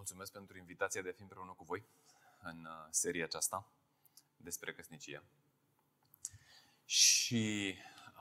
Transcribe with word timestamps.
mulțumesc 0.00 0.32
pentru 0.32 0.58
invitația 0.58 1.02
de 1.02 1.08
a 1.08 1.12
fi 1.12 1.22
împreună 1.22 1.52
cu 1.52 1.64
voi 1.64 1.84
în 2.42 2.64
uh, 2.64 2.86
seria 2.90 3.24
aceasta 3.24 3.66
despre 4.36 4.72
căsnicie. 4.72 5.22
Și 6.84 7.74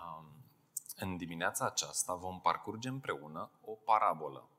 um, 0.05 0.26
în 0.96 1.18
dimineața 1.18 1.65
aceasta 1.65 2.13
vom 2.13 2.42
parcurge 2.42 2.88
împreună 2.88 3.52
o 3.62 3.71
parabolă. 3.71 4.50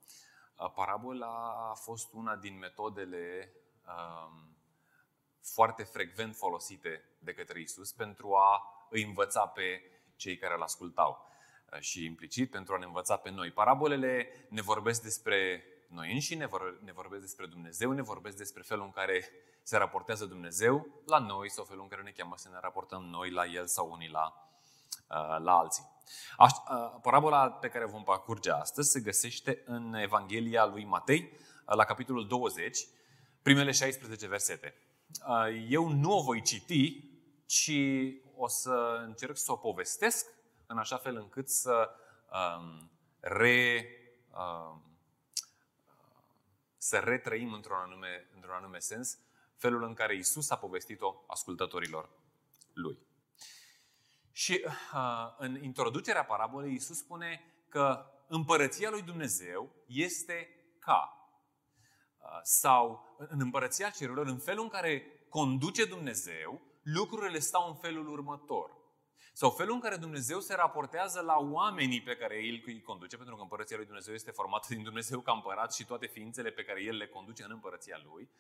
Uh, 0.57 0.73
parabola 0.75 1.69
a 1.71 1.75
fost 1.75 2.13
una 2.13 2.37
din 2.37 2.59
metodele 2.59 3.53
um, 3.87 4.57
foarte 5.43 5.83
frecvent 5.83 6.37
folosite 6.37 7.05
de 7.19 7.35
către 7.35 7.61
Isus 7.61 7.93
pentru 7.93 8.35
a 8.35 8.63
îi 8.91 9.03
învăța 9.03 9.47
pe 9.47 9.83
cei 10.17 10.37
care 10.37 10.55
îl 10.55 10.63
ascultau 10.63 11.27
uh, 11.73 11.81
și 11.81 12.05
implicit 12.05 12.51
pentru 12.51 12.75
a 12.75 12.79
ne 12.79 12.85
învăța 12.85 13.17
pe 13.17 13.31
noi. 13.31 13.51
Parabolele 13.51 14.47
ne 14.49 14.61
vorbesc 14.61 15.03
despre 15.03 15.65
noi 15.91 16.13
înșine, 16.13 16.49
ne 16.81 16.93
vorbesc 16.93 17.23
despre 17.23 17.47
Dumnezeu, 17.47 17.93
ne 17.93 18.03
vorbesc 18.03 18.37
despre 18.37 18.63
felul 18.63 18.85
în 18.85 18.91
care 18.91 19.29
se 19.63 19.77
raportează 19.77 20.25
Dumnezeu 20.25 21.03
la 21.07 21.19
noi 21.19 21.51
sau 21.51 21.65
felul 21.65 21.83
în 21.83 21.89
care 21.89 22.03
ne 22.03 22.11
cheamă 22.11 22.35
să 22.37 22.49
ne 22.49 22.59
raportăm 22.61 23.03
noi 23.03 23.31
la 23.31 23.45
El 23.45 23.67
sau 23.67 23.91
unii 23.91 24.09
la, 24.09 24.51
uh, 25.09 25.43
la 25.43 25.59
alții. 25.59 25.85
Uh, 26.39 26.49
parabola 27.03 27.51
pe 27.51 27.69
care 27.69 27.85
vom 27.85 28.05
parcurge 28.05 28.51
astăzi 28.51 28.91
se 28.91 29.01
găsește 29.01 29.63
în 29.67 29.95
Evanghelia 29.95 30.67
lui 30.67 30.85
Matei, 30.85 31.33
uh, 31.33 31.75
la 31.75 31.85
capitolul 31.85 32.27
20, 32.27 32.87
primele 33.43 33.71
16 33.71 34.27
versete. 34.27 34.75
Eu 35.69 35.89
nu 35.89 36.19
o 36.19 36.23
voi 36.23 36.43
citi, 36.43 37.05
ci 37.47 37.73
o 38.37 38.49
să 38.49 39.03
încerc 39.05 39.37
să 39.37 39.53
o 39.53 39.57
povestesc 39.57 40.27
în 40.67 40.79
așa 40.79 40.97
fel 40.97 41.17
încât 41.17 41.49
să 41.49 41.91
um, 42.33 42.91
re, 43.21 43.87
um, 44.31 44.90
să 46.83 46.99
retrăim 46.99 47.53
într-un 47.53 47.77
anume, 47.77 48.29
într-un 48.35 48.53
anume 48.53 48.79
sens 48.79 49.19
felul 49.57 49.83
în 49.83 49.95
care 49.95 50.17
Isus 50.17 50.51
a 50.51 50.57
povestit-o 50.57 51.25
ascultătorilor 51.27 52.11
lui. 52.73 52.99
Și 54.33 54.65
uh, 54.67 55.35
în 55.39 55.63
introducerea 55.63 56.25
parabolei, 56.25 56.75
Isus 56.75 56.99
spune 56.99 57.45
că 57.69 58.07
împărăția 58.29 58.91
lui 58.91 59.03
Dumnezeu 59.03 59.73
este 59.87 60.49
ca. 60.79 61.31
Uh, 62.19 62.29
sau 62.43 63.17
în 63.17 63.41
împărăția 63.41 63.91
cerurilor, 63.91 64.27
în 64.27 64.39
felul 64.39 64.63
în 64.63 64.69
care 64.69 65.25
conduce 65.29 65.85
Dumnezeu, 65.85 66.61
lucrurile 66.83 67.39
stau 67.39 67.69
în 67.69 67.77
felul 67.77 68.09
următor. 68.09 68.80
Sau 69.41 69.51
felul 69.51 69.75
în 69.75 69.81
care 69.81 69.97
Dumnezeu 69.97 70.41
se 70.41 70.55
raportează 70.55 71.21
la 71.21 71.37
oamenii 71.39 72.03
pe 72.03 72.17
care 72.17 72.35
El 72.35 72.63
îi 72.67 72.83
conduce, 72.83 73.17
pentru 73.17 73.37
că 73.37 73.43
împărăția 73.43 73.77
lui 73.77 73.87
Dumnezeu 73.87 74.15
este 74.15 74.31
formată 74.31 74.67
din 74.69 74.83
Dumnezeu 74.83 75.21
ca 75.21 75.33
împărat 75.33 75.75
și 75.75 75.85
toate 75.85 76.07
ființele 76.07 76.51
pe 76.51 76.65
care 76.65 76.83
El 76.83 76.97
le 76.97 77.07
conduce 77.07 77.45
în 77.45 77.51
împărăția 77.51 78.01
Lui. 78.05 78.31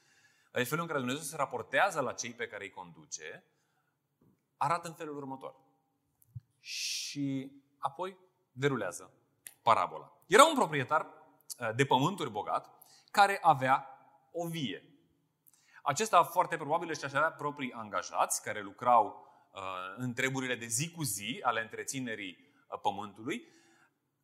Deci 0.53 0.67
felul 0.67 0.83
în 0.83 0.87
care 0.87 0.98
Dumnezeu 0.98 1.23
se 1.23 1.37
raportează 1.37 2.01
la 2.01 2.12
cei 2.12 2.33
pe 2.33 2.47
care 2.47 2.65
îi 2.65 2.70
conduce, 2.70 3.45
arată 4.57 4.89
în 4.89 4.95
felul 4.95 5.17
următor. 5.17 5.55
Și 6.61 7.53
apoi 7.79 8.17
derulează 8.53 9.12
parabola. 9.62 10.12
Era 10.27 10.45
un 10.45 10.55
proprietar 10.55 11.07
uh, 11.59 11.70
de 11.75 11.85
pământuri 11.85 12.31
bogat 12.31 12.70
care 13.11 13.39
avea 13.42 13.87
o 14.33 14.47
vie. 14.47 14.85
Acesta 15.83 16.23
foarte 16.23 16.57
probabil 16.57 16.89
își 16.89 17.05
avea 17.05 17.33
proprii 17.33 17.73
angajați 17.73 18.42
care 18.42 18.61
lucrau 18.61 19.29
Uh, 19.30 19.30
în 19.97 20.12
treburile 20.12 20.55
de 20.55 20.67
zi 20.67 20.91
cu 20.91 21.03
zi 21.03 21.41
ale 21.43 21.61
întreținerii 21.61 22.53
uh, 22.69 22.81
pământului, 22.81 23.48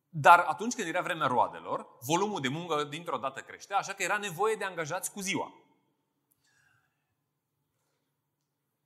dar 0.09 0.39
atunci 0.39 0.75
când 0.75 0.87
era 0.87 1.01
vremea 1.01 1.27
roadelor, 1.27 1.87
volumul 2.01 2.41
de 2.41 2.47
muncă 2.47 2.83
dintr-o 2.83 3.17
dată 3.17 3.41
creștea, 3.41 3.77
așa 3.77 3.93
că 3.93 4.03
era 4.03 4.17
nevoie 4.17 4.55
de 4.55 4.63
angajați 4.63 5.11
cu 5.11 5.19
ziua. 5.19 5.53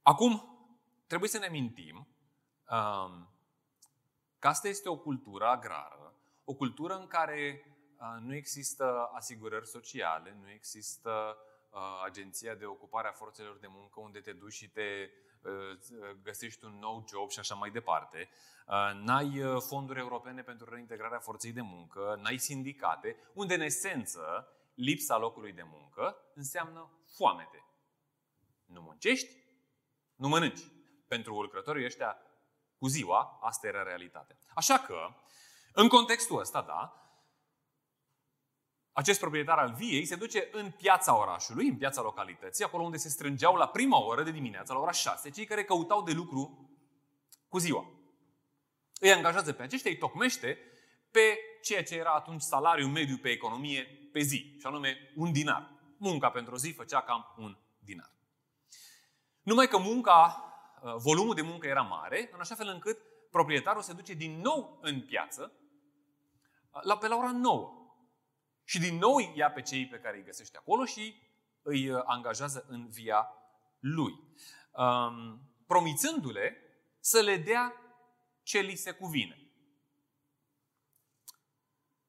Acum, 0.01 0.57
trebuie 1.07 1.29
să 1.29 1.37
ne 1.37 1.47
mintim 1.47 1.95
um, 1.97 3.29
că 4.39 4.47
asta 4.47 4.67
este 4.67 4.89
o 4.89 4.97
cultură 4.97 5.47
agrară, 5.47 6.15
o 6.43 6.53
cultură 6.53 6.97
în 6.97 7.07
care 7.07 7.65
uh, 7.97 8.21
nu 8.21 8.35
există 8.35 9.09
asigurări 9.13 9.67
sociale, 9.67 10.37
nu 10.41 10.49
există 10.49 11.37
agenția 12.03 12.55
de 12.55 12.65
ocupare 12.65 13.07
a 13.07 13.11
forțelor 13.11 13.57
de 13.57 13.67
muncă 13.69 13.99
unde 13.99 14.19
te 14.19 14.33
duci 14.33 14.53
și 14.53 14.69
te 14.69 15.09
găsești 16.23 16.65
un 16.65 16.77
nou 16.79 17.05
job 17.07 17.29
și 17.29 17.39
așa 17.39 17.55
mai 17.55 17.69
departe. 17.69 18.29
Uh, 18.67 19.01
n-ai 19.03 19.43
uh, 19.43 19.61
fonduri 19.67 19.99
europene 19.99 20.41
pentru 20.41 20.69
reintegrarea 20.69 21.19
forței 21.19 21.51
de 21.51 21.61
muncă, 21.61 22.19
n-ai 22.21 22.37
sindicate, 22.37 23.15
unde 23.33 23.53
în 23.53 23.61
esență 23.61 24.47
lipsa 24.73 25.17
locului 25.17 25.51
de 25.51 25.63
muncă 25.65 26.17
înseamnă 26.33 26.91
foamete. 27.15 27.65
Nu 28.65 28.81
muncești, 28.81 29.35
nu 30.15 30.27
mănânci. 30.27 30.61
Pentru 31.07 31.41
lucrătorii 31.41 31.85
ăștia 31.85 32.17
cu 32.77 32.87
ziua, 32.87 33.39
asta 33.41 33.67
era 33.67 33.83
realitatea. 33.83 34.37
Așa 34.55 34.79
că, 34.79 35.07
în 35.73 35.87
contextul 35.87 36.39
ăsta, 36.39 36.61
da, 36.61 36.93
acest 38.93 39.19
proprietar 39.19 39.57
al 39.57 39.73
viei 39.73 40.05
se 40.05 40.15
duce 40.15 40.49
în 40.51 40.71
piața 40.71 41.17
orașului, 41.17 41.67
în 41.67 41.77
piața 41.77 42.01
localității, 42.01 42.63
acolo 42.63 42.83
unde 42.83 42.97
se 42.97 43.09
strângeau 43.09 43.55
la 43.55 43.67
prima 43.67 44.05
oră 44.05 44.23
de 44.23 44.31
dimineață, 44.31 44.73
la 44.73 44.79
ora 44.79 44.91
6, 44.91 45.29
cei 45.29 45.45
care 45.45 45.63
căutau 45.63 46.03
de 46.03 46.11
lucru 46.11 46.69
cu 47.47 47.57
ziua. 47.57 47.91
Îi 48.99 49.11
angajează 49.11 49.53
pe 49.53 49.63
aceștia, 49.63 49.91
îi 49.91 49.97
tocmește 49.97 50.57
pe 51.11 51.39
ceea 51.61 51.83
ce 51.83 51.95
era 51.95 52.11
atunci 52.11 52.41
salariul 52.41 52.89
mediu 52.89 53.17
pe 53.17 53.29
economie 53.29 54.09
pe 54.11 54.19
zi, 54.19 54.55
și 54.59 54.65
anume 54.65 55.11
un 55.15 55.31
dinar. 55.31 55.71
Munca 55.97 56.29
pentru 56.29 56.53
o 56.53 56.57
zi 56.57 56.71
făcea 56.71 57.01
cam 57.01 57.35
un 57.37 57.57
dinar. 57.79 58.11
Numai 59.41 59.67
că 59.67 59.77
munca, 59.77 60.43
uh, 60.81 60.95
volumul 60.95 61.35
de 61.35 61.41
muncă 61.41 61.67
era 61.67 61.81
mare, 61.81 62.29
în 62.33 62.39
așa 62.39 62.55
fel 62.55 62.67
încât 62.67 62.97
proprietarul 63.31 63.81
se 63.81 63.93
duce 63.93 64.13
din 64.13 64.39
nou 64.39 64.79
în 64.81 65.01
piață 65.01 65.51
uh, 66.71 66.81
la, 66.83 66.97
pe 66.97 67.07
la 67.07 67.15
ora 67.15 67.31
9 67.31 67.80
și 68.63 68.79
din 68.79 68.97
nou 68.97 69.33
ia 69.35 69.51
pe 69.51 69.61
cei 69.61 69.87
pe 69.87 69.99
care 69.99 70.17
îi 70.17 70.23
găsește 70.23 70.57
acolo 70.57 70.85
și 70.85 71.15
îi 71.61 71.89
uh, 71.89 72.01
angajează 72.05 72.65
în 72.67 72.89
via 72.89 73.27
lui. 73.79 74.13
Um, 74.71 75.41
promițându-le 75.67 76.57
să 76.99 77.19
le 77.19 77.37
dea 77.37 77.73
ce 78.43 78.59
li 78.59 78.75
se 78.75 78.91
cuvine. 78.91 79.35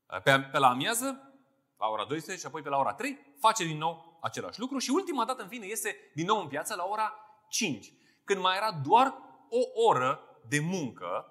Pe, 0.07 0.41
pe 0.53 0.59
la 0.59 0.69
amiază, 0.69 1.33
la 1.79 1.87
ora 1.87 2.05
12 2.05 2.45
și 2.45 2.47
apoi 2.47 2.63
pe 2.63 2.69
la 2.69 2.79
ora 2.79 2.95
3, 2.95 3.19
face 3.39 3.65
din 3.65 3.79
nou 3.79 4.19
același 4.23 4.61
lucru 4.61 4.79
și 4.79 4.91
ultima 4.91 5.25
dată, 5.25 5.43
în 5.43 5.49
fine, 5.49 5.67
iese 5.67 5.97
din 6.15 6.27
nou 6.27 6.41
în 6.41 6.49
piață 6.49 6.75
la 6.75 6.85
ora 6.85 7.15
5, 7.49 7.93
când 8.25 8.41
mai 8.41 8.57
era 8.57 8.73
doar 8.73 9.15
o 9.49 9.83
oră 9.89 10.21
de 10.49 10.61
muncă 10.61 11.27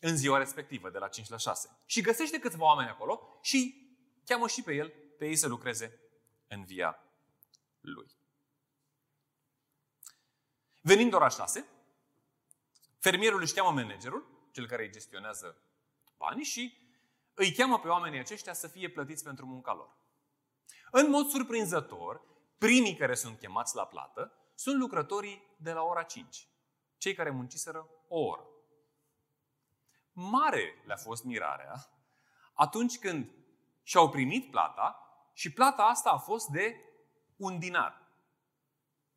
în 0.00 0.16
ziua 0.16 0.38
respectivă, 0.38 0.90
de 0.90 0.98
la 0.98 1.08
5 1.08 1.28
la 1.28 1.36
6. 1.36 1.82
Și 1.86 2.00
găsește 2.00 2.38
câțiva 2.38 2.64
oameni 2.64 2.88
acolo 2.88 3.38
și 3.42 3.89
cheamă 4.30 4.48
și 4.48 4.62
pe 4.62 4.74
el, 4.74 4.92
pe 5.18 5.26
ei 5.26 5.36
să 5.36 5.48
lucreze 5.48 6.00
în 6.48 6.64
via 6.64 7.02
lui. 7.80 8.10
Venind 10.80 11.14
ora 11.14 11.28
6, 11.28 11.66
fermierul 12.98 13.40
își 13.40 13.54
cheamă 13.54 13.80
managerul, 13.80 14.48
cel 14.52 14.66
care 14.66 14.82
îi 14.82 14.90
gestionează 14.90 15.62
banii 16.16 16.44
și 16.44 16.78
îi 17.34 17.52
cheamă 17.52 17.80
pe 17.80 17.88
oamenii 17.88 18.18
aceștia 18.18 18.52
să 18.52 18.68
fie 18.68 18.90
plătiți 18.90 19.24
pentru 19.24 19.46
munca 19.46 19.74
lor. 19.74 19.96
În 20.90 21.10
mod 21.10 21.26
surprinzător, 21.26 22.22
primii 22.58 22.96
care 22.96 23.14
sunt 23.14 23.38
chemați 23.38 23.74
la 23.74 23.86
plată 23.86 24.32
sunt 24.54 24.78
lucrătorii 24.78 25.56
de 25.56 25.72
la 25.72 25.82
ora 25.82 26.02
5, 26.02 26.48
cei 26.96 27.14
care 27.14 27.30
munciseră 27.30 27.88
o 28.08 28.18
oră. 28.18 28.46
Mare 30.12 30.82
le-a 30.86 30.96
fost 30.96 31.24
mirarea 31.24 31.74
atunci 32.54 32.98
când 32.98 33.39
și 33.90 33.96
au 33.96 34.10
primit 34.10 34.50
plata 34.50 34.96
și 35.32 35.52
plata 35.52 35.82
asta 35.82 36.10
a 36.10 36.16
fost 36.18 36.48
de 36.48 36.76
un 37.36 37.58
dinar. 37.58 38.08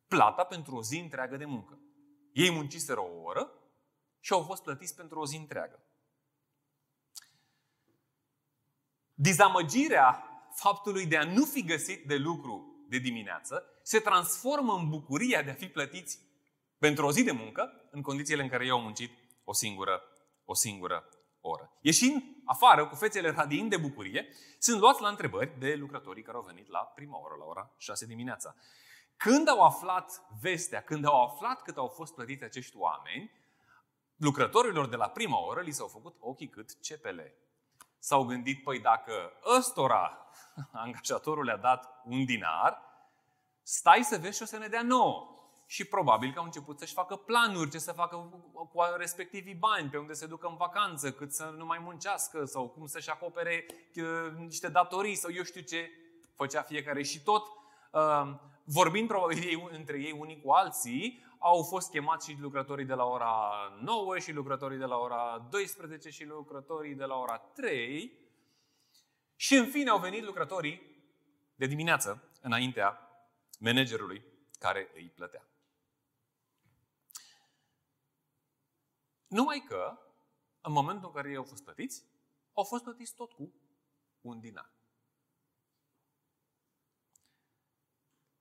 Plata 0.06 0.44
pentru 0.44 0.76
o 0.76 0.82
zi 0.82 0.98
întreagă 0.98 1.36
de 1.36 1.44
muncă. 1.44 1.78
Ei 2.32 2.50
munciseră 2.50 3.00
o 3.00 3.22
oră 3.22 3.52
și 4.20 4.32
au 4.32 4.42
fost 4.42 4.62
plătiți 4.62 4.94
pentru 4.94 5.20
o 5.20 5.26
zi 5.26 5.36
întreagă. 5.36 5.82
Dizamăgirea 9.14 10.24
faptului 10.54 11.06
de 11.06 11.16
a 11.16 11.24
nu 11.24 11.44
fi 11.44 11.64
găsit 11.64 12.06
de 12.06 12.16
lucru 12.16 12.84
de 12.88 12.98
dimineață 12.98 13.64
se 13.82 13.98
transformă 13.98 14.74
în 14.74 14.88
bucuria 14.88 15.42
de 15.42 15.50
a 15.50 15.54
fi 15.54 15.68
plătiți 15.68 16.18
pentru 16.78 17.06
o 17.06 17.12
zi 17.12 17.22
de 17.22 17.32
muncă 17.32 17.88
în 17.90 18.02
condițiile 18.02 18.42
în 18.42 18.48
care 18.48 18.64
ei 18.64 18.70
au 18.70 18.80
muncit 18.80 19.12
o 19.44 19.52
singură, 19.52 20.02
o 20.44 20.54
singură 20.54 21.08
oră. 21.46 21.72
Ieșind 21.80 22.22
afară 22.44 22.86
cu 22.86 22.94
fețele 22.94 23.30
radiind 23.30 23.70
de 23.70 23.76
bucurie, 23.76 24.28
sunt 24.58 24.80
luați 24.80 25.00
la 25.00 25.08
întrebări 25.08 25.58
de 25.58 25.74
lucrătorii 25.74 26.22
care 26.22 26.36
au 26.36 26.42
venit 26.42 26.68
la 26.68 26.78
prima 26.78 27.18
oră, 27.18 27.34
la 27.38 27.44
ora 27.44 27.70
6 27.76 28.06
dimineața. 28.06 28.54
Când 29.16 29.48
au 29.48 29.60
aflat 29.60 30.22
vestea, 30.40 30.82
când 30.82 31.04
au 31.04 31.22
aflat 31.22 31.62
cât 31.62 31.76
au 31.76 31.88
fost 31.88 32.14
plătiți 32.14 32.44
acești 32.44 32.76
oameni, 32.76 33.30
lucrătorilor 34.16 34.88
de 34.88 34.96
la 34.96 35.08
prima 35.08 35.38
oră 35.38 35.60
li 35.60 35.72
s-au 35.72 35.86
făcut 35.86 36.16
ochii 36.20 36.48
cât 36.48 36.80
cepele. 36.80 37.38
s-au 37.98 38.24
gândit, 38.24 38.62
păi 38.62 38.80
dacă 38.80 39.12
ăstora 39.56 40.26
angajatorul 40.72 41.44
le-a 41.44 41.56
dat 41.56 42.00
un 42.04 42.24
dinar, 42.24 42.82
stai 43.62 44.02
să 44.02 44.18
vezi 44.18 44.36
și 44.36 44.42
o 44.42 44.46
să 44.46 44.58
ne 44.58 44.66
dea 44.66 44.82
nouă. 44.82 45.33
Și 45.66 45.84
probabil 45.84 46.32
că 46.32 46.38
au 46.38 46.44
început 46.44 46.78
să-și 46.78 46.92
facă 46.92 47.16
planuri, 47.16 47.70
ce 47.70 47.78
să 47.78 47.92
facă 47.92 48.16
cu 48.52 48.80
respectivii 48.96 49.54
bani, 49.54 49.90
pe 49.90 49.96
unde 49.96 50.12
se 50.12 50.26
ducă 50.26 50.46
în 50.46 50.56
vacanță, 50.56 51.12
cât 51.12 51.32
să 51.32 51.54
nu 51.56 51.64
mai 51.64 51.78
muncească 51.78 52.44
sau 52.44 52.68
cum 52.68 52.86
să-și 52.86 53.10
acopere 53.10 53.66
uh, 53.96 54.32
niște 54.36 54.68
datorii 54.68 55.14
sau 55.14 55.32
eu 55.32 55.42
știu 55.42 55.60
ce 55.60 55.90
făcea 56.34 56.62
fiecare. 56.62 57.02
Și 57.02 57.22
tot 57.22 57.46
uh, 57.92 58.34
vorbind 58.64 59.08
probabil 59.08 59.42
ei, 59.42 59.68
între 59.70 60.00
ei 60.00 60.16
unii 60.18 60.40
cu 60.40 60.50
alții, 60.50 61.24
au 61.38 61.62
fost 61.62 61.90
chemați 61.90 62.30
și 62.30 62.36
lucrătorii 62.40 62.84
de 62.84 62.94
la 62.94 63.04
ora 63.04 63.52
9 63.80 64.18
și 64.18 64.32
lucrătorii 64.32 64.78
de 64.78 64.84
la 64.84 64.96
ora 64.96 65.46
12 65.50 66.10
și 66.10 66.24
lucrătorii 66.24 66.94
de 66.94 67.04
la 67.04 67.14
ora 67.14 67.36
3. 67.36 68.12
Și 69.36 69.54
în 69.54 69.66
fine 69.66 69.90
au 69.90 69.98
venit 69.98 70.24
lucrătorii 70.24 70.82
de 71.54 71.66
dimineață 71.66 72.22
înaintea 72.40 72.98
managerului 73.60 74.24
care 74.58 74.90
îi 74.94 75.12
plătea. 75.14 75.48
Numai 79.34 79.64
că, 79.68 79.98
în 80.60 80.72
momentul 80.72 81.08
în 81.08 81.14
care 81.14 81.28
ei 81.28 81.36
au 81.36 81.44
fost 81.44 81.64
plătiți, 81.64 82.04
au 82.52 82.64
fost 82.64 82.82
plătiți 82.82 83.14
tot 83.14 83.32
cu 83.32 83.52
un 84.20 84.40
dinar. 84.40 84.72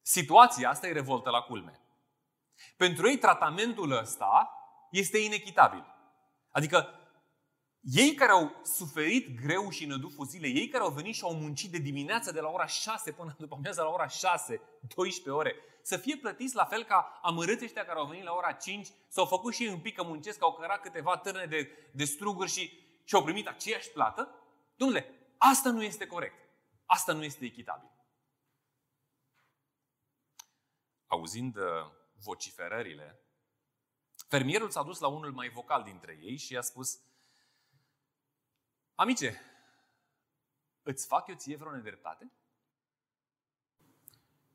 Situația 0.02 0.70
asta 0.70 0.88
e 0.88 0.92
revoltă 0.92 1.30
la 1.30 1.42
culme. 1.42 1.82
Pentru 2.78 3.08
ei, 3.08 3.18
tratamentul 3.18 3.92
ăsta 3.92 4.50
este 4.92 5.18
inechitabil. 5.18 5.86
Adică, 6.50 6.88
ei 7.84 8.14
care 8.14 8.32
au 8.32 8.62
suferit 8.64 9.40
greu 9.42 9.70
și 9.70 9.86
năduful 9.86 10.26
zilei, 10.26 10.54
ei 10.54 10.68
care 10.68 10.84
au 10.84 10.92
venit 10.92 11.16
și 11.16 11.24
au 11.24 11.36
muncit 11.36 11.72
de 11.72 11.78
dimineață 11.78 12.32
de 12.32 12.40
la 12.40 12.50
ora 12.50 12.66
6 12.66 13.12
până 13.12 13.36
după 13.40 13.56
amiază 13.56 13.82
la 13.82 13.90
ora 13.90 14.08
6, 14.08 14.62
12 14.96 15.30
ore, 15.30 15.56
să 15.82 15.98
fie 15.98 16.18
plătiți 16.18 16.56
la 16.56 16.66
fel 16.66 16.84
ca 16.84 17.20
amărâți 17.22 17.64
ăștia 17.64 17.86
care 17.86 18.00
au 18.00 18.08
venit 18.08 18.24
la 18.24 18.34
ora 18.34 18.52
5, 18.52 18.88
s-au 19.08 19.26
făcut 19.26 19.54
și 19.54 19.64
ei 19.64 19.70
un 19.70 19.80
pic 19.80 19.96
că 19.96 20.04
muncesc, 20.04 20.44
au 20.44 20.54
cărat 20.54 20.82
câteva 20.82 21.18
târne 21.18 21.46
de, 21.46 21.70
de 21.92 22.04
struguri 22.04 22.50
și, 22.50 22.80
și 23.04 23.16
au 23.16 23.24
primit 23.24 23.48
aceeași 23.48 23.90
plată? 23.90 24.36
Domnule, 24.76 25.10
asta 25.38 25.70
nu 25.70 25.84
este 25.84 26.08
corect. 26.08 26.36
Asta 26.86 27.14
nu 27.14 27.24
este 27.24 27.46
echitabil. 27.46 27.90
Auzind 31.08 31.58
uh, 31.58 31.64
vociferările, 32.24 33.24
fermierul 34.28 34.70
s-a 34.70 34.84
dus 34.84 35.00
la 35.00 35.08
unul 35.08 35.32
mai 35.32 35.50
vocal 35.50 35.84
dintre 35.84 36.20
ei 36.22 36.38
și 36.38 36.54
i-a 36.54 36.62
spus 36.62 37.00
Amice, 38.96 39.42
îți 40.84 41.08
fac 41.08 41.28
eu 41.28 41.36
ție 41.36 41.56
vreo 41.56 41.72
nedreptate? 41.72 42.32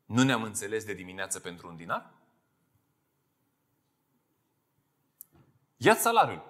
Nu 0.05 0.23
ne-am 0.23 0.43
înțeles 0.43 0.85
de 0.85 0.93
dimineață 0.93 1.39
pentru 1.39 1.67
un 1.67 1.75
dinar? 1.75 2.19
ia 5.81 5.95
salariul, 5.95 6.43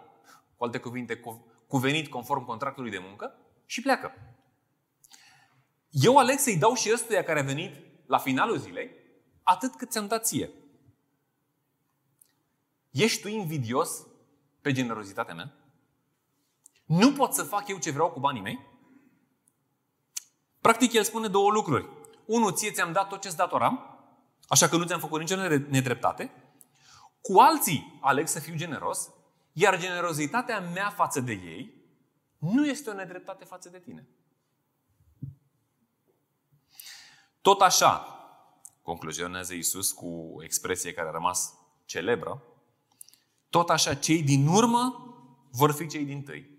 cu 0.56 0.64
alte 0.64 0.80
cuvinte, 0.80 1.22
cuvenit 1.68 2.08
conform 2.08 2.46
contractului 2.46 2.92
de 2.92 2.98
muncă 2.98 3.36
și 3.66 3.82
pleacă. 3.82 4.14
Eu 5.90 6.18
aleg 6.18 6.38
să-i 6.38 6.58
dau 6.58 6.74
și 6.74 6.92
ăstuia 6.94 7.24
care 7.24 7.40
a 7.40 7.44
venit 7.44 7.76
la 8.06 8.18
finalul 8.18 8.58
zilei 8.58 8.92
atât 9.44 9.76
cât 9.76 9.92
ți-am 9.92 10.08
dat 10.08 10.26
ție. 10.26 10.50
Ești 12.90 13.22
tu 13.22 13.28
invidios 13.28 14.06
pe 14.62 14.72
generozitatea 14.72 15.34
mea? 15.34 15.54
Nu 16.90 17.14
pot 17.14 17.34
să 17.34 17.44
fac 17.44 17.68
eu 17.68 17.78
ce 17.78 17.92
vreau 17.92 18.10
cu 18.12 18.20
banii 18.20 18.42
mei? 18.42 18.60
Practic, 20.62 20.94
el 20.94 21.04
spune 21.04 21.28
două 21.28 21.52
lucruri. 21.52 21.90
Unu, 22.26 22.50
ție 22.50 22.72
ți-am 22.72 22.92
dat 22.92 23.08
tot 23.08 23.22
ce-ți 23.22 23.36
datoram, 23.36 24.00
așa 24.48 24.68
că 24.68 24.78
nu 24.78 24.86
ți-am 24.86 25.00
făcut 25.00 25.20
nicio 25.20 25.36
nedreptate. 25.70 26.32
Cu 27.22 27.40
alții 27.40 28.00
aleg 28.02 28.28
să 28.28 28.40
fiu 28.40 28.56
generos, 28.56 29.10
iar 29.52 29.80
generozitatea 29.80 30.60
mea 30.60 30.90
față 30.90 31.20
de 31.20 31.32
ei 31.32 31.74
nu 32.38 32.68
este 32.68 32.90
o 32.90 32.94
nedreptate 32.94 33.46
față 33.46 33.70
de 33.70 33.80
tine. 33.80 34.08
Tot 37.42 37.62
așa, 37.62 38.06
concluzionează 38.82 39.54
Isus 39.54 39.92
cu 39.92 40.34
o 40.36 40.44
expresie 40.44 40.94
care 40.94 41.08
a 41.08 41.12
rămas 41.12 41.54
celebră, 41.86 42.44
tot 43.50 43.70
așa 43.70 43.94
cei 43.94 44.24
din 44.24 44.48
urmă 44.48 45.14
vor 45.52 45.72
fi 45.72 45.88
cei 45.88 46.06
din 46.06 46.24
tâi. 46.24 46.58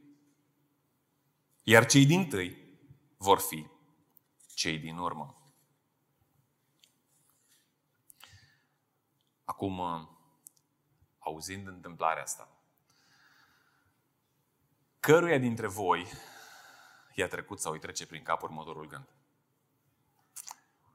Iar 1.71 1.87
cei 1.87 2.07
din 2.07 2.29
tâi 2.29 2.79
vor 3.17 3.39
fi 3.39 3.67
cei 4.55 4.79
din 4.79 4.97
urmă. 4.97 5.53
Acum, 9.45 9.79
uh, 9.79 10.09
auzind 11.19 11.67
întâmplarea 11.67 12.23
asta, 12.23 12.49
căruia 15.01 15.39
dintre 15.39 15.67
voi 15.67 16.07
i-a 17.15 17.29
trecut 17.29 17.61
sau 17.61 17.73
îi 17.73 17.79
trece 17.79 18.07
prin 18.07 18.23
cap 18.23 18.43
următorul 18.43 18.87
gând? 18.87 19.09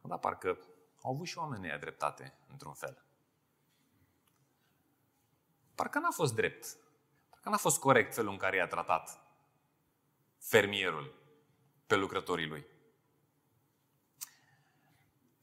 Dar 0.01 0.19
parcă 0.19 0.59
au 1.01 1.13
avut 1.13 1.27
și 1.27 1.37
oamenii 1.37 1.69
aia 1.69 1.77
dreptate, 1.77 2.37
într-un 2.47 2.73
fel. 2.73 3.05
Parcă 5.75 5.99
n-a 5.99 6.11
fost 6.11 6.33
drept. 6.33 6.77
Parcă 7.29 7.49
n-a 7.49 7.57
fost 7.57 7.79
corect 7.79 8.13
felul 8.13 8.31
în 8.31 8.37
care 8.37 8.55
i-a 8.55 8.67
tratat 8.67 9.24
fermierul 10.47 11.13
pe 11.87 11.95
lucrătorii 11.95 12.47
lui. 12.47 12.65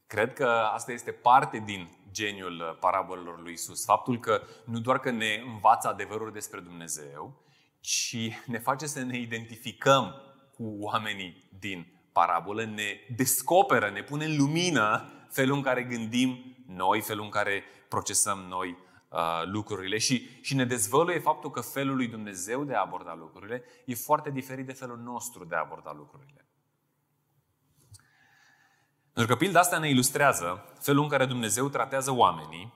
Cred 0.06 0.32
că 0.32 0.46
asta 0.46 0.93
este 0.93 1.12
parte 1.12 1.58
din 1.58 1.96
geniul 2.10 2.76
parabolelor 2.81 3.40
lui 3.40 3.52
Isus. 3.52 3.84
Faptul 3.84 4.19
că 4.19 4.43
nu 4.64 4.78
doar 4.78 4.99
că 4.99 5.10
ne 5.10 5.43
învață 5.46 5.88
adevărul 5.88 6.32
despre 6.32 6.60
Dumnezeu, 6.60 7.43
ci 7.81 8.16
ne 8.46 8.58
face 8.58 8.87
să 8.87 9.02
ne 9.02 9.19
identificăm 9.19 10.14
cu 10.54 10.76
oamenii 10.81 11.49
din 11.58 11.87
parabolă, 12.12 12.64
ne 12.64 13.00
descoperă, 13.16 13.90
ne 13.90 14.02
pune 14.02 14.25
în 14.25 14.37
lumină 14.37 15.12
felul 15.31 15.56
în 15.56 15.62
care 15.62 15.82
gândim 15.82 16.56
noi, 16.66 17.00
felul 17.00 17.25
în 17.25 17.31
care 17.31 17.64
procesăm 17.88 18.38
noi 18.38 18.76
uh, 19.12 19.43
lucrurile 19.44 19.99
și, 19.99 20.38
și 20.41 20.55
ne 20.55 20.64
dezvăluie 20.64 21.19
faptul 21.19 21.50
că 21.50 21.61
felul 21.61 21.97
lui 21.97 22.09
Dumnezeu 22.09 22.64
de 22.64 22.75
a 22.75 22.81
aborda 22.81 23.14
lucrurile 23.14 23.64
e 23.85 23.94
foarte 23.94 24.31
diferit 24.31 24.67
de 24.67 24.73
felul 24.73 24.99
nostru 24.99 25.44
de 25.44 25.55
a 25.55 25.61
aborda 25.61 25.93
lucrurile. 25.93 26.47
Pentru 29.12 29.32
că 29.32 29.38
pilda 29.38 29.61
asta 29.61 29.79
ne 29.79 29.88
ilustrează 29.88 30.64
felul 30.81 31.03
în 31.03 31.09
care 31.09 31.26
Dumnezeu 31.26 31.69
tratează 31.69 32.11
oamenii 32.11 32.73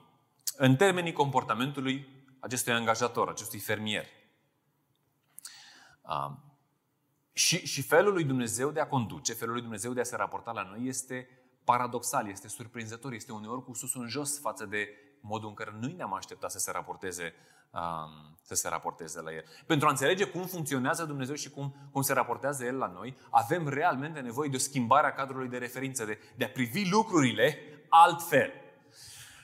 în 0.57 0.75
termenii 0.75 1.13
comportamentului 1.13 2.07
acestui 2.39 2.73
angajator, 2.73 3.29
acestui 3.29 3.59
fermier. 3.59 4.05
Uh, 6.01 6.31
și, 7.33 7.65
și 7.65 7.81
felul 7.81 8.13
lui 8.13 8.23
Dumnezeu 8.23 8.71
de 8.71 8.79
a 8.79 8.87
conduce, 8.87 9.33
felul 9.33 9.53
lui 9.53 9.61
Dumnezeu 9.61 9.93
de 9.93 9.99
a 9.99 10.03
se 10.03 10.15
raporta 10.15 10.51
la 10.51 10.63
noi 10.63 10.87
este 10.87 11.29
paradoxal, 11.63 12.29
este 12.29 12.47
surprinzător, 12.47 13.13
este 13.13 13.31
uneori 13.31 13.63
cu 13.63 13.73
sus 13.73 13.95
în 13.95 14.07
jos 14.07 14.39
față 14.39 14.65
de 14.65 14.89
modul 15.27 15.49
în 15.49 15.55
care 15.55 15.75
noi 15.79 15.93
ne-am 15.93 16.13
așteptat 16.13 16.51
să 16.51 16.59
se 16.59 16.71
raporteze, 16.71 17.33
um, 17.71 18.37
să 18.41 18.55
se 18.55 18.67
raporteze 18.69 19.21
la 19.21 19.33
El. 19.33 19.43
Pentru 19.65 19.87
a 19.87 19.89
înțelege 19.89 20.25
cum 20.25 20.45
funcționează 20.45 21.05
Dumnezeu 21.05 21.35
și 21.35 21.49
cum, 21.49 21.89
cum 21.91 22.01
se 22.01 22.13
raportează 22.13 22.65
El 22.65 22.77
la 22.77 22.87
noi, 22.87 23.17
avem 23.29 23.67
realmente 23.67 24.19
nevoie 24.19 24.49
de 24.49 24.55
o 24.55 24.59
schimbare 24.59 25.07
a 25.07 25.13
cadrului 25.13 25.47
de 25.47 25.57
referință, 25.57 26.05
de, 26.05 26.19
de 26.35 26.45
a 26.45 26.49
privi 26.49 26.89
lucrurile 26.89 27.59
altfel. 27.89 28.51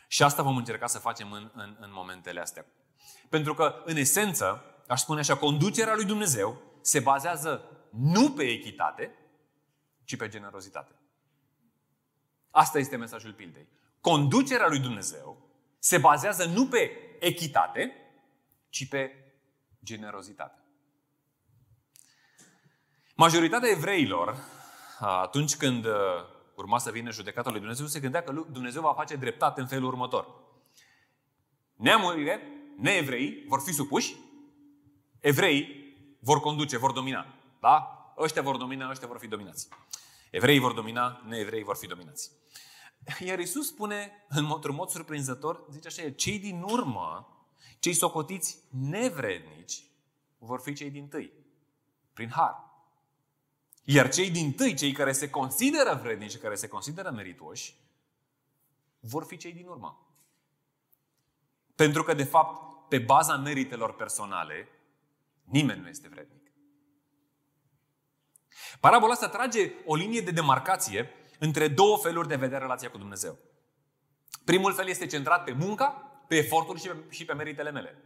Și 0.08 0.24
asta 0.24 0.44
vom 0.44 0.58
încerca 0.58 0.88
să 0.88 1.00
facem 1.00 1.32
în, 1.32 1.52
în, 1.54 1.78
în 1.80 1.90
momentele 1.94 2.40
astea. 2.40 2.66
Pentru 3.30 3.54
că, 3.54 3.82
în 3.86 3.96
esență, 3.96 4.64
aș 4.88 5.02
spune 5.02 5.20
așa, 5.20 5.38
conducerea 5.38 5.96
lui 5.96 6.06
Dumnezeu 6.06 6.62
se 6.82 7.00
bazează 7.00 7.62
nu 7.90 8.32
pe 8.32 8.44
echitate, 8.44 9.16
ci 10.04 10.18
pe 10.18 10.28
generozitate. 10.28 10.96
Asta 12.52 12.80
este 12.80 12.96
mesajul 12.96 13.34
pildei. 13.34 13.68
Conducerea 14.02 14.68
lui 14.68 14.80
Dumnezeu 14.80 15.53
se 15.84 15.98
bazează 15.98 16.46
nu 16.46 16.68
pe 16.68 16.92
echitate, 17.20 17.96
ci 18.70 18.88
pe 18.88 19.34
generozitate. 19.84 20.64
Majoritatea 23.16 23.70
evreilor, 23.70 24.38
atunci 25.00 25.56
când 25.56 25.86
uh, 25.86 25.94
urma 26.56 26.78
să 26.78 26.92
vină 26.92 27.12
judecata 27.12 27.50
lui 27.50 27.60
Dumnezeu, 27.60 27.86
se 27.86 28.00
gândea 28.00 28.24
că 28.24 28.32
Dumnezeu 28.32 28.82
va 28.82 28.94
face 28.94 29.16
dreptate 29.16 29.62
în 29.62 29.68
felul 29.68 29.88
următor. 29.88 30.28
Neamurile, 31.76 32.42
neevrei, 32.78 33.44
vor 33.48 33.62
fi 33.62 33.72
supuși, 33.72 34.16
evrei 35.20 35.94
vor 36.20 36.40
conduce, 36.40 36.78
vor 36.78 36.92
domina. 36.92 37.26
Da? 37.60 38.06
Ăștia 38.18 38.42
vor 38.42 38.58
domina, 38.58 38.90
ăștia 38.90 39.08
vor 39.08 39.20
fi 39.20 39.28
dominați. 39.28 39.68
Evreii 40.32 40.60
vor 40.60 40.74
domina, 40.74 41.22
neevrei 41.28 41.64
vor 41.64 41.76
fi 41.76 41.88
dominați. 41.88 42.32
Iar 43.28 43.40
Isus 43.40 43.68
spune, 43.68 44.26
în 44.30 44.44
mod, 44.44 44.66
în 44.66 44.74
mod 44.74 44.90
surprinzător, 44.90 45.66
zice 45.72 45.88
așa, 45.88 46.12
cei 46.12 46.40
din 46.40 46.62
urmă, 46.62 47.28
cei 47.80 47.94
socotiți 47.94 48.58
nevrednici, 48.70 49.84
vor 50.38 50.60
fi 50.60 50.74
cei 50.74 50.90
din 50.90 51.08
tâi, 51.08 51.34
prin 52.14 52.30
har. 52.30 52.72
Iar 53.84 54.10
cei 54.10 54.30
din 54.32 54.54
tâi, 54.54 54.74
cei 54.74 54.92
care 54.92 55.12
se 55.12 55.30
consideră 55.30 56.00
vrednici, 56.02 56.38
care 56.38 56.56
se 56.56 56.68
consideră 56.68 57.12
meritoși, 57.12 57.76
vor 59.00 59.24
fi 59.24 59.38
cei 59.38 59.54
din 59.54 59.68
urmă. 59.68 60.08
Pentru 61.76 62.04
că, 62.04 62.14
de 62.14 62.24
fapt, 62.24 62.88
pe 62.90 63.00
baza 63.00 63.38
meritelor 63.38 63.94
personale, 63.94 64.68
nimeni 65.44 65.82
nu 65.82 65.88
este 65.88 66.08
vrednic. 66.08 66.52
Parabola 68.80 69.14
asta 69.14 69.30
trage 69.30 69.72
o 69.86 69.96
linie 69.96 70.22
de 70.22 70.32
demarcație 70.32 71.10
între 71.40 71.68
două 71.68 71.98
feluri 71.98 72.28
de 72.28 72.36
vedere 72.36 72.62
relația 72.62 72.90
cu 72.90 72.98
Dumnezeu. 72.98 73.38
Primul 74.46 74.74
fel 74.74 74.88
este 74.88 75.06
centrat 75.06 75.44
pe 75.44 75.52
munca, 75.52 75.88
pe 76.28 76.36
eforturi 76.36 76.80
și 76.80 76.88
pe, 76.88 76.96
și 77.10 77.26
pe 77.26 77.34
meritele 77.34 77.72
mele. 77.72 78.04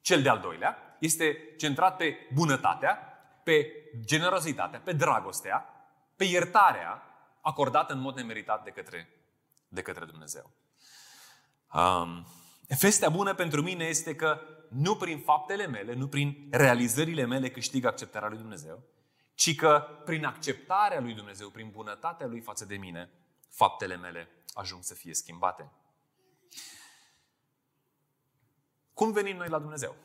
Cel 0.00 0.22
de-al 0.22 0.38
doilea 0.38 0.96
este 1.00 1.54
centrat 1.56 1.96
pe 1.96 2.16
bunătatea, 2.34 2.98
pe 3.44 3.72
generozitatea, 4.04 4.80
pe 4.80 4.92
dragostea, 4.92 5.68
pe 6.16 6.24
iertarea 6.24 7.02
acordată 7.40 7.92
în 7.92 8.00
mod 8.00 8.16
nemeritat 8.16 8.64
de 8.64 8.70
către, 8.70 9.08
de 9.68 9.82
către 9.82 10.04
Dumnezeu. 10.04 10.50
Um, 11.74 12.26
vestea 12.80 13.08
bună 13.08 13.34
pentru 13.34 13.62
mine 13.62 13.84
este 13.84 14.16
că 14.16 14.40
nu 14.68 14.96
prin 14.96 15.18
faptele 15.18 15.66
mele, 15.66 15.94
nu 15.94 16.08
prin 16.08 16.48
realizările 16.50 17.24
mele 17.24 17.50
câștig 17.50 17.84
acceptarea 17.84 18.28
lui 18.28 18.38
Dumnezeu, 18.38 18.82
ci 19.34 19.54
că 19.54 20.00
prin 20.04 20.24
acceptarea 20.24 21.00
lui 21.00 21.14
Dumnezeu, 21.14 21.50
prin 21.50 21.70
bunătatea 21.70 22.26
lui 22.26 22.40
față 22.40 22.64
de 22.64 22.76
mine, 22.76 23.10
faptele 23.48 23.96
mele 23.96 24.28
ajung 24.54 24.82
să 24.82 24.94
fie 24.94 25.14
schimbate. 25.14 25.72
Cum 28.94 29.12
venim 29.12 29.36
noi 29.36 29.48
la 29.48 29.58
Dumnezeu? 29.58 29.96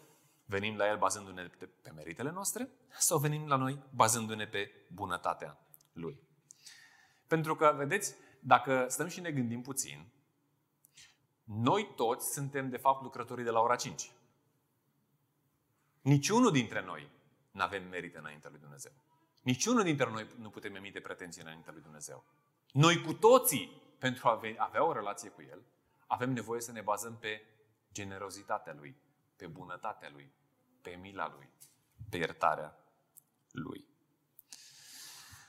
Venim 0.45 0.75
la 0.75 0.88
El 0.88 0.98
bazându-ne 0.98 1.48
pe 1.81 1.91
meritele 1.95 2.31
noastre 2.31 2.69
sau 2.98 3.17
venim 3.17 3.48
la 3.48 3.55
noi 3.55 3.83
bazându-ne 3.89 4.48
pe 4.48 4.71
bunătatea 4.93 5.59
Lui? 5.93 6.19
Pentru 7.27 7.55
că, 7.55 7.74
vedeți, 7.77 8.15
dacă 8.39 8.86
stăm 8.88 9.07
și 9.07 9.19
ne 9.19 9.31
gândim 9.31 9.62
puțin, 9.62 10.12
noi 11.43 11.93
toți 11.95 12.33
suntem, 12.33 12.69
de 12.69 12.77
fapt, 12.77 13.01
lucrătorii 13.01 13.43
de 13.43 13.50
la 13.50 13.59
ora 13.59 13.75
5. 13.75 14.12
Niciunul 16.01 16.51
dintre 16.51 16.83
noi 16.83 17.09
nu 17.51 17.62
avem 17.62 17.88
merite 17.88 18.17
înaintea 18.17 18.50
lui 18.50 18.59
Dumnezeu. 18.59 18.91
Niciunul 19.41 19.84
dintre 19.84 20.10
noi 20.10 20.27
nu 20.39 20.50
putem 20.50 20.75
emite 20.75 21.00
pretenții 21.00 21.41
înaintea 21.41 21.72
lui 21.72 21.81
Dumnezeu. 21.81 22.24
Noi 22.72 23.01
cu 23.01 23.13
toții, 23.13 23.81
pentru 23.98 24.27
a 24.27 24.39
avea 24.58 24.86
o 24.86 24.93
relație 24.93 25.29
cu 25.29 25.41
El, 25.50 25.62
avem 26.08 26.31
nevoie 26.31 26.62
să 26.62 26.72
ne 26.72 26.81
bazăm 26.81 27.17
pe 27.19 27.41
generozitatea 27.91 28.75
Lui, 28.77 28.96
pe 29.36 29.48
bunătatea 29.48 30.10
Lui, 30.13 30.31
pe 30.81 31.00
mila 31.01 31.34
Lui, 31.36 31.50
pe 32.10 32.17
iertarea 32.17 32.77
Lui. 33.51 33.86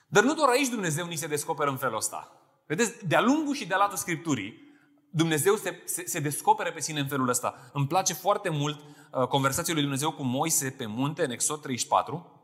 Dar 0.08 0.24
nu 0.24 0.34
doar 0.34 0.48
aici 0.48 0.68
Dumnezeu 0.68 1.06
ni 1.06 1.16
se 1.16 1.26
descoperă 1.26 1.70
în 1.70 1.76
felul 1.76 1.96
ăsta. 1.96 2.32
Vedeți, 2.66 3.06
de-a 3.06 3.20
lungul 3.20 3.54
și 3.54 3.66
de-a 3.66 3.76
latul 3.76 3.96
Scripturii, 3.96 4.68
Dumnezeu 5.10 5.56
se, 5.56 5.82
se, 5.84 6.06
se 6.06 6.20
descopere 6.20 6.72
pe 6.72 6.80
sine 6.80 7.00
în 7.00 7.08
felul 7.08 7.28
ăsta. 7.28 7.70
Îmi 7.72 7.86
place 7.86 8.14
foarte 8.14 8.48
mult 8.48 8.80
uh, 8.80 9.26
conversația 9.26 9.72
lui 9.72 9.82
Dumnezeu 9.82 10.12
cu 10.12 10.22
Moise 10.22 10.70
pe 10.70 10.86
munte, 10.86 11.24
în 11.24 11.30
Exod 11.30 11.60
34. 11.60 12.39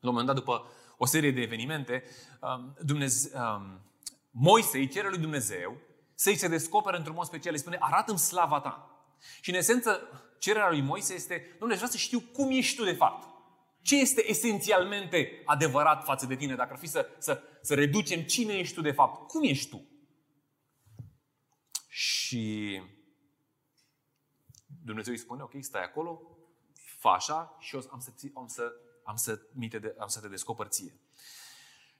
La 0.00 0.08
un 0.08 0.14
moment 0.14 0.26
dat, 0.26 0.36
după 0.36 0.66
o 0.96 1.06
serie 1.06 1.30
de 1.30 1.40
evenimente, 1.40 2.04
um, 2.40 2.76
Dumnezeu, 2.82 3.40
um, 3.40 3.80
Moise 4.30 4.78
îi 4.78 4.88
cere 4.88 5.08
lui 5.08 5.18
Dumnezeu 5.18 5.80
să-i 6.14 6.36
se 6.36 6.48
descopere 6.48 6.96
într-un 6.96 7.14
mod 7.14 7.26
special. 7.26 7.52
Îi 7.52 7.58
spune, 7.58 7.76
arată-mi 7.80 8.18
slava 8.18 8.60
ta. 8.60 9.02
Și 9.40 9.50
în 9.50 9.56
esență, 9.56 10.00
cererea 10.38 10.70
lui 10.70 10.80
Moise 10.80 11.14
este, 11.14 11.46
Domnule, 11.50 11.74
vreau 11.74 11.90
să 11.90 11.96
știu 11.96 12.20
cum 12.20 12.50
ești 12.50 12.76
tu 12.76 12.84
de 12.84 12.92
fapt. 12.92 13.26
Ce 13.82 13.96
este 13.96 14.28
esențialmente 14.30 15.42
adevărat 15.44 16.04
față 16.04 16.26
de 16.26 16.36
tine? 16.36 16.54
Dacă 16.54 16.72
ar 16.72 16.78
fi 16.78 16.86
să, 16.86 17.08
să, 17.18 17.42
să 17.62 17.74
reducem 17.74 18.22
cine 18.22 18.52
ești 18.52 18.74
tu 18.74 18.80
de 18.80 18.92
fapt, 18.92 19.28
cum 19.28 19.42
ești 19.42 19.68
tu? 19.68 19.86
Și 21.88 22.82
Dumnezeu 24.84 25.12
îi 25.12 25.18
spune, 25.18 25.42
ok, 25.42 25.52
stai 25.60 25.82
acolo, 25.82 26.20
fa 26.98 27.10
așa 27.10 27.56
și 27.58 27.74
eu 27.74 27.82
am 27.90 28.00
să, 28.00 28.10
am 28.34 28.46
să, 28.46 28.72
am 29.08 29.16
să, 29.16 29.36
te, 29.36 29.94
am 29.98 30.08
să 30.08 30.20
te 30.20 30.28
descoper 30.28 30.66
ție. 30.66 31.00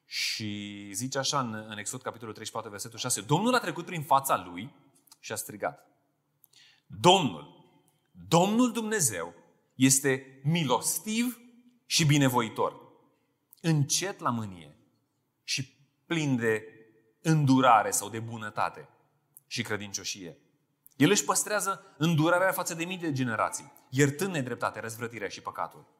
Și 0.04 0.90
zice 0.92 1.18
așa 1.18 1.40
în, 1.40 1.54
în 1.54 1.78
Exod, 1.78 2.02
capitolul 2.02 2.34
34, 2.34 2.70
versetul 2.70 2.98
6, 2.98 3.20
Domnul 3.20 3.54
a 3.54 3.58
trecut 3.58 3.84
prin 3.84 4.02
fața 4.02 4.44
lui 4.44 4.74
și 5.20 5.32
a 5.32 5.36
strigat. 5.36 5.86
Domnul, 6.86 7.70
Domnul 8.28 8.72
Dumnezeu 8.72 9.34
este 9.74 10.40
milostiv 10.44 11.40
și 11.86 12.04
binevoitor, 12.04 12.80
încet 13.60 14.18
la 14.18 14.30
mânie 14.30 14.76
și 15.44 15.76
plin 16.06 16.36
de 16.36 16.64
îndurare 17.22 17.90
sau 17.90 18.08
de 18.08 18.20
bunătate 18.20 18.88
și 19.46 19.62
credincioșie. 19.62 20.38
El 20.96 21.10
își 21.10 21.24
păstrează 21.24 21.94
îndurarea 21.96 22.52
față 22.52 22.74
de 22.74 22.84
mii 22.84 22.98
de 22.98 23.12
generații, 23.12 23.72
iertând 23.90 24.32
nedreptatea, 24.32 24.80
răzvrătirea 24.80 25.28
și 25.28 25.40
păcatul. 25.40 25.96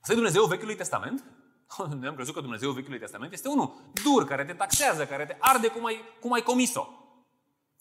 Asta 0.00 0.12
e 0.12 0.14
Dumnezeu 0.14 0.44
Vechiului 0.44 0.74
Testament? 0.74 1.24
Noi 1.98 2.08
am 2.08 2.14
crezut 2.14 2.34
că 2.34 2.40
Dumnezeu 2.40 2.70
Vechiului 2.70 2.98
Testament 2.98 3.32
este 3.32 3.48
unul 3.48 3.74
dur, 4.02 4.24
care 4.24 4.44
te 4.44 4.52
taxează, 4.52 5.06
care 5.06 5.26
te 5.26 5.36
arde 5.40 5.68
cum 5.68 5.84
ai, 5.84 6.00
cum 6.20 6.32
ai 6.32 6.42
comis-o. 6.42 6.88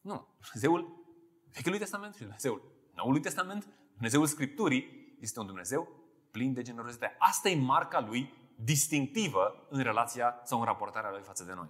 Nu. 0.02 0.28
Dumnezeul 0.42 1.06
Vechiului 1.54 1.80
Testament 1.80 2.14
și 2.14 2.22
Dumnezeul 2.22 2.62
Noului 2.96 3.22
Testament, 3.22 3.68
Dumnezeul 3.94 4.26
Scripturii, 4.26 5.16
este 5.20 5.40
un 5.40 5.46
Dumnezeu 5.46 5.88
plin 6.32 6.54
de 6.54 6.62
generozitate. 6.62 7.16
Asta 7.20 7.50
e 7.50 7.56
marca 7.56 8.00
lui 8.00 8.34
distinctivă 8.56 9.68
în 9.70 9.82
relația 9.82 10.42
sau 10.44 10.60
în 10.60 10.66
raportarea 10.66 11.10
lui 11.10 11.22
față 11.22 11.44
de 11.44 11.54
noi. 11.54 11.70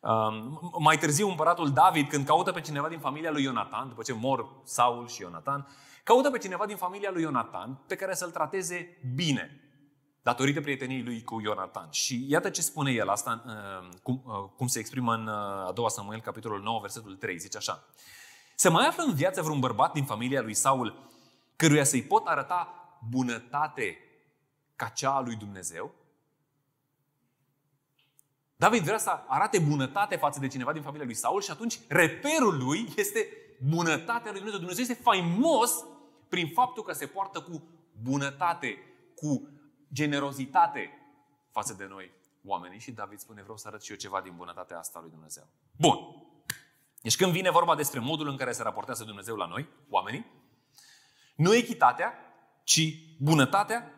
Um, 0.00 0.60
mai 0.78 0.98
târziu, 0.98 1.28
împăratul 1.28 1.72
David, 1.72 2.08
când 2.08 2.26
caută 2.26 2.52
pe 2.52 2.60
cineva 2.60 2.88
din 2.88 2.98
familia 2.98 3.30
lui 3.30 3.42
Ionatan, 3.42 3.88
după 3.88 4.02
ce 4.02 4.12
mor 4.12 4.60
Saul 4.64 5.08
și 5.08 5.20
Ionatan, 5.20 5.68
caută 6.04 6.30
pe 6.30 6.38
cineva 6.38 6.66
din 6.66 6.76
familia 6.76 7.10
lui 7.10 7.22
Ionatan 7.22 7.84
pe 7.86 7.96
care 7.96 8.14
să-l 8.14 8.30
trateze 8.30 8.98
bine, 9.14 9.60
datorită 10.22 10.60
prieteniei 10.60 11.02
lui 11.02 11.22
cu 11.22 11.40
Ionatan. 11.40 11.88
Și 11.90 12.24
iată 12.28 12.50
ce 12.50 12.62
spune 12.62 12.92
el, 12.92 13.08
asta 13.08 13.44
uh, 13.46 13.88
cum, 14.02 14.22
uh, 14.26 14.50
cum 14.56 14.66
se 14.66 14.78
exprimă 14.78 15.14
în 15.14 15.26
uh, 15.26 15.34
a 15.66 15.72
doua 15.74 15.88
Samuel, 15.88 16.20
capitolul 16.20 16.62
9, 16.62 16.80
versetul 16.80 17.16
3, 17.16 17.38
zice 17.38 17.56
așa. 17.56 17.84
Se 18.54 18.68
mai 18.68 18.86
află 18.86 19.02
în 19.02 19.14
viață 19.14 19.42
vreun 19.42 19.60
bărbat 19.60 19.92
din 19.92 20.04
familia 20.04 20.40
lui 20.40 20.54
Saul 20.54 21.08
căruia 21.56 21.84
să-i 21.84 22.02
pot 22.02 22.26
arăta 22.26 22.74
bunătate 23.10 23.98
ca 24.76 24.88
cea 24.88 25.10
a 25.10 25.20
lui 25.20 25.36
Dumnezeu? 25.36 25.94
David 28.56 28.82
vrea 28.82 28.98
să 28.98 29.24
arate 29.26 29.58
bunătate 29.58 30.16
față 30.16 30.40
de 30.40 30.46
cineva 30.46 30.72
din 30.72 30.82
familia 30.82 31.04
lui 31.04 31.14
Saul 31.14 31.40
și 31.40 31.50
atunci 31.50 31.78
reperul 31.88 32.64
lui 32.64 32.92
este 32.96 33.28
bunătatea 33.68 34.30
lui 34.30 34.40
Dumnezeu. 34.40 34.58
Dumnezeu 34.58 34.82
este 34.82 35.02
faimos 35.02 35.84
prin 36.34 36.48
faptul 36.48 36.82
că 36.82 36.92
se 36.92 37.06
poartă 37.06 37.40
cu 37.40 37.62
bunătate, 38.02 38.78
cu 39.14 39.48
generozitate 39.92 40.90
față 41.50 41.74
de 41.74 41.86
noi 41.86 42.12
oamenii 42.44 42.78
și 42.78 42.92
David 42.92 43.18
spune 43.18 43.42
vreau 43.42 43.56
să 43.56 43.68
arăt 43.68 43.82
și 43.82 43.90
eu 43.90 43.96
ceva 43.96 44.20
din 44.20 44.32
bunătatea 44.36 44.78
asta 44.78 45.00
lui 45.00 45.10
Dumnezeu. 45.10 45.46
Bun. 45.76 45.98
Deci 47.02 47.16
când 47.16 47.32
vine 47.32 47.50
vorba 47.50 47.74
despre 47.74 48.00
modul 48.00 48.28
în 48.28 48.36
care 48.36 48.52
se 48.52 48.62
raportează 48.62 49.04
Dumnezeu 49.04 49.36
la 49.36 49.46
noi, 49.46 49.68
oamenii, 49.88 50.26
nu 51.36 51.54
echitatea, 51.54 52.14
ci 52.64 52.80
bunătatea 53.18 53.92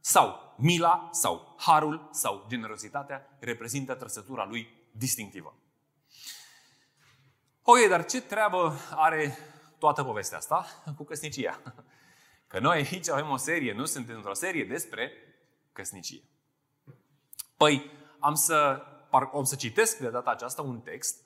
sau 0.00 0.54
mila 0.56 1.08
sau 1.12 1.54
harul 1.58 2.08
sau 2.12 2.44
generozitatea 2.48 3.36
reprezintă 3.40 3.94
trăsătura 3.94 4.44
lui 4.44 4.88
distinctivă. 4.92 5.54
Ok, 7.62 7.88
dar 7.88 8.04
ce 8.04 8.20
treabă 8.20 8.74
are 8.90 9.38
toată 9.84 10.04
povestea 10.04 10.38
asta 10.38 10.66
cu 10.96 11.04
căsnicia? 11.04 11.60
Că 12.50 12.58
noi 12.58 12.88
aici 12.90 13.08
avem 13.08 13.30
o 13.30 13.36
serie, 13.36 13.72
nu 13.72 13.84
suntem 13.84 14.16
într-o 14.16 14.34
serie 14.34 14.64
despre 14.64 15.12
căsnicie. 15.72 16.22
Păi, 17.56 17.90
am 18.18 18.34
să, 18.34 18.82
am 19.10 19.44
să 19.44 19.56
citesc 19.56 19.98
de 19.98 20.08
data 20.08 20.30
aceasta 20.30 20.62
un 20.62 20.80
text 20.80 21.16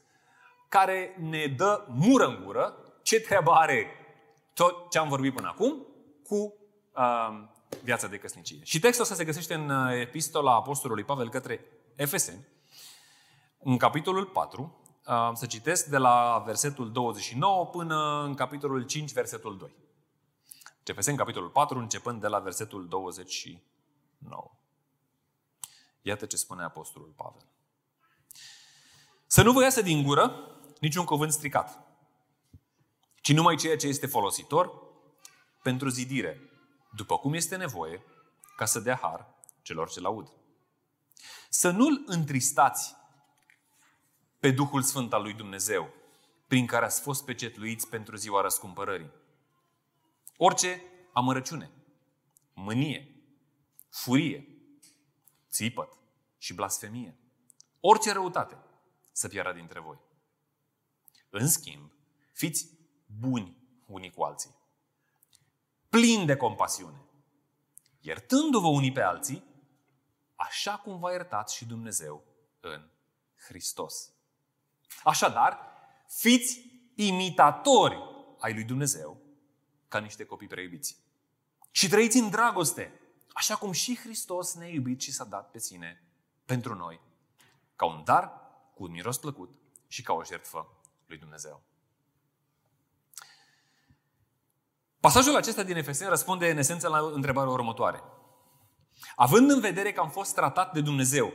care 0.69 1.17
ne 1.19 1.47
dă 1.47 1.85
mură 1.88 2.27
în 2.27 2.45
gură 2.45 2.77
ce 3.03 3.21
treabă 3.21 3.50
are 3.50 3.87
tot 4.55 4.91
ce 4.91 4.99
am 4.99 5.09
vorbit 5.09 5.35
până 5.35 5.49
acum 5.49 5.87
cu 6.25 6.55
uh, 6.95 7.45
viața 7.83 8.07
de 8.07 8.19
căsnicie. 8.19 8.59
Și 8.62 8.81
textul 8.81 9.03
ăsta 9.03 9.15
se 9.15 9.25
găsește 9.25 9.55
în 9.55 9.71
uh, 9.71 10.00
epistola 10.00 10.55
Apostolului 10.55 11.05
Pavel 11.05 11.31
către 11.31 11.65
Efeseni, 11.95 12.47
în 13.59 13.77
capitolul 13.77 14.27
4, 14.27 14.62
uh, 14.62 14.88
să 15.35 15.47
citesc 15.47 15.87
de 15.87 15.97
la 15.97 16.43
versetul 16.47 16.93
29 16.93 17.67
până 17.67 18.23
în 18.23 18.35
capitolul 18.35 18.83
5, 18.83 19.12
versetul 19.12 19.59
2. 19.59 19.77
Efeseni, 20.85 21.17
capitolul 21.17 21.49
4, 21.49 21.79
începând 21.79 22.21
de 22.21 22.27
la 22.27 22.38
versetul 22.38 22.88
29. 22.88 24.50
Iată 26.03 26.27
ce 26.27 26.37
spune 26.37 26.62
Apostolul 26.62 27.12
Pavel. 27.17 27.47
Să 29.27 29.43
nu 29.43 29.53
vă 29.53 29.62
iasă 29.62 29.83
din 29.83 30.03
gură 30.03 30.57
niciun 30.81 31.05
cuvânt 31.05 31.33
stricat, 31.33 31.79
ci 33.21 33.33
numai 33.33 33.57
ceea 33.57 33.77
ce 33.77 33.87
este 33.87 34.07
folositor 34.07 34.73
pentru 35.62 35.88
zidire, 35.88 36.41
după 36.97 37.19
cum 37.19 37.35
este 37.35 37.57
nevoie, 37.57 38.03
ca 38.57 38.65
să 38.65 38.81
dea 38.81 38.99
har 39.03 39.35
celor 39.62 39.91
ce 39.91 40.00
laud. 40.00 40.33
Să 41.49 41.71
nu-L 41.71 42.03
întristați 42.07 42.95
pe 44.38 44.50
Duhul 44.50 44.83
Sfânt 44.83 45.12
al 45.12 45.23
lui 45.23 45.35
Dumnezeu, 45.35 45.95
prin 46.47 46.66
care 46.66 46.85
ați 46.85 47.00
fost 47.00 47.25
pecetluiți 47.25 47.88
pentru 47.88 48.16
ziua 48.16 48.40
răscumpărării. 48.40 49.11
Orice 50.37 50.83
amărăciune, 51.12 51.71
mânie, 52.54 53.23
furie, 53.90 54.49
țipăt 55.50 55.92
și 56.38 56.54
blasfemie, 56.54 57.18
orice 57.80 58.12
răutate 58.12 58.59
să 59.12 59.28
piară 59.28 59.52
dintre 59.52 59.80
voi. 59.80 59.99
În 61.30 61.49
schimb, 61.49 61.92
fiți 62.33 62.68
buni 63.07 63.57
unii 63.87 64.11
cu 64.11 64.23
alții, 64.23 64.54
plini 65.88 66.26
de 66.26 66.37
compasiune, 66.37 67.02
iertându-vă 68.00 68.66
unii 68.66 68.92
pe 68.92 69.02
alții, 69.02 69.45
așa 70.35 70.78
cum 70.78 70.99
v-a 70.99 71.11
iertat 71.11 71.50
și 71.50 71.66
Dumnezeu 71.66 72.25
în 72.61 72.90
Hristos. 73.47 74.12
Așadar, 75.04 75.59
fiți 76.07 76.62
imitatori 76.95 77.99
ai 78.38 78.54
lui 78.54 78.64
Dumnezeu 78.64 79.21
ca 79.88 79.99
niște 79.99 80.25
copii 80.25 80.47
preiubiți. 80.47 80.97
Și 81.71 81.88
trăiți 81.88 82.18
în 82.18 82.30
dragoste, 82.30 83.00
așa 83.33 83.57
cum 83.57 83.73
și 83.73 83.97
Hristos 83.97 84.54
ne-a 84.54 84.68
iubit 84.68 85.00
și 85.00 85.12
s-a 85.12 85.25
dat 85.25 85.50
pe 85.50 85.59
sine 85.59 86.02
pentru 86.45 86.75
noi, 86.75 87.00
ca 87.76 87.87
un 87.87 88.02
dar 88.04 88.33
cu 88.75 88.83
un 88.83 88.90
miros 88.90 89.18
plăcut 89.18 89.54
și 89.87 90.02
ca 90.02 90.12
o 90.12 90.25
jertfă 90.25 90.66
lui 91.07 91.18
Dumnezeu. 91.18 91.62
Pasajul 95.00 95.37
acesta 95.37 95.62
din 95.62 95.76
Efeseni 95.76 96.11
răspunde 96.11 96.50
în 96.50 96.57
esență 96.57 96.88
la 96.88 96.99
întrebarea 96.99 97.50
următoare. 97.50 98.02
Având 99.16 99.50
în 99.50 99.61
vedere 99.61 99.92
că 99.92 100.00
am 100.00 100.11
fost 100.11 100.35
tratat 100.35 100.73
de 100.73 100.80
Dumnezeu, 100.80 101.33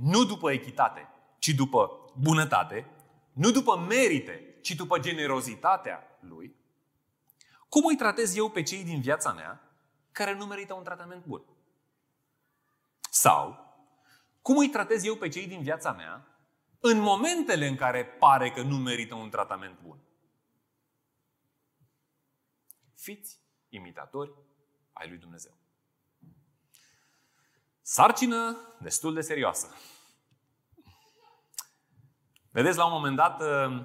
nu 0.00 0.24
după 0.24 0.52
echitate, 0.52 1.08
ci 1.38 1.48
după 1.48 1.90
bunătate, 2.18 2.90
nu 3.34 3.50
după 3.50 3.76
merite, 3.76 4.58
ci 4.60 4.70
după 4.70 4.98
generozitatea 4.98 6.18
Lui, 6.20 6.56
cum 7.68 7.86
îi 7.86 7.96
tratez 7.96 8.36
eu 8.36 8.50
pe 8.50 8.62
cei 8.62 8.84
din 8.84 9.00
viața 9.00 9.32
mea 9.32 9.60
care 10.12 10.34
nu 10.34 10.46
merită 10.46 10.74
un 10.74 10.84
tratament 10.84 11.24
bun? 11.24 11.44
Sau, 13.10 13.74
cum 14.42 14.56
îi 14.56 14.68
tratez 14.68 15.04
eu 15.04 15.16
pe 15.16 15.28
cei 15.28 15.46
din 15.46 15.62
viața 15.62 15.92
mea 15.92 16.26
în 16.80 16.98
momentele 16.98 17.66
în 17.66 17.76
care 17.76 18.04
pare 18.04 18.50
că 18.50 18.62
nu 18.62 18.76
merită 18.76 19.14
un 19.14 19.30
tratament 19.30 19.80
bun? 19.80 19.98
Fiți 22.94 23.40
imitatori 23.68 24.32
ai 24.92 25.08
lui 25.08 25.18
Dumnezeu. 25.18 25.52
Sarcină 27.82 28.56
destul 28.80 29.14
de 29.14 29.20
serioasă. 29.20 29.74
Vedeți, 32.54 32.76
la 32.76 32.84
un 32.86 32.92
moment 32.92 33.16
dat, 33.16 33.40
uh, 33.40 33.84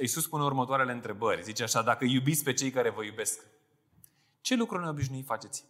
Iisus 0.00 0.22
spune 0.22 0.42
următoarele 0.42 0.92
întrebări. 0.92 1.42
Zice 1.42 1.62
așa, 1.62 1.82
dacă 1.82 2.04
iubiți 2.04 2.44
pe 2.44 2.52
cei 2.52 2.70
care 2.70 2.90
vă 2.90 3.04
iubesc, 3.04 3.40
ce 4.40 4.54
lucruri 4.54 4.82
neobișnuit 4.82 5.26
faceți? 5.26 5.64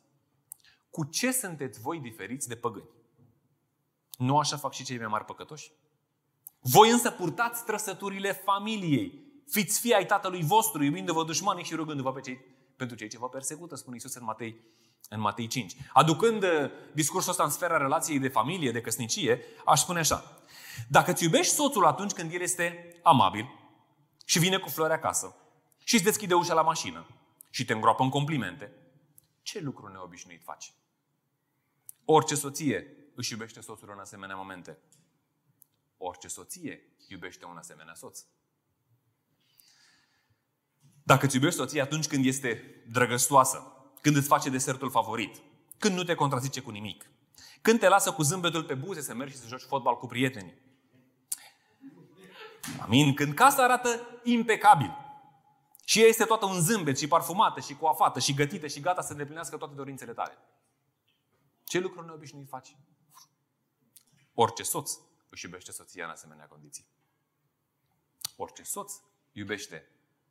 Cu 0.90 1.04
ce 1.04 1.32
sunteți 1.32 1.80
voi 1.80 1.98
diferiți 1.98 2.48
de 2.48 2.56
păgâni? 2.56 2.88
Nu 4.18 4.38
așa 4.38 4.56
fac 4.56 4.72
și 4.72 4.84
cei 4.84 4.98
mai 4.98 5.06
mari 5.06 5.24
păcătoși? 5.24 5.72
Voi 6.60 6.90
însă 6.90 7.10
purtați 7.10 7.64
trăsăturile 7.64 8.32
familiei. 8.32 9.24
Fiți 9.46 9.80
fii 9.80 9.94
ai 9.94 10.06
tatălui 10.06 10.42
vostru, 10.42 10.82
iubindu-vă 10.82 11.24
dușmanii 11.24 11.64
și 11.64 11.74
rugându-vă 11.74 12.12
pe 12.12 12.20
cei, 12.20 12.40
pentru 12.76 12.96
cei 12.96 13.08
ce 13.08 13.18
vă 13.18 13.28
persecută, 13.28 13.74
spune 13.74 13.94
Iisus 13.94 14.14
în 14.14 14.24
Matei, 14.24 14.60
în 15.08 15.20
Matei 15.20 15.46
5. 15.46 15.76
Aducând 15.92 16.42
uh, 16.42 16.70
discursul 16.92 17.30
ăsta 17.30 17.44
în 17.44 17.50
sfera 17.50 17.76
relației 17.76 18.18
de 18.18 18.28
familie, 18.28 18.72
de 18.72 18.80
căsnicie, 18.80 19.40
aș 19.64 19.80
spune 19.80 19.98
așa. 19.98 20.39
Dacă 20.88 21.10
îți 21.10 21.24
iubești 21.24 21.54
soțul 21.54 21.86
atunci 21.86 22.12
când 22.12 22.32
el 22.32 22.40
este 22.40 22.96
amabil 23.02 23.46
și 24.24 24.38
vine 24.38 24.58
cu 24.58 24.68
flori 24.68 24.92
acasă 24.92 25.36
și 25.84 25.94
îți 25.94 26.04
deschide 26.04 26.34
ușa 26.34 26.54
la 26.54 26.62
mașină 26.62 27.06
și 27.50 27.64
te 27.64 27.72
îngroapă 27.72 28.02
în 28.02 28.08
complimente, 28.08 28.72
ce 29.42 29.60
lucru 29.60 29.88
neobișnuit 29.88 30.42
faci? 30.42 30.72
Orice 32.04 32.34
soție 32.34 32.96
își 33.14 33.32
iubește 33.32 33.60
soțul 33.60 33.90
în 33.92 33.98
asemenea 33.98 34.36
momente. 34.36 34.78
Orice 35.96 36.28
soție 36.28 36.82
iubește 37.08 37.44
un 37.44 37.56
asemenea 37.56 37.94
soț. 37.94 38.24
Dacă 41.02 41.26
îți 41.26 41.34
iubești 41.34 41.58
soția 41.58 41.82
atunci 41.82 42.06
când 42.06 42.24
este 42.24 42.82
drăgăstoasă, 42.88 43.72
când 44.00 44.16
îți 44.16 44.28
face 44.28 44.50
desertul 44.50 44.90
favorit, 44.90 45.42
când 45.78 45.94
nu 45.94 46.04
te 46.04 46.14
contrazice 46.14 46.60
cu 46.60 46.70
nimic, 46.70 47.10
când 47.62 47.78
te 47.78 47.88
lasă 47.88 48.12
cu 48.12 48.22
zâmbetul 48.22 48.64
pe 48.64 48.74
buze 48.74 49.00
să 49.00 49.14
mergi 49.14 49.34
și 49.34 49.40
să 49.40 49.46
joci 49.48 49.62
fotbal 49.62 49.98
cu 49.98 50.06
prietenii. 50.06 50.58
Amin. 52.80 53.14
Când 53.14 53.34
casa 53.34 53.62
arată 53.62 54.20
impecabil 54.22 54.96
și 55.84 56.00
ea 56.00 56.06
este 56.06 56.24
toată 56.24 56.46
un 56.46 56.60
zâmbet 56.60 56.98
și 56.98 57.08
parfumată 57.08 57.60
și 57.60 57.74
coafată 57.74 58.18
și 58.18 58.34
gătită 58.34 58.66
și 58.66 58.80
gata 58.80 59.02
să 59.02 59.12
îndeplinească 59.12 59.56
toate 59.56 59.74
dorințele 59.74 60.12
tale. 60.12 60.38
Ce 61.64 61.78
lucruri 61.78 62.06
neobișnuit 62.06 62.48
faci? 62.48 62.76
Orice 64.34 64.62
soț 64.62 64.92
își 65.28 65.44
iubește 65.44 65.72
soția 65.72 66.04
în 66.04 66.10
asemenea 66.10 66.46
condiții. 66.46 66.86
Orice 68.36 68.62
soț 68.62 68.92
iubește 69.32 69.88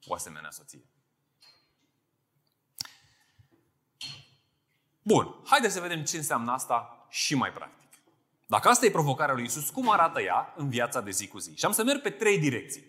o 0.07 0.13
asemenea 0.13 0.51
soție. 0.51 0.85
Bun, 5.01 5.35
haideți 5.45 5.73
să 5.73 5.79
vedem 5.79 6.03
ce 6.03 6.17
înseamnă 6.17 6.51
asta 6.51 7.07
și 7.09 7.35
mai 7.35 7.51
practic. 7.51 7.88
Dacă 8.49 8.69
asta 8.69 8.85
e 8.85 8.91
provocarea 8.91 9.33
lui 9.33 9.43
Isus, 9.43 9.69
cum 9.69 9.89
arată 9.89 10.21
ea 10.21 10.53
în 10.55 10.69
viața 10.69 11.01
de 11.01 11.11
zi 11.11 11.27
cu 11.27 11.37
zi? 11.37 11.55
Și 11.55 11.65
am 11.65 11.71
să 11.71 11.83
merg 11.83 12.01
pe 12.01 12.09
trei 12.09 12.39
direcții. 12.39 12.83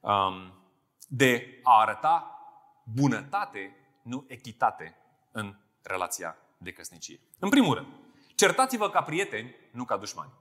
Um, 0.00 0.64
de 1.08 1.60
a 1.62 1.80
arăta 1.80 2.38
bunătate, 2.84 3.76
nu 4.02 4.24
echitate 4.28 4.96
în 5.32 5.56
relația 5.82 6.36
de 6.58 6.72
căsnicie. 6.72 7.20
În 7.38 7.48
primul 7.48 7.74
rând, 7.74 7.88
certați-vă 8.34 8.90
ca 8.90 9.02
prieteni, 9.02 9.54
nu 9.72 9.84
ca 9.84 9.96
dușmani. 9.96 10.32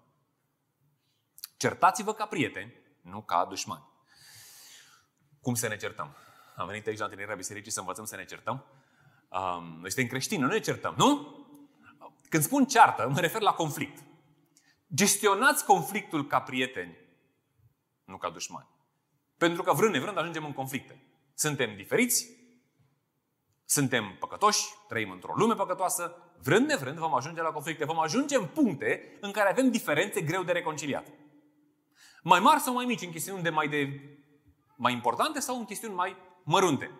Certați-vă 1.57 2.13
ca 2.13 2.25
prieteni, 2.25 2.73
nu 3.01 3.21
ca 3.21 3.45
dușmani. 3.45 3.83
Cum 5.41 5.53
să 5.53 5.67
ne 5.67 5.77
certăm? 5.77 6.15
Am 6.55 6.67
venit 6.67 6.87
aici 6.87 6.97
la 6.97 7.03
întâlnirea 7.03 7.35
bisericii 7.35 7.71
să 7.71 7.79
învățăm 7.79 8.05
să 8.05 8.15
ne 8.15 8.25
certăm. 8.25 8.65
Um, 9.29 9.63
noi 9.63 9.91
suntem 9.91 10.07
creștini, 10.07 10.41
nu 10.41 10.47
ne 10.47 10.59
certăm, 10.59 10.93
nu? 10.97 11.37
Când 12.29 12.43
spun 12.43 12.65
ceartă, 12.65 13.07
mă 13.07 13.19
refer 13.19 13.41
la 13.41 13.53
conflict. 13.53 14.07
Gestionați 14.93 15.65
conflictul 15.65 16.27
ca 16.27 16.41
prieteni, 16.41 16.97
nu 18.03 18.17
ca 18.17 18.29
dușmani. 18.29 18.67
Pentru 19.37 19.63
că 19.63 19.73
vrând 19.73 19.93
nevrând 19.93 20.17
ajungem 20.17 20.45
în 20.45 20.53
conflicte. 20.53 21.03
Suntem 21.33 21.75
diferiți, 21.75 22.29
suntem 23.65 24.15
păcătoși, 24.19 24.65
trăim 24.87 25.11
într-o 25.11 25.33
lume 25.35 25.53
păcătoasă, 25.53 26.15
vrând 26.41 26.67
nevrând 26.67 26.97
vom 26.97 27.15
ajunge 27.15 27.41
la 27.41 27.51
conflicte. 27.51 27.85
Vom 27.85 27.99
ajunge 27.99 28.35
în 28.35 28.47
puncte 28.47 29.17
în 29.21 29.31
care 29.31 29.49
avem 29.49 29.71
diferențe 29.71 30.21
greu 30.21 30.43
de 30.43 30.51
reconciliat. 30.51 31.07
Mai 32.23 32.39
mari 32.39 32.59
sau 32.59 32.73
mai 32.73 32.85
mici, 32.85 33.01
în 33.01 33.11
chestiuni 33.11 33.43
de 33.43 33.49
mai, 33.49 33.67
de, 33.67 34.01
mai 34.75 34.93
importante 34.93 35.39
sau 35.39 35.57
în 35.57 35.65
chestiuni 35.65 35.93
mai 35.93 36.15
mărunte. 36.43 36.91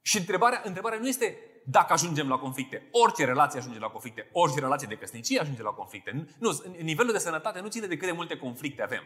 Și 0.00 0.18
întrebarea, 0.18 0.62
întrebarea 0.64 0.98
nu 0.98 1.08
este 1.08 1.38
dacă 1.64 1.92
ajungem 1.92 2.28
la 2.28 2.38
conflicte. 2.38 2.88
Orice 2.90 3.24
relație 3.24 3.58
ajunge 3.58 3.78
la 3.78 3.88
conflicte. 3.88 4.28
Orice 4.32 4.60
relație 4.60 4.86
de 4.88 4.96
căsnicie 4.96 5.40
ajunge 5.40 5.62
la 5.62 5.70
conflicte. 5.70 6.26
Nu, 6.38 6.62
nivelul 6.80 7.12
de 7.12 7.18
sănătate 7.18 7.60
nu 7.60 7.68
ține 7.68 7.86
de 7.86 7.96
cât 7.96 8.06
de 8.06 8.14
multe 8.14 8.36
conflicte 8.36 8.82
avem. 8.82 9.02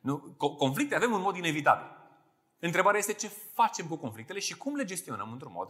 Nu? 0.00 0.18
Conflicte 0.58 0.94
avem 0.94 1.14
în 1.14 1.20
mod 1.20 1.36
inevitabil. 1.36 1.96
Întrebarea 2.60 2.98
este 2.98 3.12
ce 3.12 3.30
facem 3.54 3.86
cu 3.86 3.96
conflictele 3.96 4.38
și 4.38 4.56
cum 4.56 4.74
le 4.74 4.84
gestionăm 4.84 5.32
într-un 5.32 5.52
mod 5.52 5.68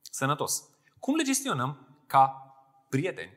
sănătos. 0.00 0.68
Cum 0.98 1.14
le 1.14 1.22
gestionăm 1.22 1.88
ca 2.06 2.52
prieteni, 2.88 3.32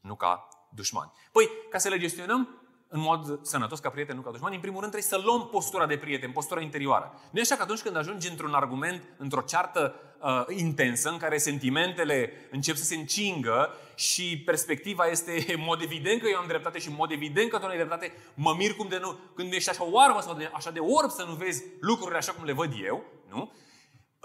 nu 0.00 0.14
ca 0.14 0.48
dușmani. 0.70 1.12
Păi, 1.32 1.48
ca 1.70 1.78
să 1.78 1.88
le 1.88 1.98
gestionăm, 1.98 2.65
în 2.88 3.00
mod 3.00 3.38
sănătos 3.42 3.78
ca 3.78 3.90
prieten, 3.90 4.16
nu 4.16 4.22
ca 4.22 4.30
dușman, 4.30 4.52
în 4.52 4.60
primul 4.60 4.80
rând 4.80 4.92
trebuie 4.92 5.20
să 5.20 5.26
luăm 5.26 5.48
postura 5.48 5.86
de 5.86 5.96
prieten, 5.96 6.30
postura 6.30 6.60
interioară. 6.60 7.20
Nu 7.30 7.38
e 7.38 7.42
așa 7.42 7.56
că 7.56 7.62
atunci 7.62 7.80
când 7.80 7.96
ajungi 7.96 8.28
într-un 8.28 8.54
argument, 8.54 9.02
într-o 9.16 9.40
ceartă 9.40 9.94
uh, 10.22 10.56
intensă, 10.56 11.08
în 11.08 11.16
care 11.16 11.38
sentimentele 11.38 12.32
încep 12.50 12.76
să 12.76 12.84
se 12.84 12.94
încingă 12.94 13.70
și 13.94 14.42
perspectiva 14.44 15.06
este 15.06 15.44
în 15.48 15.62
mod 15.68 15.82
evident 15.82 16.20
că 16.20 16.28
eu 16.28 16.38
am 16.38 16.46
dreptate 16.46 16.78
și 16.78 16.88
în 16.88 16.94
mod 16.98 17.10
evident 17.10 17.50
că 17.50 17.56
tu 17.56 17.62
nu 17.62 17.70
ai 17.70 17.76
dreptate, 17.76 18.12
mă 18.34 18.54
mir 18.58 18.74
cum 18.74 18.88
de 18.88 18.98
nu, 18.98 19.18
când 19.34 19.52
ești 19.52 19.70
așa 19.70 19.84
oarbă 19.90 20.20
sau 20.20 20.34
de, 20.34 20.50
așa 20.54 20.70
de 20.70 20.80
orb 20.80 21.10
să 21.10 21.24
nu 21.28 21.34
vezi 21.34 21.64
lucrurile 21.80 22.16
așa 22.16 22.32
cum 22.32 22.44
le 22.44 22.52
văd 22.52 22.72
eu, 22.84 23.04
nu? 23.28 23.52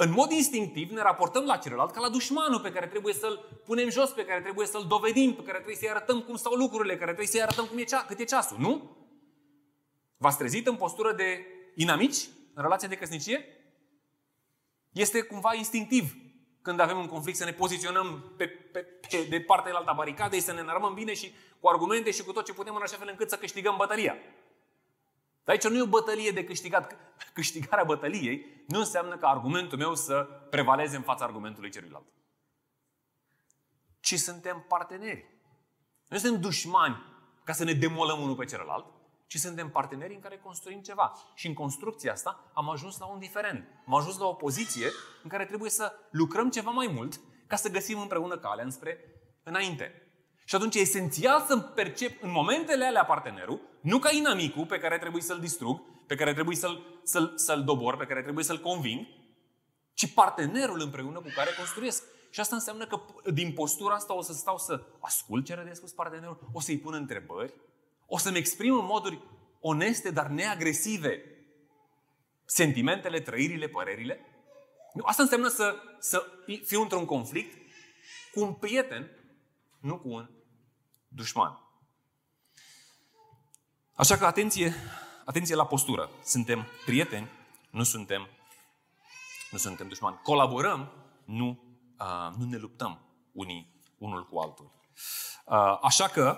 În 0.03 0.11
mod 0.11 0.31
instinctiv 0.31 0.91
ne 0.91 1.01
raportăm 1.01 1.45
la 1.45 1.57
celălalt 1.57 1.91
ca 1.91 1.99
la 1.99 2.09
dușmanul 2.09 2.59
pe 2.59 2.71
care 2.71 2.87
trebuie 2.87 3.13
să-l 3.13 3.61
punem 3.65 3.89
jos, 3.89 4.09
pe 4.09 4.25
care 4.25 4.41
trebuie 4.41 4.67
să-l 4.67 4.85
dovedim, 4.87 5.33
pe 5.33 5.41
care 5.41 5.55
trebuie 5.57 5.75
să-i 5.75 5.89
arătăm 5.89 6.21
cum 6.21 6.35
stau 6.35 6.53
lucrurile, 6.53 6.93
care 6.93 7.05
trebuie 7.05 7.27
să-i 7.27 7.41
arătăm 7.41 7.65
cum 7.65 7.77
e 7.77 7.83
cea, 7.83 8.05
cât 8.05 8.19
e 8.19 8.23
ceasul, 8.23 8.57
nu? 8.59 8.97
V-ați 10.17 10.37
trezit 10.37 10.67
în 10.67 10.75
postură 10.75 11.13
de 11.13 11.45
inamici 11.75 12.29
în 12.53 12.61
relația 12.61 12.87
de 12.87 12.95
căsnicie? 12.95 13.45
Este 14.91 15.21
cumva 15.21 15.53
instinctiv. 15.53 16.15
când 16.61 16.79
avem 16.79 16.97
un 16.97 17.07
conflict 17.07 17.37
să 17.37 17.45
ne 17.45 17.53
poziționăm 17.53 18.33
pe, 18.37 18.47
pe, 18.47 18.79
pe, 18.79 19.27
de 19.29 19.39
partea 19.39 19.75
alta 19.75 19.93
baricadei, 19.93 20.39
să 20.39 20.53
ne 20.53 20.59
înarmăm 20.59 20.93
bine 20.93 21.13
și 21.13 21.33
cu 21.59 21.67
argumente 21.67 22.11
și 22.11 22.23
cu 22.23 22.31
tot 22.31 22.45
ce 22.45 22.53
putem 22.53 22.75
în 22.75 22.81
așa 22.81 22.97
fel 22.97 23.07
încât 23.09 23.29
să 23.29 23.35
câștigăm 23.35 23.75
bătălia. 23.77 24.15
Dar 25.43 25.55
aici 25.55 25.67
nu 25.67 25.77
e 25.77 25.81
o 25.81 25.87
bătălie 25.87 26.31
de 26.31 26.43
câștigat. 26.43 26.95
Câștigarea 27.33 27.83
bătăliei 27.83 28.63
nu 28.67 28.79
înseamnă 28.79 29.17
că 29.17 29.25
argumentul 29.25 29.77
meu 29.77 29.95
să 29.95 30.15
prevaleze 30.49 30.95
în 30.95 31.01
fața 31.01 31.25
argumentului 31.25 31.69
celuilalt. 31.69 32.05
Ci 33.99 34.15
suntem 34.15 34.65
parteneri. 34.67 35.25
Nu 36.07 36.17
suntem 36.17 36.41
dușmani 36.41 37.03
ca 37.43 37.53
să 37.53 37.63
ne 37.63 37.73
demolăm 37.73 38.21
unul 38.21 38.35
pe 38.35 38.45
celălalt, 38.45 38.85
ci 39.27 39.37
suntem 39.37 39.69
parteneri 39.69 40.13
în 40.13 40.19
care 40.19 40.37
construim 40.37 40.81
ceva. 40.81 41.13
Și 41.33 41.47
în 41.47 41.53
construcția 41.53 42.11
asta 42.11 42.51
am 42.53 42.69
ajuns 42.69 42.97
la 42.97 43.05
un 43.05 43.19
diferent. 43.19 43.67
Am 43.87 43.95
ajuns 43.95 44.17
la 44.17 44.25
o 44.25 44.33
poziție 44.33 44.87
în 45.23 45.29
care 45.29 45.45
trebuie 45.45 45.69
să 45.69 45.93
lucrăm 46.11 46.49
ceva 46.49 46.71
mai 46.71 46.87
mult 46.87 47.19
ca 47.47 47.55
să 47.55 47.69
găsim 47.69 47.99
împreună 47.99 48.37
calea 48.37 48.63
înspre 48.63 48.99
înainte. 49.43 50.00
Și 50.51 50.57
atunci 50.57 50.75
e 50.75 50.79
esențial 50.79 51.45
să 51.47 51.57
percep 51.57 52.23
în 52.23 52.31
momentele 52.31 52.85
alea 52.85 53.05
partenerul, 53.05 53.61
nu 53.81 53.99
ca 53.99 54.11
inamicul 54.11 54.65
pe 54.65 54.79
care 54.79 54.97
trebuie 54.97 55.21
să-l 55.21 55.39
distrug, 55.39 55.81
pe 56.07 56.15
care 56.15 56.33
trebuie 56.33 56.55
să-l, 56.55 57.01
să-l, 57.03 57.33
să-l 57.35 57.63
dobor, 57.63 57.97
pe 57.97 58.05
care 58.05 58.21
trebuie 58.21 58.43
să-l 58.43 58.59
conving, 58.59 59.05
ci 59.93 60.13
partenerul 60.13 60.81
împreună 60.81 61.19
cu 61.19 61.27
care 61.35 61.49
construiesc. 61.57 62.03
Și 62.29 62.39
asta 62.39 62.55
înseamnă 62.55 62.85
că 62.85 63.01
din 63.33 63.53
postura 63.53 63.95
asta 63.95 64.15
o 64.15 64.21
să 64.21 64.33
stau 64.33 64.57
să 64.57 64.83
ascult 64.99 65.45
ce 65.45 65.53
are 65.53 65.63
de 65.63 65.73
spus 65.73 65.91
partenerul, 65.91 66.49
o 66.53 66.59
să-i 66.59 66.79
pun 66.79 66.93
întrebări, 66.93 67.53
o 68.05 68.17
să-mi 68.17 68.37
exprim 68.37 68.73
în 68.73 68.85
moduri 68.85 69.21
oneste, 69.59 70.09
dar 70.09 70.27
neagresive 70.27 71.23
sentimentele, 72.45 73.19
trăirile, 73.19 73.67
părerile. 73.67 74.25
Asta 75.01 75.21
înseamnă 75.21 75.47
să, 75.47 75.75
să 75.99 76.23
fiu 76.65 76.81
într-un 76.81 77.05
conflict 77.05 77.57
cu 78.31 78.41
un 78.41 78.53
prieten, 78.53 79.11
nu 79.79 79.99
cu 79.99 80.09
un 80.09 80.29
dușman. 81.15 81.59
Așa 83.93 84.17
că 84.17 84.25
atenție, 84.25 84.75
atenție 85.25 85.55
la 85.55 85.65
postură. 85.65 86.09
Suntem 86.23 86.67
prieteni, 86.85 87.29
nu 87.69 87.83
suntem, 87.83 88.27
nu 89.51 89.57
suntem 89.57 89.87
dușmani. 89.87 90.19
Colaborăm, 90.23 90.91
nu, 91.25 91.63
uh, 91.99 92.35
nu 92.37 92.45
ne 92.45 92.57
luptăm 92.57 92.99
unii 93.31 93.73
unul 93.97 94.25
cu 94.25 94.39
altul. 94.39 94.71
Uh, 95.45 95.77
așa 95.81 96.07
că, 96.07 96.37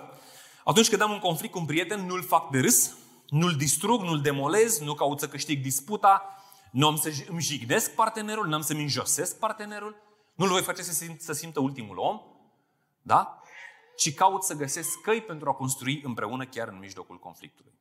atunci 0.64 0.88
când 0.88 1.00
am 1.00 1.10
un 1.10 1.18
conflict 1.18 1.52
cu 1.52 1.58
un 1.58 1.66
prieten, 1.66 2.06
nu-l 2.06 2.22
fac 2.22 2.50
de 2.50 2.60
râs, 2.60 2.96
nu-l 3.28 3.54
distrug, 3.54 4.02
nu-l 4.02 4.20
demolez, 4.20 4.78
nu 4.78 4.94
caut 4.94 5.18
să 5.18 5.28
câștig 5.28 5.62
disputa, 5.62 6.38
nu 6.70 6.86
am 6.86 6.96
să 6.96 7.12
îmi 7.28 7.40
jignesc 7.40 7.94
partenerul, 7.94 8.46
nu 8.46 8.54
am 8.54 8.60
să-mi 8.60 8.82
înjosesc 8.82 9.38
partenerul, 9.38 9.96
nu-l 10.34 10.48
voi 10.48 10.62
face 10.62 10.82
să, 10.82 10.92
simt, 10.92 11.20
să 11.20 11.32
simtă 11.32 11.60
ultimul 11.60 11.98
om, 11.98 12.20
da? 13.02 13.38
Ci 13.96 14.14
caut 14.14 14.42
să 14.42 14.54
găsesc 14.54 15.00
căi 15.00 15.20
pentru 15.20 15.48
a 15.48 15.52
construi 15.52 16.02
împreună 16.04 16.46
chiar 16.46 16.68
în 16.68 16.78
mijlocul 16.78 17.18
conflictului. 17.18 17.72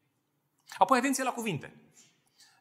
Apoi, 0.77 0.97
atenție 0.97 1.23
la 1.23 1.31
cuvinte. 1.31 1.81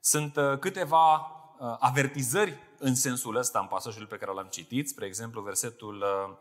Sunt 0.01 0.37
uh, 0.37 0.59
câteva 0.59 1.15
uh, 1.15 1.77
avertizări 1.79 2.59
în 2.79 2.95
sensul 2.95 3.37
ăsta 3.37 3.59
în 3.59 3.67
pasajul 3.67 4.07
pe 4.07 4.17
care 4.17 4.33
l-am 4.33 4.47
citit. 4.47 4.89
Spre 4.89 5.07
exemplu, 5.07 5.43
versetul 5.43 5.97
uh, 5.97 6.37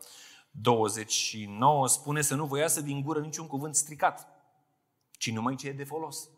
29 0.50 1.88
spune 1.88 2.20
să 2.20 2.34
nu 2.34 2.46
vă 2.46 2.58
iasă 2.58 2.80
din 2.80 3.02
gură 3.02 3.20
niciun 3.20 3.46
cuvânt 3.46 3.74
stricat, 3.74 4.28
ci 5.10 5.30
numai 5.30 5.54
ce 5.54 5.68
e 5.68 5.72
de 5.72 5.84
folos. 5.84 6.28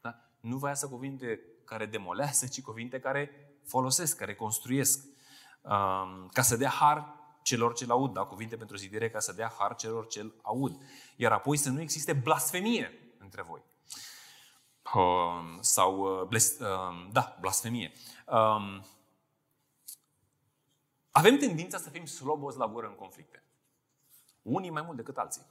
Da? 0.00 0.20
Nu 0.40 0.56
vă 0.56 0.68
iasă 0.68 0.88
cuvinte 0.88 1.40
care 1.64 1.86
demolează, 1.86 2.46
ci 2.52 2.62
cuvinte 2.62 3.00
care 3.00 3.30
folosesc, 3.66 4.16
care 4.16 4.34
construiesc. 4.34 5.04
Um, 5.60 6.28
ca 6.32 6.42
să 6.42 6.56
dea 6.56 6.70
har 6.70 7.17
celor 7.48 7.74
ce 7.74 7.86
aud, 7.88 8.12
da? 8.12 8.24
cuvinte 8.24 8.56
pentru 8.56 8.76
zidire 8.76 9.10
ca 9.10 9.20
să 9.20 9.32
dea 9.32 9.54
har 9.58 9.74
celor 9.74 10.06
ce 10.06 10.32
aud. 10.42 10.82
Iar 11.16 11.32
apoi 11.32 11.56
să 11.56 11.70
nu 11.70 11.80
existe 11.80 12.12
blasfemie 12.12 13.14
între 13.18 13.42
voi. 13.42 13.62
Um, 14.94 15.60
sau, 15.60 16.20
uh, 16.20 16.26
bles, 16.26 16.58
um, 16.58 17.10
da, 17.12 17.36
blasfemie. 17.40 17.92
Um, 18.26 18.86
avem 21.10 21.36
tendința 21.36 21.78
să 21.78 21.90
fim 21.90 22.04
slobozi 22.04 22.58
la 22.58 22.68
gură 22.68 22.86
în 22.86 22.94
conflicte. 22.94 23.42
Unii 24.42 24.70
mai 24.70 24.82
mult 24.82 24.96
decât 24.96 25.16
alții. 25.16 25.42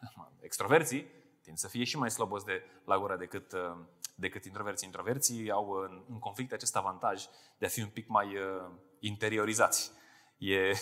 Extroverții 0.48 1.06
tind 1.42 1.56
să 1.56 1.68
fie 1.68 1.84
și 1.84 1.96
mai 1.96 2.10
slobozi 2.10 2.44
de 2.44 2.62
la 2.84 2.98
gură 2.98 3.16
decât, 3.16 3.52
uh, 3.52 3.76
decât 4.14 4.44
introverții. 4.44 4.86
Introverții 4.86 5.50
au 5.50 5.70
în, 5.70 6.04
în 6.08 6.18
conflict 6.18 6.52
acest 6.52 6.76
avantaj 6.76 7.24
de 7.58 7.66
a 7.66 7.68
fi 7.68 7.80
un 7.80 7.88
pic 7.88 8.08
mai 8.08 8.36
uh, 8.36 8.70
interiorizați. 8.98 9.90
E, 10.38 10.72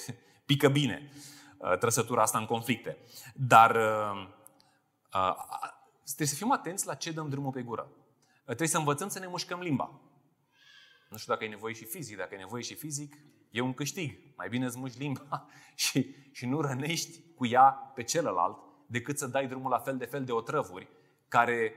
pică 0.46 0.68
bine 0.68 1.11
uh, 1.57 1.78
trăsătura 1.78 2.22
asta 2.22 2.38
în 2.38 2.46
conflicte. 2.46 2.98
Dar 3.35 3.76
uh, 3.76 4.28
uh, 5.14 5.35
trebuie 6.05 6.26
să 6.26 6.35
fim 6.35 6.52
atenți 6.52 6.87
la 6.87 6.94
ce 6.94 7.12
dăm 7.12 7.28
drumul 7.28 7.52
pe 7.52 7.62
gură. 7.62 7.90
Uh, 7.90 8.44
trebuie 8.44 8.68
să 8.68 8.78
învățăm 8.78 9.09
să 9.09 9.18
ne 9.18 9.26
mușcăm 9.26 9.61
limba. 9.61 10.00
Nu 11.09 11.16
știu 11.16 11.33
dacă 11.33 11.44
e 11.44 11.48
nevoie 11.48 11.74
și 11.74 11.85
fizic. 11.85 12.16
Dacă 12.16 12.35
e 12.35 12.38
nevoie 12.38 12.62
și 12.62 12.74
fizic, 12.74 13.16
e 13.50 13.61
un 13.61 13.74
câștig. 13.74 14.18
Mai 14.37 14.48
bine 14.48 14.64
îți 14.64 14.78
muși 14.78 14.98
limba 14.98 15.46
și, 15.74 16.14
și 16.33 16.46
nu 16.46 16.61
rănești 16.61 17.20
cu 17.35 17.46
ea 17.46 17.92
pe 17.94 18.02
celălalt 18.02 18.57
decât 18.87 19.18
să 19.18 19.26
dai 19.26 19.46
drumul 19.46 19.70
la 19.70 19.78
fel 19.78 19.96
de 19.96 20.05
fel 20.05 20.24
de 20.24 20.33
otrăvuri 20.33 20.88
care, 21.28 21.74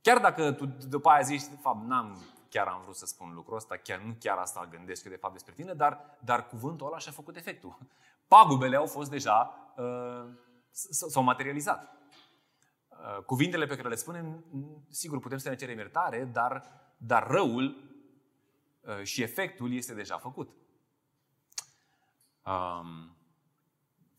chiar 0.00 0.18
dacă 0.18 0.52
tu 0.52 0.66
după 0.66 1.08
aia 1.08 1.22
zici, 1.22 1.42
de 1.42 1.58
fapt, 1.60 1.86
n-am 1.86 2.33
chiar 2.54 2.66
am 2.66 2.80
vrut 2.82 2.96
să 2.96 3.06
spun 3.06 3.34
lucrul 3.34 3.56
ăsta, 3.56 3.76
chiar 3.76 3.98
nu 4.00 4.16
chiar 4.20 4.38
asta 4.38 4.68
gândesc 4.70 5.04
eu 5.04 5.10
de 5.10 5.16
fapt 5.16 5.32
despre 5.32 5.52
tine, 5.52 5.72
dar, 5.72 6.18
dar 6.20 6.46
cuvântul 6.46 6.86
ăla 6.86 6.98
și-a 6.98 7.12
făcut 7.12 7.36
efectul. 7.36 7.78
Pagubele 8.34 8.76
au 8.76 8.86
fost 8.86 9.10
deja, 9.10 9.54
uh, 9.76 10.26
s-au 10.70 11.22
materializat. 11.22 11.96
Uh, 12.88 13.22
cuvintele 13.24 13.66
pe 13.66 13.76
care 13.76 13.88
le 13.88 13.94
spunem, 13.94 14.44
sigur, 14.88 15.18
putem 15.18 15.38
să 15.38 15.48
ne 15.48 15.56
cerem 15.56 15.78
iertare, 15.78 16.24
dar, 16.24 16.70
dar 16.96 17.26
răul 17.26 17.76
uh, 18.80 19.02
și 19.02 19.22
efectul 19.22 19.72
este 19.72 19.94
deja 19.94 20.18
făcut. 20.18 20.50
Um, 22.44 23.16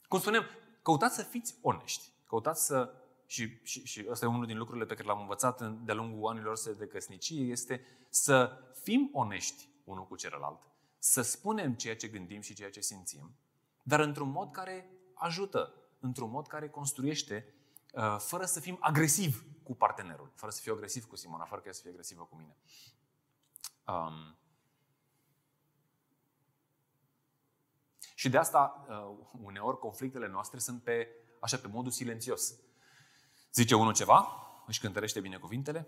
cum 0.08 0.20
spunem, 0.20 0.46
căutați 0.82 1.16
să 1.16 1.24
fiți 1.24 1.56
onești. 1.62 2.12
Căutați 2.28 2.66
să 2.66 2.94
și, 3.26 3.60
și, 3.64 3.86
și 3.86 4.06
ăsta 4.10 4.26
e 4.26 4.30
unul 4.30 4.46
din 4.46 4.58
lucrurile 4.58 4.86
pe 4.86 4.94
care 4.94 5.08
l-am 5.08 5.20
învățat 5.20 5.72
de-a 5.72 5.96
lungul 5.96 6.30
anilor 6.30 6.60
de 6.78 6.88
căsnicie, 6.88 7.42
este 7.42 7.86
să 8.10 8.60
fim 8.84 9.10
onești 9.14 9.70
unul 9.84 10.08
cu 10.08 10.16
celălalt, 10.16 10.62
să 10.98 11.22
spunem 11.22 11.74
ceea 11.74 11.96
ce 11.96 12.08
gândim 12.08 12.42
și 12.42 12.54
ceea 12.54 12.70
ce 12.70 12.82
simțim, 12.82 13.36
dar 13.84 14.00
într-un 14.00 14.30
mod 14.30 14.52
care 14.52 14.90
ajută, 15.14 15.74
într-un 16.00 16.30
mod 16.30 16.48
care 16.48 16.70
construiește, 16.70 17.54
uh, 17.94 18.16
fără 18.20 18.46
să 18.46 18.60
fim 18.60 18.78
agresiv 18.80 19.46
cu 19.64 19.76
partenerul, 19.76 20.32
fără 20.36 20.52
să 20.52 20.62
fiu 20.62 20.74
agresiv 20.74 21.06
cu 21.06 21.16
Simona, 21.16 21.46
fără 21.46 21.62
să 21.70 21.82
fie 21.82 21.90
agresivă 21.90 22.24
cu 22.24 22.36
mine. 22.36 22.56
Um, 23.88 24.38
și 28.16 28.30
de 28.30 28.38
asta, 28.38 28.86
uh, 28.90 29.28
uneori, 29.42 29.80
conflictele 29.80 30.28
noastre 30.28 30.60
sunt 30.60 30.84
pe, 30.84 31.08
așa, 31.40 31.58
pe 31.58 31.68
modul 31.68 31.92
silențios. 31.92 32.56
Zice 33.56 33.76
unul 33.76 33.94
ceva, 33.94 34.28
își 34.68 34.80
cântărește 34.80 35.20
bine 35.20 35.38
cuvintele, 35.38 35.88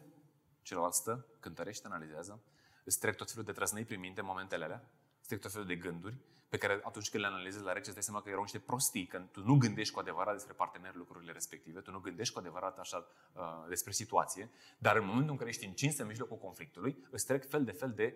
celălalt 0.62 0.93
stă, 0.93 1.25
cântărește, 1.39 1.88
analizează, 1.88 2.43
îți 2.84 2.99
trec 2.99 3.15
tot 3.15 3.30
felul 3.30 3.45
de 3.45 3.51
trăsnei 3.51 3.84
prin 3.84 3.99
minte 3.99 4.19
în 4.19 4.25
momentele 4.25 4.63
alea, 4.63 4.89
îți 5.19 5.27
trec 5.27 5.41
tot 5.41 5.51
felul 5.51 5.67
de 5.67 5.75
gânduri, 5.75 6.17
pe 6.49 6.58
care 6.58 6.82
atunci 6.84 7.10
când 7.10 7.23
le 7.23 7.30
analizezi 7.30 7.63
la 7.63 7.73
rece, 7.73 7.86
îți 7.86 7.93
dai 7.93 8.03
seama 8.03 8.21
că 8.21 8.30
erau 8.30 8.41
niște 8.41 8.60
prostii, 8.60 9.06
că 9.06 9.17
tu 9.32 9.43
nu 9.43 9.56
gândești 9.56 9.93
cu 9.93 9.99
adevărat 9.99 10.34
despre 10.34 10.53
partener 10.53 10.95
lucrurile 10.95 11.32
respective, 11.32 11.80
tu 11.80 11.91
nu 11.91 11.99
gândești 11.99 12.34
cu 12.34 12.39
adevărat 12.39 12.80
așa 12.80 13.08
uh, 13.34 13.41
despre 13.67 13.91
situație, 13.91 14.49
dar 14.77 14.95
în 14.95 15.06
momentul 15.06 15.32
în 15.32 15.38
care 15.38 15.49
ești 15.49 15.65
încins 15.65 15.97
în 15.97 16.08
mijlocul 16.08 16.38
conflictului, 16.38 16.97
îți 17.10 17.25
trec 17.25 17.49
fel 17.49 17.63
de 17.63 17.71
fel 17.71 17.91
de 17.91 18.15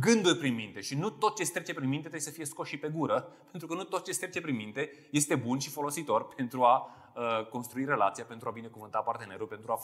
gânduri 0.00 0.38
prin 0.38 0.54
minte 0.54 0.80
și 0.80 0.94
nu 0.94 1.10
tot 1.10 1.36
ce 1.36 1.50
trece 1.50 1.74
prin 1.74 1.88
minte 1.88 2.08
trebuie 2.08 2.28
să 2.28 2.36
fie 2.36 2.44
scos 2.44 2.68
și 2.68 2.76
pe 2.76 2.88
gură, 2.88 3.32
pentru 3.50 3.68
că 3.68 3.74
nu 3.74 3.84
tot 3.84 4.04
ce 4.04 4.18
trece 4.18 4.40
prin 4.40 4.56
minte 4.56 5.08
este 5.10 5.34
bun 5.34 5.58
și 5.58 5.70
folositor 5.70 6.28
pentru 6.28 6.62
a 6.62 6.76
uh, 6.78 7.07
construi 7.50 7.84
relația, 7.84 8.24
pentru 8.24 8.48
a 8.48 8.52
binecuvânta 8.52 8.98
partenerul, 9.00 9.46
pentru 9.46 9.72
a 9.72 9.78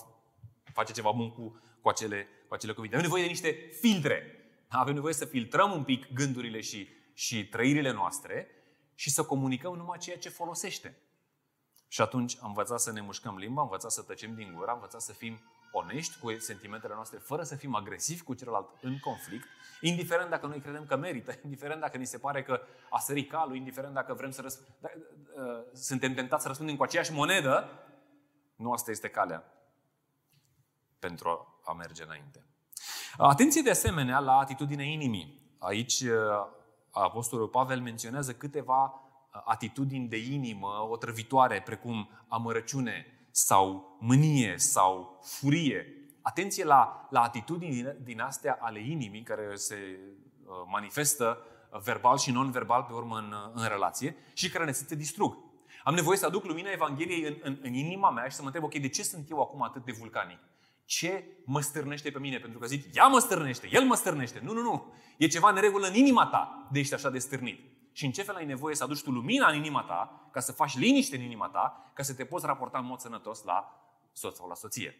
face 0.72 0.92
ceva 0.92 1.10
bun 1.10 1.30
cu, 1.30 1.60
cu, 1.80 1.88
acele, 1.88 2.28
cu 2.48 2.54
acele 2.54 2.72
cuvinte. 2.72 2.96
Avem 2.96 3.06
nevoie 3.08 3.24
de 3.24 3.30
niște 3.32 3.68
filtre. 3.80 4.38
Avem 4.68 4.94
nevoie 4.94 5.14
să 5.14 5.24
filtrăm 5.24 5.72
un 5.72 5.84
pic 5.84 6.12
gândurile 6.12 6.60
și 6.60 6.88
și 7.14 7.48
trăirile 7.48 7.92
noastre 7.92 8.48
și 8.94 9.10
să 9.10 9.24
comunicăm 9.24 9.74
numai 9.74 9.98
ceea 9.98 10.18
ce 10.18 10.28
folosește. 10.28 10.98
Și 11.88 12.00
atunci 12.00 12.36
am 12.40 12.48
învățat 12.48 12.80
să 12.80 12.92
ne 12.92 13.00
mușcăm 13.00 13.36
limba, 13.36 13.60
am 13.60 13.66
învățat 13.66 13.90
să 13.90 14.02
tăcem 14.02 14.34
din 14.34 14.52
gură, 14.54 14.68
am 14.68 14.74
învățat 14.74 15.00
să 15.00 15.12
fim 15.12 15.40
onești 15.76 16.18
cu 16.18 16.38
sentimentele 16.38 16.94
noastre, 16.94 17.18
fără 17.18 17.42
să 17.42 17.56
fim 17.56 17.74
agresivi 17.74 18.22
cu 18.22 18.34
celălalt 18.34 18.68
în 18.80 18.98
conflict, 18.98 19.46
indiferent 19.80 20.30
dacă 20.30 20.46
noi 20.46 20.60
credem 20.60 20.84
că 20.86 20.96
merită, 20.96 21.34
indiferent 21.44 21.80
dacă 21.80 21.96
ni 21.96 22.06
se 22.06 22.18
pare 22.18 22.42
că 22.42 22.60
a 22.90 22.98
sărit 22.98 23.30
calul, 23.30 23.56
indiferent 23.56 23.94
dacă 23.94 24.14
vrem 24.14 24.30
să 24.30 24.42
răsp- 24.42 24.80
da, 24.80 24.88
uh, 24.92 25.64
suntem 25.72 26.14
tentați 26.14 26.42
să 26.42 26.48
răspundem 26.48 26.76
cu 26.76 26.82
aceeași 26.82 27.12
monedă, 27.12 27.68
nu 28.56 28.72
asta 28.72 28.90
este 28.90 29.08
calea 29.08 29.44
pentru 30.98 31.60
a 31.64 31.72
merge 31.72 32.02
înainte. 32.02 32.44
Atenție 33.16 33.62
de 33.62 33.70
asemenea 33.70 34.18
la 34.18 34.38
atitudinea 34.38 34.84
inimii. 34.84 35.56
Aici 35.58 36.00
uh, 36.00 36.10
Apostolul 36.90 37.48
Pavel 37.48 37.80
menționează 37.80 38.32
câteva 38.32 38.84
uh, 38.84 39.40
atitudini 39.44 40.08
de 40.08 40.16
inimă 40.16 40.86
otrăvitoare, 40.90 41.62
precum 41.62 42.10
amărăciune 42.28 43.06
sau 43.36 43.96
mânie 44.00 44.54
sau 44.56 45.20
furie. 45.22 45.86
Atenție 46.22 46.64
la, 46.64 47.06
la 47.10 47.22
atitudini 47.22 47.72
din, 47.72 47.96
din 48.02 48.20
astea 48.20 48.58
ale 48.60 48.80
inimii 48.80 49.22
care 49.22 49.54
se 49.54 49.98
uh, 50.44 50.52
manifestă 50.70 51.38
verbal 51.84 52.18
și 52.18 52.30
non-verbal 52.30 52.82
pe 52.82 52.92
urmă 52.92 53.16
în, 53.16 53.34
în 53.54 53.68
relație 53.68 54.16
și 54.32 54.50
care 54.50 54.64
ne 54.64 54.72
se 54.72 54.94
distrug. 54.94 55.38
Am 55.84 55.94
nevoie 55.94 56.18
să 56.18 56.26
aduc 56.26 56.44
lumina 56.44 56.70
Evangheliei 56.70 57.22
în, 57.22 57.36
în, 57.42 57.58
în 57.62 57.72
inima 57.72 58.10
mea 58.10 58.28
și 58.28 58.36
să 58.36 58.40
mă 58.40 58.46
întreb, 58.46 58.64
ok, 58.64 58.74
de 58.74 58.88
ce 58.88 59.02
sunt 59.02 59.30
eu 59.30 59.40
acum 59.40 59.62
atât 59.62 59.84
de 59.84 59.92
vulcanic? 59.98 60.38
Ce 60.84 61.24
mă 61.44 61.60
stârnește 61.60 62.10
pe 62.10 62.18
mine? 62.18 62.38
Pentru 62.38 62.58
că 62.58 62.66
zic, 62.66 62.94
ea 62.94 63.06
mă 63.06 63.18
stârnește, 63.18 63.68
el 63.70 63.84
mă 63.84 63.94
stârnește. 63.94 64.40
Nu, 64.42 64.52
nu, 64.52 64.60
nu. 64.60 64.92
E 65.16 65.26
ceva 65.26 65.50
neregulă 65.50 65.86
în 65.86 65.94
inima 65.94 66.26
ta 66.26 66.68
de 66.72 66.78
ești 66.78 66.94
așa 66.94 67.10
de 67.10 67.18
stârnit. 67.18 67.73
Și 67.94 68.04
în 68.04 68.12
ce 68.12 68.22
fel 68.22 68.34
ai 68.34 68.44
nevoie 68.44 68.74
să 68.74 68.84
aduci 68.84 69.02
tu 69.02 69.10
lumina 69.10 69.48
în 69.48 69.56
inima 69.56 69.82
ta, 69.82 70.28
ca 70.32 70.40
să 70.40 70.52
faci 70.52 70.76
liniște 70.76 71.16
în 71.16 71.22
inima 71.22 71.48
ta, 71.48 71.90
ca 71.94 72.02
să 72.02 72.14
te 72.14 72.24
poți 72.24 72.46
raporta 72.46 72.78
în 72.78 72.84
mod 72.84 72.98
sănătos 72.98 73.42
la 73.42 73.88
soț 74.12 74.36
sau 74.36 74.48
la 74.48 74.54
soție. 74.54 74.98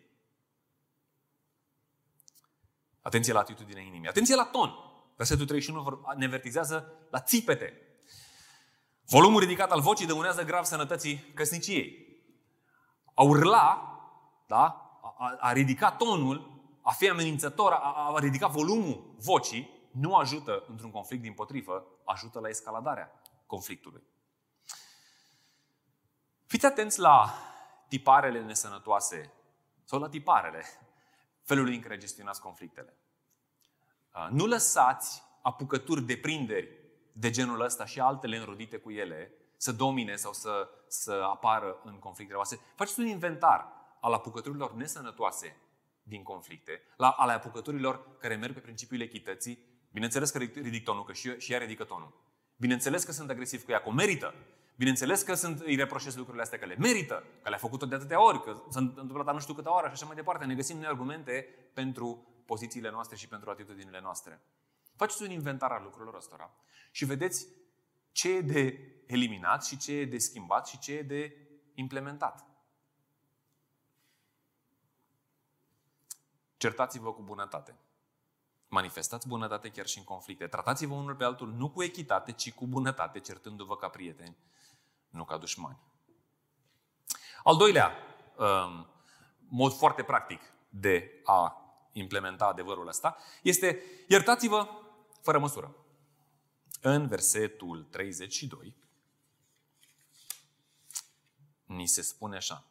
Atenție 3.02 3.32
la 3.32 3.38
atitudinea 3.38 3.82
inimii. 3.82 4.08
Atenție 4.08 4.34
la 4.34 4.44
ton. 4.44 4.70
Versetul 5.16 5.46
31 5.46 6.02
ne 6.16 6.26
vertizează 6.26 6.92
la 7.10 7.20
țipete. 7.20 7.72
Volumul 9.04 9.40
ridicat 9.40 9.70
al 9.70 9.80
vocii 9.80 10.06
dăunează 10.06 10.44
grav 10.44 10.64
sănătății 10.64 11.32
căsniciei. 11.34 12.18
A 13.14 13.22
urla, 13.22 13.98
da? 14.46 14.84
a, 15.18 15.36
a 15.40 15.52
ridica 15.52 15.92
tonul, 15.92 16.62
a 16.82 16.90
fi 16.90 17.08
amenințător, 17.08 17.72
a, 17.72 18.12
a 18.14 18.18
ridica 18.18 18.46
volumul 18.46 19.14
vocii, 19.18 19.73
nu 19.94 20.14
ajută 20.14 20.64
într-un 20.68 20.90
conflict 20.90 21.22
din 21.22 21.34
potrivă, 21.34 21.86
ajută 22.04 22.40
la 22.40 22.48
escaladarea 22.48 23.20
conflictului. 23.46 24.02
Fiți 26.46 26.66
atenți 26.66 27.00
la 27.00 27.34
tiparele 27.88 28.42
nesănătoase 28.42 29.32
sau 29.84 29.98
la 29.98 30.08
tiparele 30.08 30.64
felului 31.42 31.74
în 31.74 31.80
care 31.80 31.96
gestionați 31.96 32.40
conflictele. 32.40 32.96
Nu 34.30 34.46
lăsați 34.46 35.22
apucături 35.42 36.02
de 36.02 36.16
prinderi 36.16 36.78
de 37.12 37.30
genul 37.30 37.60
ăsta 37.60 37.84
și 37.84 38.00
altele 38.00 38.36
înrodite 38.36 38.76
cu 38.76 38.90
ele 38.90 39.32
să 39.56 39.72
domine 39.72 40.16
sau 40.16 40.32
să, 40.32 40.68
să 40.88 41.12
apară 41.12 41.80
în 41.84 41.98
conflictele 41.98 42.36
voastre. 42.36 42.58
Faceți 42.74 43.00
un 43.00 43.06
inventar 43.06 43.72
al 44.00 44.12
apucăturilor 44.12 44.72
nesănătoase 44.72 45.56
din 46.02 46.22
conflicte, 46.22 46.82
la, 46.96 47.10
ale 47.10 47.32
apucăturilor 47.32 48.16
care 48.18 48.34
merg 48.34 48.54
pe 48.54 48.60
principiul 48.60 49.00
echității. 49.00 49.72
Bineînțeles 49.94 50.30
că 50.30 50.38
ridic 50.38 50.84
tonul, 50.84 51.04
că 51.04 51.12
și, 51.12 51.38
și 51.38 51.52
ea 51.52 51.58
ridică 51.58 51.84
tonul. 51.84 52.12
Bineînțeles 52.56 53.04
că 53.04 53.12
sunt 53.12 53.30
agresiv 53.30 53.64
cu 53.64 53.70
ea, 53.70 53.80
că 53.80 53.88
o 53.88 53.92
merită. 53.92 54.34
Bineînțeles 54.76 55.22
că 55.22 55.34
sunt, 55.34 55.60
îi 55.60 55.74
reproșez 55.74 56.16
lucrurile 56.16 56.42
astea, 56.42 56.58
că 56.58 56.66
le 56.66 56.76
merită, 56.78 57.24
că 57.42 57.48
le-a 57.48 57.58
făcut-o 57.58 57.86
de 57.86 57.94
atâtea 57.94 58.22
ori, 58.24 58.42
că 58.42 58.62
s-a 58.70 58.80
întâmplat 58.80 59.32
nu 59.32 59.40
știu 59.40 59.54
câte 59.54 59.68
ori 59.68 59.86
și 59.86 59.92
așa 59.92 60.06
mai 60.06 60.14
departe. 60.14 60.44
Ne 60.44 60.54
găsim 60.54 60.76
noi 60.76 60.86
argumente 60.86 61.48
pentru 61.74 62.26
pozițiile 62.46 62.90
noastre 62.90 63.16
și 63.16 63.28
pentru 63.28 63.50
atitudinile 63.50 64.00
noastre. 64.00 64.40
Faceți 64.96 65.22
un 65.22 65.30
inventar 65.30 65.70
al 65.70 65.82
lucrurilor 65.82 66.14
ăstora 66.14 66.54
și 66.90 67.04
vedeți 67.04 67.46
ce 68.12 68.36
e 68.36 68.40
de 68.40 68.78
eliminat 69.06 69.64
și 69.64 69.76
ce 69.76 69.92
e 69.92 70.04
de 70.04 70.18
schimbat 70.18 70.66
și 70.66 70.78
ce 70.78 70.92
e 70.92 71.02
de 71.02 71.36
implementat. 71.74 72.46
Certați-vă 76.56 77.12
cu 77.12 77.22
bunătate. 77.22 77.74
Manifestați 78.74 79.28
bunătate 79.28 79.70
chiar 79.70 79.86
și 79.86 79.98
în 79.98 80.04
conflicte. 80.04 80.46
Tratați-vă 80.46 80.94
unul 80.94 81.14
pe 81.14 81.24
altul 81.24 81.52
nu 81.52 81.70
cu 81.70 81.82
echitate, 81.82 82.32
ci 82.32 82.52
cu 82.52 82.66
bunătate, 82.66 83.20
certându-vă 83.20 83.76
ca 83.76 83.88
prieteni, 83.88 84.36
nu 85.08 85.24
ca 85.24 85.36
dușmani. 85.36 85.78
Al 87.44 87.56
doilea 87.56 87.92
um, 88.36 88.86
mod 89.48 89.72
foarte 89.72 90.02
practic 90.02 90.40
de 90.68 91.20
a 91.24 91.58
implementa 91.92 92.46
adevărul 92.46 92.88
ăsta 92.88 93.16
este 93.42 93.82
iertați-vă 94.08 94.68
fără 95.20 95.38
măsură. 95.38 95.74
În 96.80 97.06
versetul 97.06 97.82
32 97.90 98.76
ni 101.64 101.86
se 101.86 102.02
spune 102.02 102.36
așa. 102.36 102.64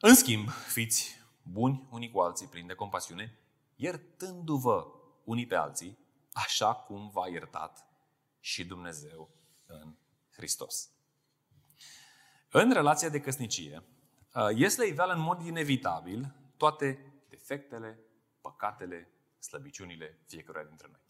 În 0.00 0.14
schimb, 0.14 0.50
fiți 0.50 1.20
buni 1.42 1.88
unii 1.90 2.10
cu 2.10 2.20
alții, 2.20 2.46
plini 2.46 2.68
de 2.68 2.74
compasiune, 2.74 3.36
iertându-vă 3.82 4.86
unii 5.24 5.46
pe 5.46 5.54
alții, 5.54 5.98
așa 6.32 6.74
cum 6.74 7.10
v-a 7.10 7.28
iertat 7.28 7.86
și 8.40 8.66
Dumnezeu 8.66 9.30
în 9.66 9.94
Hristos. 10.30 10.90
În 12.50 12.72
relația 12.72 13.08
de 13.08 13.20
căsnicie, 13.20 13.82
este 14.54 14.80
la 14.80 14.86
iveală 14.86 15.12
în 15.12 15.20
mod 15.20 15.40
inevitabil 15.40 16.34
toate 16.56 17.12
defectele, 17.28 17.98
păcatele, 18.40 19.10
slăbiciunile 19.38 20.18
fiecăruia 20.26 20.64
dintre 20.64 20.88
noi. 20.90 21.00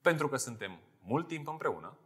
Pentru 0.00 0.28
că 0.28 0.36
suntem 0.36 0.80
mult 1.00 1.26
timp 1.26 1.48
împreună 1.48 1.98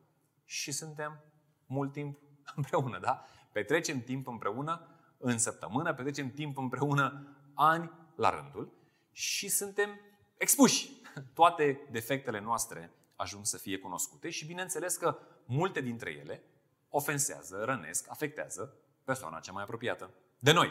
și 0.45 0.73
suntem 0.73 1.25
mult 1.67 1.93
timp 1.93 2.19
împreună, 2.57 2.99
da? 2.99 3.25
Petrecem 3.53 4.01
timp 4.01 4.27
împreună 4.27 4.87
în 5.19 5.39
săptămână, 5.39 5.95
petrecem 5.95 6.31
timp 6.31 6.57
împreună 6.57 7.37
ani 7.55 7.91
la 8.17 8.31
rândul 8.31 8.80
și 9.13 9.49
suntem 9.49 10.01
expuși. 10.37 10.91
Toate 11.35 11.89
defectele 11.91 12.41
noastre 12.41 12.91
ajung 13.17 13.47
să 13.47 13.59
fie 13.59 13.79
cunoscute 13.79 14.31
și 14.31 14.47
bineînțeles 14.47 14.97
că 14.97 15.19
multe 15.45 15.81
dintre 15.81 16.11
ele 16.11 16.43
ofensează, 16.89 17.63
rănesc, 17.65 18.07
afectează 18.09 18.75
persoana 19.05 19.41
cea 19.41 19.53
mai 19.53 19.63
apropiată 19.63 20.11
de 20.39 20.53
noi. 20.53 20.71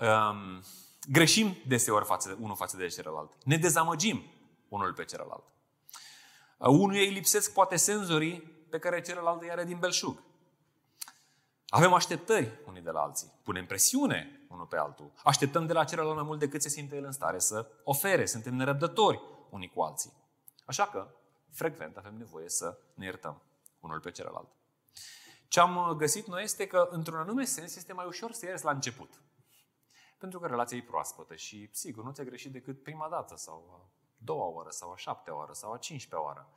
Um, 0.00 0.62
greșim 1.10 1.56
deseori 1.66 2.04
față, 2.04 2.36
unul 2.40 2.56
față 2.56 2.76
de 2.76 2.86
celălalt. 2.86 3.32
Ne 3.44 3.56
dezamăgim 3.56 4.24
unul 4.68 4.92
pe 4.92 5.04
celălalt. 5.04 5.44
Unul 6.58 6.94
ei 6.94 7.10
lipsesc 7.10 7.52
poate 7.52 7.76
senzorii 7.76 8.40
pe 8.70 8.78
care 8.78 9.00
celălalt 9.00 9.42
îi 9.42 9.50
are 9.50 9.64
din 9.64 9.78
belșug. 9.78 10.22
Avem 11.68 11.92
așteptări 11.92 12.60
unii 12.66 12.82
de 12.82 12.90
la 12.90 13.00
alții. 13.00 13.32
Punem 13.42 13.66
presiune 13.66 14.46
unul 14.48 14.66
pe 14.66 14.76
altul. 14.76 15.12
Așteptăm 15.24 15.66
de 15.66 15.72
la 15.72 15.84
celălalt 15.84 16.14
mai 16.14 16.24
mult 16.24 16.38
decât 16.38 16.62
se 16.62 16.68
simte 16.68 16.96
el 16.96 17.04
în 17.04 17.12
stare 17.12 17.38
să 17.38 17.70
ofere. 17.84 18.26
Suntem 18.26 18.54
nerăbdători 18.54 19.20
unii 19.50 19.68
cu 19.68 19.80
alții. 19.80 20.12
Așa 20.64 20.86
că, 20.86 21.14
frecvent, 21.50 21.96
avem 21.96 22.14
nevoie 22.14 22.48
să 22.48 22.78
ne 22.94 23.04
iertăm 23.04 23.42
unul 23.80 24.00
pe 24.00 24.10
celălalt. 24.10 24.48
Ce 25.48 25.60
am 25.60 25.94
găsit 25.96 26.26
noi 26.26 26.42
este 26.42 26.66
că, 26.66 26.88
într-un 26.90 27.18
anume 27.18 27.44
sens, 27.44 27.76
este 27.76 27.92
mai 27.92 28.06
ușor 28.06 28.32
să 28.32 28.46
ierți 28.46 28.64
la 28.64 28.70
început. 28.70 29.20
Pentru 30.18 30.38
că 30.38 30.46
relația 30.46 30.76
e 30.76 30.82
proaspătă 30.82 31.34
și, 31.34 31.68
sigur, 31.72 32.04
nu 32.04 32.12
ți-a 32.12 32.24
greșit 32.24 32.52
decât 32.52 32.82
prima 32.82 33.08
dată 33.08 33.36
sau 33.36 33.68
a 33.70 33.90
doua 34.16 34.46
oară 34.46 34.70
sau 34.70 34.92
a 34.92 34.96
șaptea 34.96 35.36
oară 35.36 35.52
sau 35.52 35.72
a 35.72 35.78
cincipea 35.78 36.22
oară. 36.22 36.48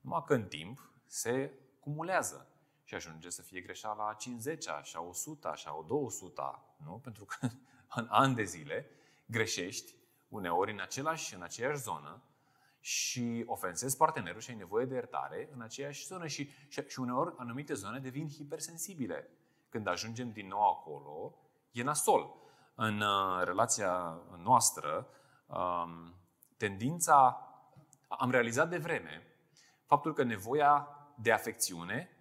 Numai 0.00 0.22
că 0.26 0.34
în 0.34 0.44
timp 0.44 0.92
se 1.06 1.52
cumulează 1.80 2.53
și 2.84 2.94
ajunge 2.94 3.30
să 3.30 3.42
fie 3.42 3.60
greșeala 3.60 4.08
a 4.08 4.14
50 4.14 4.64
și 4.82 4.96
a 4.96 5.00
100 5.00 5.52
și 5.54 5.68
a 5.68 5.84
200 5.86 6.42
nu? 6.76 7.00
Pentru 7.02 7.24
că 7.24 7.48
în 8.00 8.06
ani 8.10 8.34
de 8.34 8.44
zile 8.44 8.90
greșești 9.26 9.94
uneori 10.28 10.72
în 10.72 10.80
același, 10.80 11.34
în 11.34 11.42
aceeași 11.42 11.80
zonă 11.80 12.22
și 12.80 13.42
ofensezi 13.46 13.96
partenerul 13.96 14.40
și 14.40 14.50
ai 14.50 14.56
nevoie 14.56 14.84
de 14.84 14.94
iertare 14.94 15.48
în 15.52 15.60
aceeași 15.60 16.06
zonă 16.06 16.26
și, 16.26 16.50
și, 16.68 16.82
și 16.88 17.00
uneori 17.00 17.34
anumite 17.36 17.74
zone 17.74 17.98
devin 17.98 18.28
hipersensibile. 18.28 19.30
Când 19.68 19.86
ajungem 19.86 20.32
din 20.32 20.46
nou 20.46 20.68
acolo, 20.68 21.34
e 21.70 21.82
nasol. 21.82 22.34
În 22.74 23.00
uh, 23.00 23.42
relația 23.44 24.22
noastră, 24.36 25.08
um, 25.46 26.14
tendința, 26.56 27.48
am 28.08 28.30
realizat 28.30 28.68
de 28.68 28.78
vreme 28.78 29.26
faptul 29.86 30.12
că 30.12 30.22
nevoia 30.22 30.88
de 31.16 31.32
afecțiune 31.32 32.08
um, 32.08 32.13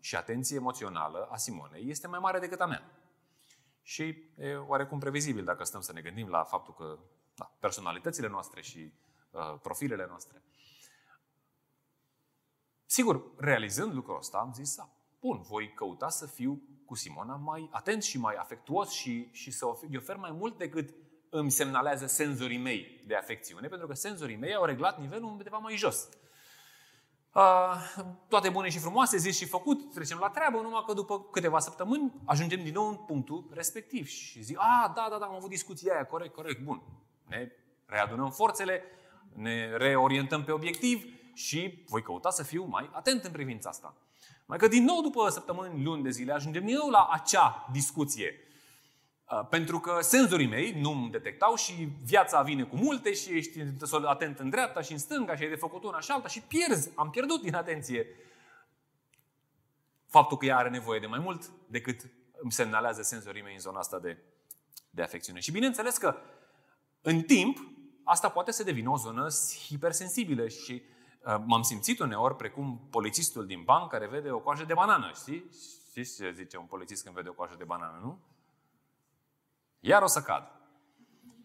și 0.00 0.16
atenție 0.16 0.56
emoțională 0.56 1.28
a 1.30 1.36
Simonei 1.36 1.90
este 1.90 2.06
mai 2.06 2.18
mare 2.18 2.38
decât 2.38 2.60
a 2.60 2.66
mea. 2.66 2.82
Și 3.82 4.02
e 4.36 4.54
oarecum 4.56 4.98
previzibil 4.98 5.44
dacă 5.44 5.64
stăm 5.64 5.80
să 5.80 5.92
ne 5.92 6.00
gândim 6.00 6.28
la 6.28 6.44
faptul 6.44 6.74
că 6.74 6.98
da, 7.34 7.56
personalitățile 7.58 8.28
noastre 8.28 8.60
și 8.60 8.92
uh, 9.30 9.54
profilele 9.62 10.06
noastre. 10.06 10.42
Sigur, 12.86 13.22
realizând 13.36 13.94
lucrul 13.94 14.16
ăsta, 14.16 14.38
am 14.38 14.52
zis, 14.52 14.76
da, 14.76 14.88
bun, 15.20 15.40
voi 15.40 15.72
căuta 15.72 16.08
să 16.08 16.26
fiu 16.26 16.62
cu 16.86 16.94
Simona 16.94 17.36
mai 17.36 17.68
atent 17.72 18.02
și 18.02 18.18
mai 18.18 18.34
afectuos 18.34 18.90
și, 18.90 19.28
și 19.32 19.50
să 19.50 19.66
ofer, 19.66 19.88
ofer 19.96 20.16
mai 20.16 20.32
mult 20.32 20.58
decât 20.58 20.94
îmi 21.30 21.50
semnalează 21.50 22.06
senzorii 22.06 22.58
mei 22.58 23.04
de 23.06 23.16
afecțiune, 23.16 23.68
pentru 23.68 23.86
că 23.86 23.94
senzorii 23.94 24.36
mei 24.36 24.54
au 24.54 24.64
reglat 24.64 25.00
nivelul 25.00 25.30
undeva 25.30 25.58
mai 25.58 25.76
jos. 25.76 26.08
Uh, 27.32 27.74
toate 28.28 28.48
bune 28.48 28.68
și 28.68 28.78
frumoase, 28.78 29.16
zis 29.16 29.36
și 29.36 29.46
făcut, 29.46 29.92
trecem 29.92 30.18
la 30.20 30.28
treabă, 30.28 30.60
numai 30.60 30.84
că 30.86 30.92
după 30.92 31.22
câteva 31.22 31.58
săptămâni 31.58 32.12
ajungem 32.24 32.62
din 32.62 32.72
nou 32.72 32.88
în 32.88 32.94
punctul 32.94 33.50
respectiv 33.54 34.06
și 34.06 34.42
zic, 34.42 34.56
a, 34.58 34.92
da, 34.94 35.06
da, 35.10 35.18
da, 35.18 35.24
am 35.24 35.34
avut 35.34 35.48
discuția 35.48 35.94
aia, 35.94 36.04
corect, 36.04 36.34
corect, 36.34 36.60
bun. 36.60 36.82
Ne 37.26 37.52
readunăm 37.86 38.30
forțele, 38.30 38.82
ne 39.32 39.76
reorientăm 39.76 40.44
pe 40.44 40.52
obiectiv 40.52 41.04
și 41.34 41.84
voi 41.88 42.02
căuta 42.02 42.30
să 42.30 42.42
fiu 42.42 42.64
mai 42.64 42.90
atent 42.92 43.24
în 43.24 43.32
privința 43.32 43.68
asta. 43.68 43.96
Mai 44.46 44.58
că 44.58 44.68
din 44.68 44.84
nou 44.84 45.02
după 45.02 45.28
săptămâni, 45.28 45.84
luni 45.84 46.02
de 46.02 46.10
zile, 46.10 46.32
ajungem 46.32 46.64
din 46.64 46.74
nou 46.74 46.88
la 46.88 47.08
acea 47.10 47.68
discuție. 47.72 48.34
Uh, 49.30 49.46
pentru 49.48 49.80
că 49.80 49.98
senzorii 50.00 50.46
mei 50.46 50.80
nu 50.80 50.90
îmi 50.90 51.10
detectau 51.10 51.54
și 51.54 51.88
viața 52.04 52.42
vine 52.42 52.64
cu 52.64 52.76
multe 52.76 53.12
și 53.12 53.36
ești 53.36 53.60
atent 54.04 54.38
în 54.38 54.50
dreapta 54.50 54.80
și 54.80 54.92
în 54.92 54.98
stânga 54.98 55.36
și 55.36 55.42
ai 55.42 55.48
de 55.48 55.54
făcut 55.54 55.84
una 55.84 56.00
și 56.00 56.10
alta 56.10 56.28
și 56.28 56.40
pierzi, 56.40 56.90
am 56.94 57.10
pierdut 57.10 57.42
din 57.42 57.54
atenție 57.54 58.06
faptul 60.06 60.36
că 60.36 60.46
ea 60.46 60.56
are 60.56 60.68
nevoie 60.68 61.00
de 61.00 61.06
mai 61.06 61.18
mult 61.18 61.50
decât 61.66 62.10
îmi 62.32 62.52
semnalează 62.52 63.02
senzorii 63.02 63.42
mei 63.42 63.54
în 63.54 63.60
zona 63.60 63.78
asta 63.78 63.98
de, 63.98 64.18
de 64.90 65.02
afecțiune. 65.02 65.40
Și 65.40 65.52
bineînțeles 65.52 65.96
că 65.96 66.16
în 67.00 67.22
timp 67.22 67.58
asta 68.04 68.28
poate 68.28 68.50
să 68.50 68.62
devină 68.62 68.90
o 68.90 68.96
zonă 68.96 69.26
hipersensibilă 69.66 70.48
și 70.48 70.82
uh, 71.24 71.36
m-am 71.44 71.62
simțit 71.62 71.98
uneori 71.98 72.36
precum 72.36 72.86
polițistul 72.90 73.46
din 73.46 73.62
bancă 73.62 73.86
care 73.96 74.06
vede 74.06 74.30
o 74.30 74.38
coajă 74.38 74.64
de 74.64 74.74
banană, 74.74 75.12
știi? 75.14 75.50
Știți 75.90 76.16
ce 76.16 76.32
zice 76.36 76.56
un 76.56 76.66
polițist 76.66 77.02
când 77.02 77.14
vede 77.14 77.28
o 77.28 77.32
coajă 77.32 77.54
de 77.58 77.64
banană, 77.64 78.00
nu? 78.02 78.18
Iar 79.80 80.02
o 80.02 80.06
să 80.06 80.20
cad. 80.20 80.52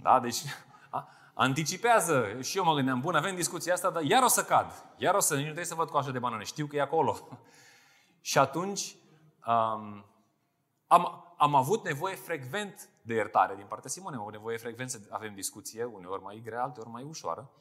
Da? 0.02 0.20
Deci 0.20 0.42
a, 0.90 1.10
anticipează. 1.34 2.42
Și 2.42 2.58
eu 2.58 2.64
mă 2.64 2.74
gândeam, 2.74 3.00
bun, 3.00 3.16
avem 3.16 3.36
discuția 3.36 3.74
asta, 3.74 3.90
dar 3.90 4.04
iar 4.04 4.24
o 4.24 4.28
să 4.28 4.44
cad. 4.44 4.86
Iar 4.98 5.16
o 5.16 5.20
să, 5.20 5.34
nici 5.34 5.40
nu 5.40 5.52
trebuie 5.52 5.66
să 5.66 5.76
văd 5.76 5.90
coajă 5.90 6.12
de 6.12 6.20
banană. 6.20 6.44
Știu 6.44 6.66
că 6.66 6.76
e 6.76 6.82
acolo. 6.82 7.18
și 8.22 8.38
atunci 8.38 8.96
um, 9.48 10.06
am, 10.88 11.34
am 11.38 11.56
avut 11.56 11.84
nevoie 11.84 12.16
frecvent 12.16 12.90
de 13.02 13.14
iertare 13.14 13.56
din 13.56 13.66
partea 13.66 13.90
Simone. 13.90 14.16
Am 14.16 14.22
avut 14.22 14.34
nevoie 14.34 14.58
frecvent 14.58 14.90
să 14.90 15.00
avem 15.10 15.34
discuție, 15.34 15.84
uneori 15.84 16.22
mai 16.22 16.42
grea, 16.44 16.64
alteori 16.64 16.90
mai 16.90 17.04
ușoară. 17.04 17.52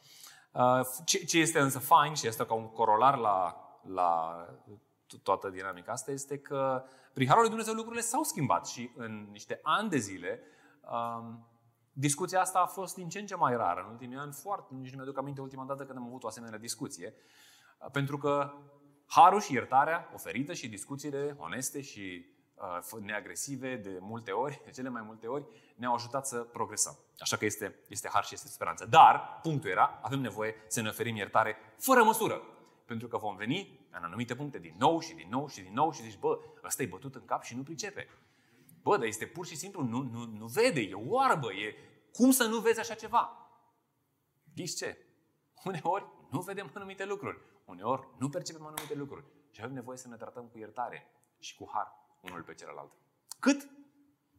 Uh, 0.53 0.81
ce, 1.05 1.25
ce 1.25 1.39
este 1.39 1.59
însă 1.59 1.79
fain 1.79 2.15
și 2.15 2.27
este 2.27 2.47
ca 2.47 2.55
un 2.55 2.69
corolar 2.69 3.17
la, 3.17 3.57
la 3.83 4.39
toată 5.23 5.49
dinamica 5.49 5.93
asta 5.93 6.11
este 6.11 6.39
că 6.39 6.85
prin 7.13 7.27
Harul 7.27 7.41
lui 7.41 7.51
Dumnezeu 7.51 7.75
lucrurile 7.75 8.03
s-au 8.03 8.23
schimbat 8.23 8.67
și 8.67 8.91
în 8.97 9.29
niște 9.31 9.61
ani 9.63 9.89
de 9.89 9.99
zile 9.99 10.41
um, 10.91 11.49
discuția 11.93 12.41
asta 12.41 12.59
a 12.59 12.67
fost 12.67 12.95
din 12.95 13.09
ce 13.09 13.19
în 13.19 13.27
ce 13.27 13.37
mai 13.37 13.57
rară. 13.57 13.83
În 13.85 13.91
ultimii 13.91 14.17
ani 14.17 14.33
foarte, 14.33 14.75
nici 14.75 14.91
nu 14.91 14.97
mi-aduc 14.97 15.19
aminte 15.19 15.41
ultima 15.41 15.65
dată 15.65 15.85
când 15.85 15.99
am 15.99 16.07
avut 16.07 16.25
o 16.25 16.27
asemenea 16.27 16.59
discuție. 16.59 17.15
Uh, 17.79 17.91
pentru 17.91 18.19
că 18.19 18.53
harul 19.07 19.41
și 19.41 19.53
iertarea 19.53 20.11
oferită 20.15 20.53
și 20.53 20.69
discuțiile 20.69 21.37
oneste 21.39 21.81
și 21.81 22.27
uh, 22.55 23.01
neagresive 23.01 23.77
de 23.77 23.99
multe 24.01 24.31
ori, 24.31 24.61
de 24.65 24.71
cele 24.71 24.89
mai 24.89 25.03
multe 25.03 25.27
ori, 25.27 25.47
ne-au 25.77 25.95
ajutat 25.95 26.27
să 26.27 26.37
progresăm. 26.37 26.99
Așa 27.19 27.37
că 27.37 27.45
este, 27.45 27.75
este 27.89 28.09
har 28.13 28.25
și 28.25 28.35
este 28.35 28.49
speranță. 28.49 28.87
Dar, 28.87 29.39
punctul 29.43 29.71
era, 29.71 29.99
avem 30.03 30.21
nevoie 30.21 30.55
să 30.67 30.81
ne 30.81 30.89
oferim 30.89 31.17
iertare 31.17 31.57
fără 31.79 32.03
măsură. 32.03 32.43
Pentru 32.87 33.09
că 33.09 33.17
vom 33.17 33.37
veni 33.37 33.87
în 33.91 34.03
anumite 34.03 34.35
puncte 34.35 34.59
din 34.59 34.75
nou 34.79 35.01
și 35.01 35.15
din 35.15 35.29
nou 35.29 35.49
și 35.49 35.63
din 35.63 35.73
nou 35.73 35.93
și 35.93 36.03
zici, 36.03 36.19
bă, 36.19 36.39
ăsta 36.65 36.83
e 36.83 36.87
bătut 36.87 37.15
în 37.15 37.25
cap 37.25 37.43
și 37.43 37.57
nu 37.57 37.63
pricepe. 37.63 38.09
Bă, 38.85 38.97
dar 38.97 39.07
este 39.07 39.27
pur 39.27 39.47
și 39.47 39.57
simplu, 39.57 39.83
nu, 39.83 40.03
nu, 40.03 40.25
nu 40.25 40.47
vede, 40.47 40.81
e 40.81 40.95
oarbă, 40.95 41.53
e... 41.53 41.75
Cum 42.13 42.31
să 42.31 42.45
nu 42.45 42.59
vezi 42.59 42.81
așa 42.81 42.95
ceva? 42.95 43.49
Știți 44.51 44.77
ce? 44.77 44.99
Uneori 45.65 46.07
nu 46.31 46.41
vedem 46.41 46.71
anumite 46.75 47.05
lucruri. 47.05 47.39
Uneori 47.65 48.09
nu 48.19 48.29
percepem 48.29 48.67
anumite 48.67 48.95
lucruri. 48.95 49.25
Și 49.51 49.61
avem 49.63 49.75
nevoie 49.75 49.99
să 49.99 50.09
ne 50.09 50.17
tratăm 50.17 50.45
cu 50.45 50.59
iertare 50.59 51.11
și 51.39 51.55
cu 51.55 51.71
har 51.73 51.93
unul 52.21 52.43
pe 52.43 52.55
celălalt. 52.55 52.93
Cât? 53.39 53.69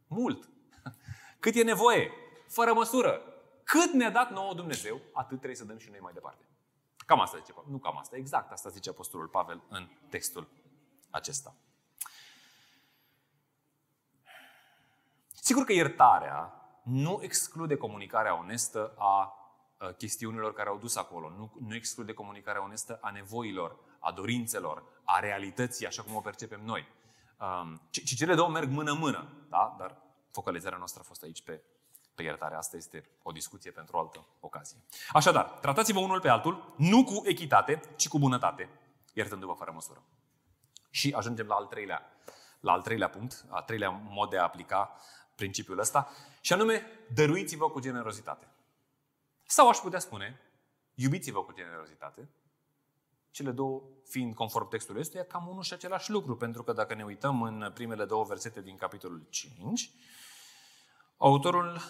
Mult. 0.06 0.48
Cât 1.40 1.54
e 1.54 1.62
nevoie? 1.62 2.10
Fără 2.48 2.72
măsură. 2.72 3.20
Cât 3.64 3.92
ne-a 3.92 4.10
dat 4.10 4.30
nouă 4.30 4.54
Dumnezeu, 4.54 5.00
atât 5.12 5.36
trebuie 5.36 5.56
să 5.56 5.64
dăm 5.64 5.78
și 5.78 5.90
noi 5.90 5.98
mai 6.00 6.12
departe. 6.12 6.48
Cam 6.96 7.20
asta 7.20 7.38
zice 7.38 7.54
Nu 7.66 7.78
cam 7.78 7.96
asta, 7.96 8.16
exact 8.16 8.52
asta 8.52 8.68
zice 8.68 8.90
Apostolul 8.90 9.28
Pavel 9.28 9.62
în 9.68 9.88
textul 10.08 10.48
acesta. 11.10 11.54
Sigur 15.46 15.64
că 15.64 15.72
iertarea 15.72 16.52
nu 16.82 17.18
exclude 17.22 17.76
comunicarea 17.76 18.38
onestă 18.38 18.94
a 18.98 19.32
chestiunilor 19.96 20.52
care 20.52 20.68
au 20.68 20.76
dus 20.76 20.96
acolo. 20.96 21.28
Nu, 21.28 21.52
nu 21.66 21.74
exclude 21.74 22.12
comunicarea 22.12 22.62
onestă 22.62 22.98
a 23.00 23.10
nevoilor, 23.10 23.76
a 23.98 24.12
dorințelor, 24.12 24.84
a 25.04 25.18
realității, 25.18 25.86
așa 25.86 26.02
cum 26.02 26.14
o 26.14 26.20
percepem 26.20 26.60
noi. 26.64 26.86
ci 27.90 28.14
cele 28.16 28.34
două 28.34 28.48
merg 28.48 28.70
mână-mână, 28.70 29.28
da? 29.48 29.76
dar 29.78 29.96
focalizarea 30.30 30.78
noastră 30.78 31.00
a 31.00 31.06
fost 31.06 31.22
aici 31.22 31.42
pe, 31.42 31.62
pe 32.14 32.22
iertare. 32.22 32.54
Asta 32.54 32.76
este 32.76 33.08
o 33.22 33.32
discuție 33.32 33.70
pentru 33.70 33.96
o 33.96 34.00
altă 34.00 34.26
ocazie. 34.40 34.78
Așadar, 35.12 35.44
tratați-vă 35.44 35.98
unul 35.98 36.20
pe 36.20 36.28
altul, 36.28 36.74
nu 36.76 37.04
cu 37.04 37.22
echitate, 37.24 37.80
ci 37.96 38.08
cu 38.08 38.18
bunătate, 38.18 38.68
iertându-vă 39.12 39.52
fără 39.52 39.70
măsură. 39.74 40.02
Și 40.90 41.12
ajungem 41.16 41.46
la 41.46 41.54
al 41.54 41.66
treilea, 41.66 42.02
la 42.60 42.72
al 42.72 42.82
treilea 42.82 43.08
punct, 43.08 43.44
al 43.48 43.62
treilea 43.62 43.90
mod 43.90 44.30
de 44.30 44.38
a 44.38 44.42
aplica 44.42 44.96
principiul 45.36 45.78
ăsta, 45.78 46.10
și 46.40 46.52
anume, 46.52 46.86
dăruiți-vă 47.14 47.70
cu 47.70 47.80
generozitate. 47.80 48.46
Sau 49.46 49.68
aș 49.68 49.78
putea 49.78 49.98
spune, 49.98 50.40
iubiți-vă 50.94 51.44
cu 51.44 51.52
generozitate, 51.52 52.28
cele 53.30 53.50
două 53.50 53.82
fiind 54.04 54.34
conform 54.34 54.68
textului 54.68 55.00
ăstuia 55.00 55.24
cam 55.24 55.48
unul 55.48 55.62
și 55.62 55.72
același 55.72 56.10
lucru, 56.10 56.36
pentru 56.36 56.62
că 56.62 56.72
dacă 56.72 56.94
ne 56.94 57.04
uităm 57.04 57.42
în 57.42 57.70
primele 57.74 58.04
două 58.04 58.24
versete 58.24 58.60
din 58.60 58.76
capitolul 58.76 59.26
5, 59.30 59.90
autorul, 61.16 61.80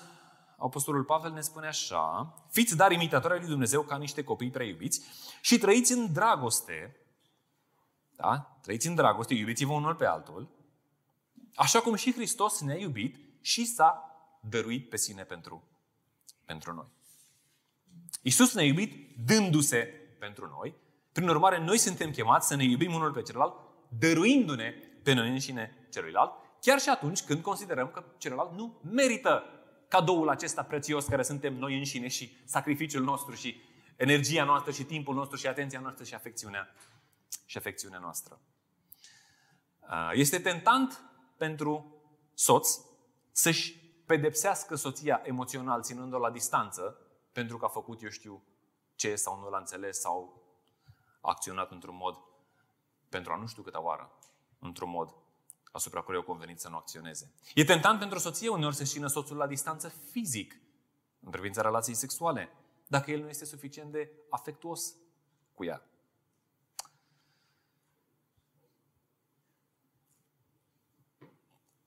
Apostolul 0.59 1.05
Pavel 1.05 1.33
ne 1.33 1.41
spune 1.41 1.67
așa, 1.67 2.35
fiți 2.51 2.77
dar 2.77 2.93
imitatori 2.93 3.33
ai 3.33 3.39
lui 3.39 3.49
Dumnezeu 3.49 3.83
ca 3.83 3.97
niște 3.97 4.25
copii 4.25 4.51
prea 4.51 4.67
iubiți 4.67 5.03
și 5.41 5.59
trăiți 5.59 5.93
în 5.93 6.13
dragoste, 6.13 6.97
da? 8.17 8.59
Trăiți 8.63 8.87
în 8.87 8.95
dragoste, 8.95 9.35
iubiți-vă 9.35 9.73
unul 9.73 9.95
pe 9.95 10.07
altul, 10.07 10.49
așa 11.55 11.81
cum 11.81 11.95
și 11.95 12.13
Hristos 12.13 12.61
ne-a 12.61 12.77
iubit 12.77 13.26
și 13.47 13.65
s-a 13.65 14.11
dăruit 14.41 14.89
pe 14.89 14.97
sine 14.97 15.23
pentru, 15.23 15.69
pentru 16.45 16.73
noi. 16.73 16.87
Iisus 18.23 18.55
ne-a 18.55 18.65
iubit 18.65 19.17
dându-se 19.27 19.79
pentru 20.19 20.47
noi. 20.47 20.75
Prin 21.13 21.29
urmare, 21.29 21.59
noi 21.59 21.79
suntem 21.79 22.11
chemați 22.11 22.47
să 22.47 22.55
ne 22.55 22.65
iubim 22.65 22.95
unul 22.95 23.13
pe 23.13 23.23
celălalt, 23.23 23.55
dăruindu-ne 23.89 24.71
pe 25.03 25.13
noi 25.13 25.29
înșine 25.29 25.87
celuilalt, 25.91 26.33
chiar 26.61 26.81
și 26.81 26.89
atunci 26.89 27.23
când 27.23 27.43
considerăm 27.43 27.91
că 27.91 28.05
celălalt 28.19 28.53
nu 28.53 28.81
merită 28.83 29.43
cadoul 29.89 30.29
acesta 30.29 30.63
prețios 30.63 31.05
care 31.05 31.23
suntem 31.23 31.55
noi 31.55 31.79
înșine 31.79 32.09
și 32.09 32.37
sacrificiul 32.45 33.03
nostru 33.03 33.35
și 33.35 33.63
energia 33.97 34.45
noastră 34.45 34.73
și 34.73 34.85
timpul 34.85 35.15
nostru 35.15 35.37
și 35.37 35.47
atenția 35.47 35.81
noastră 35.81 36.05
și 36.05 36.15
afecțiunea, 36.15 36.75
și 37.45 37.57
afecțiunea 37.57 37.99
noastră. 37.99 38.41
Este 40.13 40.39
tentant 40.39 41.01
pentru 41.37 42.01
soț 42.35 42.79
să-și 43.37 43.77
pedepsească 44.07 44.75
soția 44.75 45.21
emoțional 45.25 45.83
ținând-o 45.83 46.19
la 46.19 46.31
distanță 46.31 46.99
pentru 47.33 47.57
că 47.57 47.65
a 47.65 47.69
făcut 47.69 48.03
eu 48.03 48.09
știu 48.09 48.43
ce 48.95 49.15
sau 49.15 49.39
nu 49.39 49.49
l-a 49.49 49.59
înțeles 49.59 50.01
sau 50.01 50.43
a 51.21 51.31
acționat 51.31 51.71
într-un 51.71 51.97
mod 51.97 52.17
pentru 53.09 53.33
a 53.33 53.37
nu 53.37 53.47
știu 53.47 53.63
câta 53.63 53.83
oară, 53.83 54.19
într-un 54.59 54.91
mod 54.91 55.15
asupra 55.73 56.01
căruia 56.01 56.21
o 56.21 56.25
convenit 56.25 56.61
să 56.61 56.69
nu 56.69 56.77
acționeze. 56.77 57.35
E 57.55 57.65
tentant 57.65 57.99
pentru 57.99 58.19
soție 58.19 58.49
uneori 58.49 58.75
să 58.75 58.85
țină 58.85 59.07
soțul 59.07 59.37
la 59.37 59.47
distanță 59.47 59.89
fizic 59.89 60.61
în 61.21 61.31
privința 61.31 61.63
relației 61.63 61.97
sexuale, 61.97 62.49
dacă 62.87 63.11
el 63.11 63.21
nu 63.21 63.29
este 63.29 63.45
suficient 63.45 63.93
de 63.93 64.11
afectuos 64.31 64.95
cu 65.55 65.65
ea. 65.65 65.83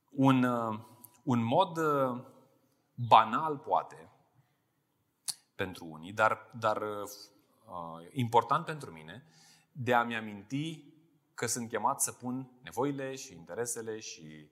Un, 0.10 0.44
uh, 0.44 0.89
un 1.30 1.44
mod 1.44 1.78
uh, 1.78 2.22
banal, 2.96 3.58
poate, 3.58 4.10
pentru 5.56 5.86
unii, 5.86 6.14
dar, 6.14 6.50
dar 6.60 6.82
uh, 6.82 8.08
important 8.12 8.66
pentru 8.66 8.92
mine, 8.92 9.24
de 9.72 9.94
a-mi 9.94 10.16
aminti 10.16 10.84
că 11.34 11.46
sunt 11.46 11.70
chemat 11.70 12.02
să 12.02 12.12
pun 12.12 12.52
nevoile 12.64 13.16
și 13.16 13.34
interesele 13.34 14.00
și 14.00 14.50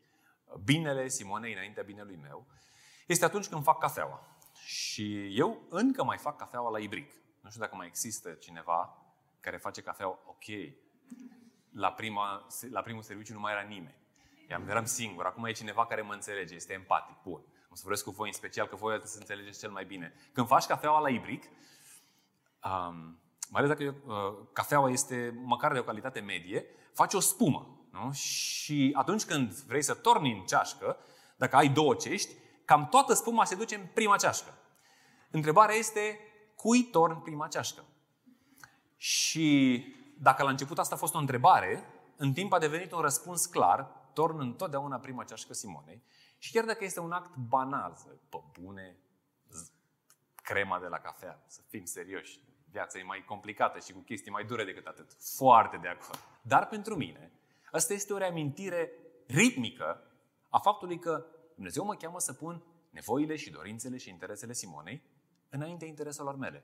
binele 0.63 1.07
Simonei 1.07 1.53
înaintea 1.53 1.83
binelui 1.83 2.15
meu, 2.15 2.45
este 3.07 3.25
atunci 3.25 3.47
când 3.47 3.63
fac 3.63 3.79
cafeaua. 3.79 4.27
Și 4.53 5.37
eu 5.39 5.61
încă 5.69 6.03
mai 6.03 6.17
fac 6.17 6.37
cafeaua 6.37 6.69
la 6.69 6.79
ibric. 6.79 7.11
Nu 7.41 7.49
știu 7.49 7.61
dacă 7.61 7.75
mai 7.75 7.87
există 7.87 8.31
cineva 8.31 8.97
care 9.39 9.57
face 9.57 9.81
cafeaua 9.81 10.19
ok. 10.25 10.75
La, 11.71 11.91
prima, 11.91 12.47
la 12.69 12.81
primul 12.81 13.01
serviciu 13.01 13.33
nu 13.33 13.39
mai 13.39 13.51
era 13.51 13.61
nimeni. 13.61 14.05
Eram 14.47 14.85
singur. 14.85 15.25
Acum 15.25 15.45
e 15.45 15.51
cineva 15.51 15.85
care 15.85 16.01
mă 16.01 16.13
înțelege, 16.13 16.55
este 16.55 16.73
empatic. 16.73 17.15
Bun. 17.23 17.41
O 17.69 17.75
să 17.75 17.81
vorbesc 17.81 18.03
cu 18.03 18.11
voi 18.11 18.27
în 18.27 18.33
special, 18.33 18.67
că 18.67 18.75
voi 18.75 18.89
trebuie 18.89 19.11
să 19.11 19.19
înțelegeți 19.19 19.59
cel 19.59 19.71
mai 19.71 19.85
bine. 19.85 20.13
Când 20.33 20.47
faci 20.47 20.65
cafeaua 20.65 20.99
la 20.99 21.09
ibric, 21.09 21.43
um, 21.43 23.19
mai 23.49 23.61
ales 23.61 23.77
dacă 23.77 23.95
uh, 24.05 24.47
cafeaua 24.53 24.89
este 24.89 25.39
măcar 25.43 25.73
de 25.73 25.79
o 25.79 25.83
calitate 25.83 26.19
medie, 26.19 26.65
faci 26.93 27.13
o 27.13 27.19
spumă. 27.19 27.87
Nu? 27.91 28.11
Și 28.11 28.91
atunci 28.93 29.25
când 29.25 29.51
vrei 29.51 29.81
să 29.81 29.93
torni 29.93 30.31
în 30.31 30.45
ceașcă, 30.45 30.97
dacă 31.35 31.55
ai 31.55 31.69
două 31.69 31.93
cești, 31.93 32.33
cam 32.65 32.87
toată 32.87 33.13
spuma 33.13 33.45
se 33.45 33.55
duce 33.55 33.75
în 33.75 33.85
prima 33.93 34.17
ceașcă. 34.17 34.57
Întrebarea 35.31 35.75
este, 35.75 36.19
cui 36.55 36.83
torn 36.83 37.21
prima 37.21 37.47
ceașcă? 37.47 37.83
Și 38.97 39.85
dacă 40.19 40.43
la 40.43 40.49
început 40.49 40.79
asta 40.79 40.95
a 40.95 40.97
fost 40.97 41.13
o 41.13 41.17
întrebare, 41.17 41.83
în 42.15 42.33
timp 42.33 42.53
a 42.53 42.59
devenit 42.59 42.91
un 42.91 43.01
răspuns 43.01 43.45
clar, 43.45 43.96
torn 44.17 44.39
întotdeauna 44.39 44.99
prima 44.99 45.23
ceașcă 45.23 45.53
Simonei. 45.53 46.03
Și 46.37 46.51
chiar 46.51 46.65
dacă 46.65 46.83
este 46.83 46.99
un 46.99 47.11
act 47.11 47.35
banal, 47.35 47.93
să 47.95 48.07
pe 48.29 48.37
bune, 48.59 48.97
crema 50.35 50.79
de 50.79 50.87
la 50.87 50.97
cafea, 50.97 51.43
să 51.47 51.61
fim 51.67 51.85
serioși, 51.85 52.39
viața 52.71 52.99
e 52.99 53.03
mai 53.03 53.23
complicată 53.27 53.79
și 53.79 53.93
cu 53.93 53.99
chestii 53.99 54.31
mai 54.31 54.45
dure 54.45 54.65
decât 54.65 54.85
atât. 54.85 55.13
Foarte 55.19 55.77
de 55.77 55.87
acord. 55.87 56.19
Dar 56.41 56.67
pentru 56.67 56.95
mine, 56.95 57.31
asta 57.71 57.93
este 57.93 58.13
o 58.13 58.17
reamintire 58.17 58.91
ritmică 59.27 60.01
a 60.49 60.59
faptului 60.59 60.99
că 60.99 61.25
Dumnezeu 61.53 61.85
mă 61.85 61.95
cheamă 61.95 62.19
să 62.19 62.33
pun 62.33 62.63
nevoile 62.89 63.35
și 63.35 63.49
dorințele 63.49 63.97
și 63.97 64.09
interesele 64.09 64.53
Simonei 64.53 65.01
înaintea 65.49 65.87
intereselor 65.87 66.35
mele. 66.35 66.63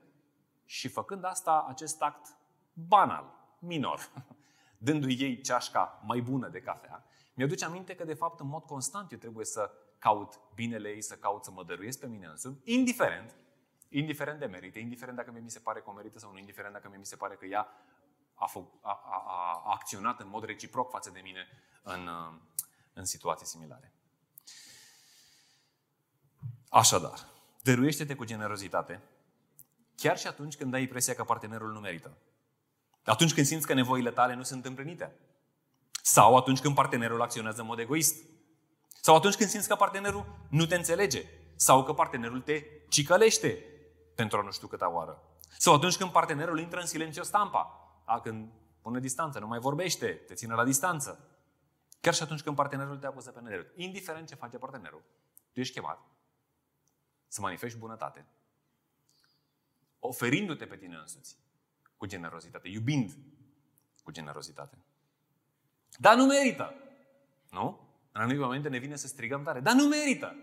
Și 0.64 0.88
făcând 0.88 1.24
asta, 1.24 1.66
acest 1.68 2.02
act 2.02 2.36
banal, 2.72 3.34
minor, 3.58 4.10
dându-i 4.86 5.16
ei 5.20 5.40
ceașca 5.40 6.02
mai 6.04 6.20
bună 6.20 6.48
de 6.48 6.60
cafea, 6.60 7.04
mi-aduce 7.34 7.64
aminte 7.64 7.94
că, 7.94 8.04
de 8.04 8.14
fapt, 8.14 8.40
în 8.40 8.46
mod 8.46 8.64
constant 8.64 9.12
eu 9.12 9.18
trebuie 9.18 9.44
să 9.44 9.70
caut 9.98 10.40
binele 10.54 10.88
ei, 10.88 11.02
să 11.02 11.14
caut 11.14 11.44
să 11.44 11.50
mă 11.50 11.64
dăruiesc 11.64 11.98
pe 11.98 12.06
mine 12.06 12.26
însumi, 12.26 12.60
indiferent, 12.64 13.34
indiferent 13.88 14.38
de 14.38 14.46
merite, 14.46 14.78
indiferent 14.78 15.16
dacă 15.16 15.30
mi 15.30 15.50
se 15.50 15.58
pare 15.58 15.80
că 15.80 15.90
o 15.90 15.92
merită 15.92 16.18
sau 16.18 16.32
nu, 16.32 16.38
indiferent 16.38 16.72
dacă 16.72 16.92
mi 16.98 17.06
se 17.06 17.16
pare 17.16 17.34
că 17.34 17.46
ea 17.46 17.68
a, 18.34 18.46
fă, 18.46 18.58
a, 18.80 19.00
a, 19.04 19.22
a 19.64 19.72
acționat 19.72 20.20
în 20.20 20.28
mod 20.28 20.44
reciproc 20.44 20.90
față 20.90 21.10
de 21.10 21.20
mine 21.20 21.46
în, 21.82 22.08
în 22.92 23.04
situații 23.04 23.46
similare. 23.46 23.92
Așadar, 26.68 27.28
dăruiește-te 27.62 28.14
cu 28.14 28.24
generozitate, 28.24 29.00
chiar 29.96 30.18
și 30.18 30.26
atunci 30.26 30.56
când 30.56 30.74
ai 30.74 30.82
impresia 30.82 31.14
că 31.14 31.24
partenerul 31.24 31.72
nu 31.72 31.80
merită. 31.80 32.16
Atunci 33.04 33.34
când 33.34 33.46
simți 33.46 33.66
că 33.66 33.74
nevoile 33.74 34.10
tale 34.10 34.34
nu 34.34 34.42
sunt 34.42 34.64
împlinite. 34.64 35.16
Sau 36.06 36.36
atunci 36.36 36.60
când 36.60 36.74
partenerul 36.74 37.22
acționează 37.22 37.60
în 37.60 37.66
mod 37.66 37.78
egoist. 37.78 38.24
Sau 39.00 39.16
atunci 39.16 39.34
când 39.34 39.50
simți 39.50 39.68
că 39.68 39.74
partenerul 39.74 40.46
nu 40.50 40.66
te 40.66 40.74
înțelege. 40.74 41.26
Sau 41.56 41.84
că 41.84 41.92
partenerul 41.92 42.40
te 42.40 42.64
cicălește 42.88 43.64
pentru 44.14 44.38
a 44.38 44.42
nu 44.42 44.50
știu 44.50 44.66
câta 44.66 44.90
oară. 44.90 45.22
Sau 45.58 45.74
atunci 45.74 45.96
când 45.96 46.10
partenerul 46.10 46.58
intră 46.58 46.80
în 46.80 46.86
silențiu 46.86 47.22
stampa. 47.22 47.90
A, 48.04 48.20
când 48.20 48.48
pune 48.80 49.00
distanță, 49.00 49.38
nu 49.38 49.46
mai 49.46 49.58
vorbește, 49.58 50.06
te 50.06 50.34
ține 50.34 50.54
la 50.54 50.64
distanță. 50.64 51.28
Chiar 52.00 52.14
și 52.14 52.22
atunci 52.22 52.42
când 52.42 52.56
partenerul 52.56 52.98
te 52.98 53.06
acuză 53.06 53.30
pe 53.30 53.40
nedrept. 53.40 53.78
Indiferent 53.78 54.28
ce 54.28 54.34
face 54.34 54.58
partenerul, 54.58 55.02
tu 55.52 55.60
ești 55.60 55.74
chemat 55.74 55.98
să 57.28 57.40
manifesti 57.40 57.78
bunătate, 57.78 58.26
oferindu-te 59.98 60.64
pe 60.66 60.76
tine 60.76 60.96
însuți 60.96 61.36
cu 61.96 62.06
generozitate, 62.06 62.68
iubind 62.68 63.16
cu 64.02 64.10
generozitate. 64.10 64.78
Dar 65.96 66.16
nu 66.16 66.24
merită. 66.24 66.74
Nu? 67.50 67.80
În 68.12 68.20
anumite 68.20 68.42
momente 68.42 68.68
ne 68.68 68.78
vine 68.78 68.96
să 68.96 69.06
strigăm 69.06 69.42
tare. 69.42 69.60
Dar 69.60 69.74
nu 69.74 69.84
merită. 69.84 70.36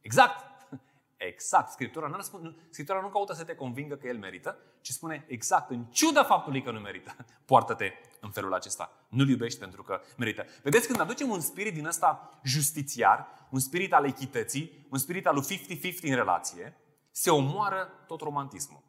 Exact. 0.00 0.44
Exact. 1.16 1.70
Scriptura 1.70 2.06
nu, 2.06 2.20
spune, 2.20 2.54
Scriptura 2.70 3.00
nu 3.00 3.08
caută 3.08 3.32
să 3.32 3.44
te 3.44 3.54
convingă 3.54 3.94
că 3.94 4.06
el 4.06 4.18
merită, 4.18 4.58
ci 4.80 4.90
spune 4.90 5.24
exact, 5.28 5.70
în 5.70 5.84
ciuda 5.84 6.24
faptului 6.24 6.62
că 6.62 6.70
nu 6.70 6.78
merită, 6.78 7.16
poartă-te 7.46 7.92
în 8.20 8.30
felul 8.30 8.54
acesta. 8.54 8.92
Nu-l 9.08 9.28
iubești 9.28 9.58
pentru 9.58 9.82
că 9.82 10.00
merită. 10.16 10.44
Vedeți, 10.62 10.86
când 10.86 11.00
aducem 11.00 11.30
un 11.30 11.40
spirit 11.40 11.74
din 11.74 11.86
ăsta 11.86 12.40
justițiar, 12.44 13.26
un 13.50 13.58
spirit 13.58 13.92
al 13.92 14.04
echității, 14.04 14.86
un 14.90 14.98
spirit 14.98 15.26
al 15.26 15.34
lui 15.34 15.60
50-50 15.94 16.02
în 16.02 16.14
relație, 16.14 16.76
se 17.10 17.30
omoară 17.30 17.88
tot 18.06 18.20
romantismul. 18.20 18.82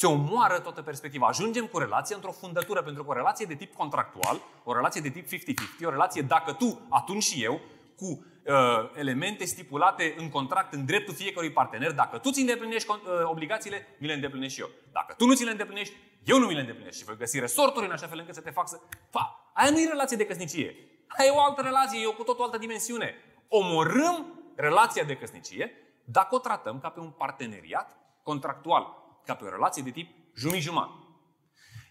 Se 0.00 0.06
omoară 0.06 0.58
toată 0.58 0.82
perspectiva. 0.82 1.26
Ajungem 1.26 1.66
cu 1.66 1.78
relația 1.78 2.16
într-o 2.16 2.32
fundătură, 2.32 2.82
pentru 2.82 3.04
că 3.04 3.10
o 3.10 3.12
relație 3.12 3.46
de 3.46 3.54
tip 3.54 3.74
contractual, 3.74 4.40
o 4.64 4.72
relație 4.74 5.00
de 5.00 5.08
tip 5.08 5.26
50-50, 5.26 5.86
o 5.86 5.90
relație 5.90 6.22
dacă 6.22 6.52
tu, 6.52 6.86
atunci 6.88 7.22
și 7.22 7.42
eu, 7.44 7.60
cu 7.96 8.04
uh, 8.06 8.54
elemente 8.94 9.44
stipulate 9.44 10.14
în 10.18 10.28
contract, 10.28 10.72
în 10.72 10.84
dreptul 10.84 11.14
fiecărui 11.14 11.52
partener. 11.52 11.92
Dacă 11.92 12.18
tu 12.18 12.30
ți 12.30 12.40
îndeplinești 12.40 12.90
uh, 12.90 12.98
obligațiile, 13.24 13.86
mi 13.98 14.06
le 14.06 14.12
îndeplinesc 14.12 14.54
și 14.54 14.60
eu. 14.60 14.70
Dacă 14.92 15.14
tu 15.16 15.26
nu 15.26 15.34
ți 15.34 15.44
le 15.44 15.50
îndeplinești, 15.50 15.94
eu 16.24 16.38
nu 16.38 16.46
mi 16.46 16.54
le 16.54 16.60
îndeplinesc. 16.60 16.98
Și 16.98 17.04
voi 17.04 17.16
găsi 17.16 17.38
resorturi 17.38 17.86
în 17.86 17.92
așa 17.92 18.06
fel 18.06 18.18
încât 18.18 18.34
să 18.34 18.40
te 18.40 18.50
fac 18.50 18.68
să... 18.68 18.80
Pa! 19.10 19.52
Aia 19.54 19.70
nu 19.70 19.78
e 19.78 19.86
relație 19.86 20.16
de 20.16 20.26
căsnicie. 20.26 20.76
Aia 21.08 21.28
e 21.28 21.32
o 21.32 21.40
altă 21.40 21.60
relație, 21.60 22.00
e 22.02 22.06
o 22.06 22.12
cu 22.12 22.22
tot 22.22 22.38
o 22.38 22.42
altă 22.42 22.58
dimensiune. 22.58 23.14
Omorâm 23.48 24.40
relația 24.56 25.04
de 25.04 25.16
căsnicie 25.16 25.72
dacă 26.04 26.34
o 26.34 26.38
tratăm 26.38 26.78
ca 26.80 26.88
pe 26.88 27.00
un 27.00 27.10
parteneriat 27.10 27.96
contractual, 28.22 29.06
ca 29.28 29.34
pe 29.34 29.44
o 29.44 29.48
relație 29.48 29.82
de 29.82 29.90
tip 29.90 30.10
jumătate 30.34 30.92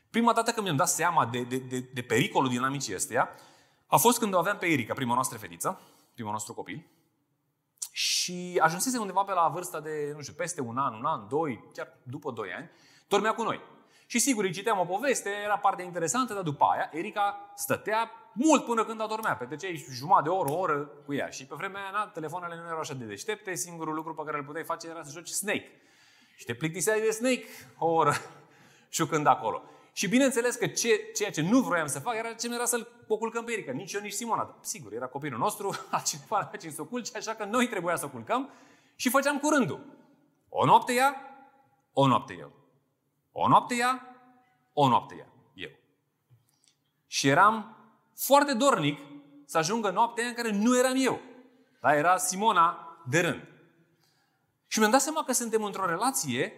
Prima 0.10 0.34
dată 0.34 0.52
când 0.52 0.66
mi-am 0.66 0.78
dat 0.78 0.88
seama 0.90 1.26
de, 1.26 1.44
de, 1.44 1.58
de, 1.58 1.80
de 1.94 2.02
pericolul 2.02 2.50
dinamicii 2.50 2.96
astea, 2.96 3.30
a 3.88 3.98
fost 3.98 4.20
când 4.20 4.34
o 4.34 4.38
aveam 4.38 4.58
pe 4.58 4.66
Erica, 4.66 4.94
prima 4.94 5.14
noastră 5.14 5.38
fetiță, 5.38 5.82
primul 6.14 6.32
nostru 6.32 6.54
copil, 6.54 6.86
și 7.92 8.60
ajunsese 8.62 8.98
undeva 8.98 9.24
pe 9.24 9.34
la 9.34 9.48
vârsta 9.54 9.80
de, 9.80 10.12
nu 10.16 10.22
știu, 10.22 10.34
peste 10.34 10.62
un 10.62 10.78
an, 10.78 10.94
un 10.94 11.06
an, 11.06 11.28
doi, 11.28 11.64
chiar 11.74 11.98
după 12.04 12.32
doi 12.32 12.54
ani, 12.54 12.70
dormea 13.08 13.34
cu 13.34 13.44
noi. 13.44 13.62
Și 14.06 14.20
sigur, 14.20 14.44
îi 14.44 14.52
citeam 14.52 14.80
o 14.80 14.86
poveste, 14.86 15.30
era 15.30 15.58
parte 15.58 15.82
interesantă, 15.82 16.34
dar 16.34 16.44
după 16.44 16.66
aia, 16.66 16.90
Erica 16.94 17.52
stătea 17.56 18.12
mult 18.34 18.66
până 18.66 18.86
când 18.86 19.02
adormea. 19.02 19.36
Petreceai 19.36 19.86
jumătate 19.92 20.24
de 20.24 20.30
oră, 20.30 20.50
o 20.50 20.58
oră 20.58 20.78
cu 21.06 21.14
ea. 21.14 21.30
Și 21.30 21.46
pe 21.46 21.56
vremea 21.58 21.82
aia, 21.82 21.92
na, 21.92 22.08
telefoanele 22.08 22.56
nu 22.56 22.66
erau 22.66 22.80
așa 22.80 22.94
de 22.94 23.06
deștepte, 23.06 23.56
singurul 23.56 23.94
lucru 23.94 24.14
pe 24.14 24.24
care 24.26 24.38
îl 24.38 24.44
puteai 24.44 24.64
face 24.64 24.88
era 24.88 25.04
să 25.04 25.12
joci 25.12 25.30
Snake. 25.30 25.72
Și 26.38 26.46
te 26.46 26.54
plictiseai 26.54 27.02
de 27.02 27.10
Snake 27.10 27.46
o 27.78 27.86
oră 27.86 28.14
jucând 28.98 29.28
acolo. 29.28 29.64
Și 29.92 30.08
bineînțeles 30.08 30.56
că 30.56 30.68
ce, 30.68 31.12
ceea 31.16 31.32
ce 31.32 31.42
nu 31.42 31.60
vroiam 31.60 31.88
să 31.88 32.00
fac 32.00 32.16
era 32.16 32.34
ce 32.34 32.54
era 32.54 32.66
să-l 32.66 32.88
o 33.08 33.18
culcăm 33.18 33.44
pe 33.44 33.52
Erica. 33.52 33.72
Nici 33.72 33.94
eu, 33.94 34.02
nici 34.02 34.14
Simona. 34.14 34.58
Sigur, 34.62 34.94
era 34.94 35.08
copilul 35.08 35.40
nostru, 35.40 35.76
altcineva 35.92 36.38
a 36.38 36.58
să 36.70 36.82
o 36.82 36.86
culce, 36.86 37.18
așa 37.18 37.36
că 37.36 37.46
noi 37.46 37.68
trebuia 37.68 37.96
să 37.96 38.06
o 38.06 38.10
culcăm 38.10 38.50
și 38.96 39.10
făceam 39.10 39.40
cu 39.40 39.50
rândul. 39.50 39.86
O 40.50 40.66
noapte 40.66 40.94
ea, 40.94 41.16
o 41.94 42.08
noapte 42.08 42.36
eu. 42.40 42.52
O 43.32 43.48
noapte 43.48 43.76
ea, 43.76 44.16
o 44.74 44.88
noapte 44.88 45.16
ea, 45.16 45.28
eu. 45.54 45.72
Și 47.08 47.28
eram 47.28 47.78
foarte 48.16 48.54
dornic 48.54 49.00
să 49.46 49.58
ajungă 49.58 49.90
noaptea 49.90 50.26
în 50.26 50.34
care 50.34 50.52
nu 50.52 50.78
eram 50.78 50.94
eu. 50.96 51.20
Da, 51.82 51.96
era 51.96 52.18
Simona 52.18 52.98
de 53.06 53.20
rând. 53.20 53.57
Și 54.68 54.80
mi-am 54.80 54.92
dat 54.92 55.02
seama 55.02 55.24
că 55.24 55.32
suntem 55.32 55.64
într-o 55.64 55.86
relație 55.86 56.54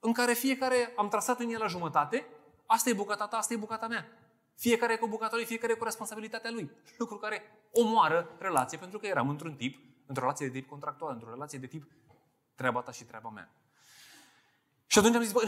în 0.00 0.12
care 0.12 0.32
fiecare 0.32 0.92
am 0.96 1.08
trasat 1.08 1.40
în 1.40 1.50
el 1.50 1.58
la 1.60 1.66
jumătate, 1.66 2.26
asta 2.66 2.90
e 2.90 2.92
bucata 2.92 3.26
ta, 3.26 3.36
asta 3.36 3.54
e 3.54 3.56
bucata 3.56 3.86
mea. 3.86 4.06
Fiecare 4.54 4.96
cu 4.96 5.08
bucata 5.08 5.36
lui, 5.36 5.44
fiecare 5.44 5.74
cu 5.74 5.84
responsabilitatea 5.84 6.50
lui. 6.50 6.70
Lucru 6.98 7.16
care 7.16 7.42
omoară 7.72 8.36
relație, 8.38 8.78
pentru 8.78 8.98
că 8.98 9.06
eram 9.06 9.28
într-un 9.28 9.54
tip, 9.54 9.78
într-o 10.06 10.22
relație 10.22 10.46
de 10.46 10.58
tip 10.58 10.68
contractual, 10.68 11.12
într-o 11.12 11.30
relație 11.30 11.58
de 11.58 11.66
tip 11.66 11.90
treaba 12.54 12.80
ta 12.80 12.92
și 12.92 13.04
treaba 13.04 13.28
mea. 13.28 13.50
Și 14.86 14.98
atunci 14.98 15.14
am 15.14 15.22
zis, 15.22 15.32
bă, 15.32 15.42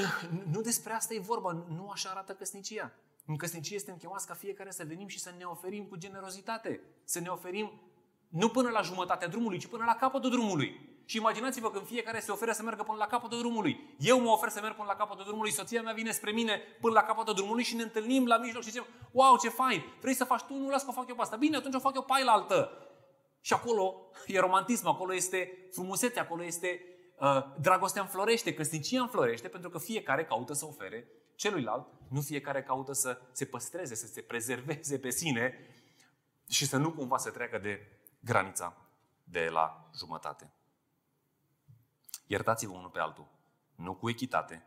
nu 0.50 0.60
despre 0.60 0.92
asta 0.92 1.14
e 1.14 1.18
vorba, 1.18 1.52
nu 1.52 1.90
așa 1.90 2.10
arată 2.10 2.34
căsnicia. 2.34 2.92
În 3.26 3.36
căsnicie 3.36 3.78
suntem 3.78 3.96
chemați 3.96 4.26
ca 4.26 4.34
fiecare 4.34 4.70
să 4.70 4.84
venim 4.84 5.06
și 5.06 5.18
să 5.18 5.34
ne 5.38 5.44
oferim 5.44 5.84
cu 5.84 5.96
generozitate. 5.96 6.80
Să 7.04 7.20
ne 7.20 7.28
oferim 7.28 7.80
nu 8.28 8.48
până 8.48 8.70
la 8.70 8.80
jumătatea 8.80 9.28
drumului, 9.28 9.58
ci 9.58 9.66
până 9.66 9.84
la 9.84 9.94
capătul 9.94 10.30
drumului. 10.30 10.87
Și 11.08 11.16
imaginați-vă 11.16 11.70
când 11.70 11.86
fiecare 11.86 12.20
se 12.20 12.32
oferă 12.32 12.52
să 12.52 12.62
meargă 12.62 12.82
până 12.82 12.98
la 12.98 13.06
capătul 13.06 13.38
drumului. 13.38 13.94
Eu 13.98 14.20
mă 14.20 14.30
ofer 14.30 14.48
să 14.48 14.60
merg 14.60 14.74
până 14.74 14.88
la 14.88 14.94
capătul 14.94 15.24
drumului, 15.24 15.50
soția 15.50 15.82
mea 15.82 15.92
vine 15.92 16.10
spre 16.10 16.30
mine 16.30 16.60
până 16.80 16.92
la 16.92 17.02
capătul 17.02 17.34
drumului 17.34 17.62
și 17.62 17.74
ne 17.74 17.82
întâlnim 17.82 18.26
la 18.26 18.38
mijloc 18.38 18.62
și 18.62 18.68
zicem, 18.68 18.86
wow, 19.10 19.36
ce 19.36 19.48
fain, 19.48 19.84
vrei 20.00 20.14
să 20.14 20.24
faci 20.24 20.42
tu? 20.42 20.54
Nu, 20.54 20.68
las 20.68 20.82
că 20.82 20.88
o 20.90 20.92
fac 20.92 21.08
eu 21.08 21.14
pe 21.14 21.20
asta. 21.22 21.36
Bine, 21.36 21.56
atunci 21.56 21.74
o 21.74 21.78
fac 21.78 21.94
eu 21.94 22.02
pe 22.02 22.12
aia 22.16 22.30
altă. 22.32 22.70
Și 23.40 23.52
acolo 23.52 24.10
e 24.26 24.38
romantism, 24.38 24.86
acolo 24.86 25.14
este 25.14 25.68
frumusețe, 25.72 26.20
acolo 26.20 26.44
este 26.44 26.80
uh, 27.18 27.44
dragostea 27.60 28.02
înflorește, 28.02 28.54
căsnicia 28.54 29.00
înflorește, 29.00 29.48
pentru 29.48 29.70
că 29.70 29.78
fiecare 29.78 30.24
caută 30.24 30.52
să 30.52 30.66
ofere 30.66 31.08
celuilalt, 31.34 31.86
nu 32.08 32.20
fiecare 32.20 32.62
caută 32.62 32.92
să 32.92 33.20
se 33.32 33.44
păstreze, 33.44 33.94
să 33.94 34.06
se 34.06 34.20
prezerveze 34.20 34.98
pe 34.98 35.10
sine 35.10 35.54
și 36.48 36.66
să 36.66 36.76
nu 36.76 36.92
cumva 36.92 37.16
să 37.16 37.30
treacă 37.30 37.58
de 37.58 38.00
granița 38.20 38.76
de 39.24 39.48
la 39.52 39.90
jumătate. 39.98 40.52
Iertați-vă 42.28 42.72
unul 42.72 42.90
pe 42.90 42.98
altul, 42.98 43.28
nu 43.74 43.94
cu 43.94 44.08
echitate. 44.08 44.66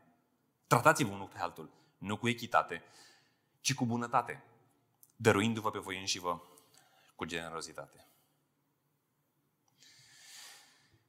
Tratați-vă 0.67 1.11
unul 1.11 1.27
pe 1.27 1.37
altul, 1.37 1.69
nu 1.97 2.17
cu 2.17 2.27
echitate, 2.27 2.83
ci 3.59 3.73
cu 3.73 3.85
bunătate, 3.85 4.43
dăruindu-vă 5.15 5.71
pe 5.71 5.79
voi 5.79 5.99
înși 5.99 6.19
vă 6.19 6.41
cu 7.15 7.25
generozitate. 7.25 8.05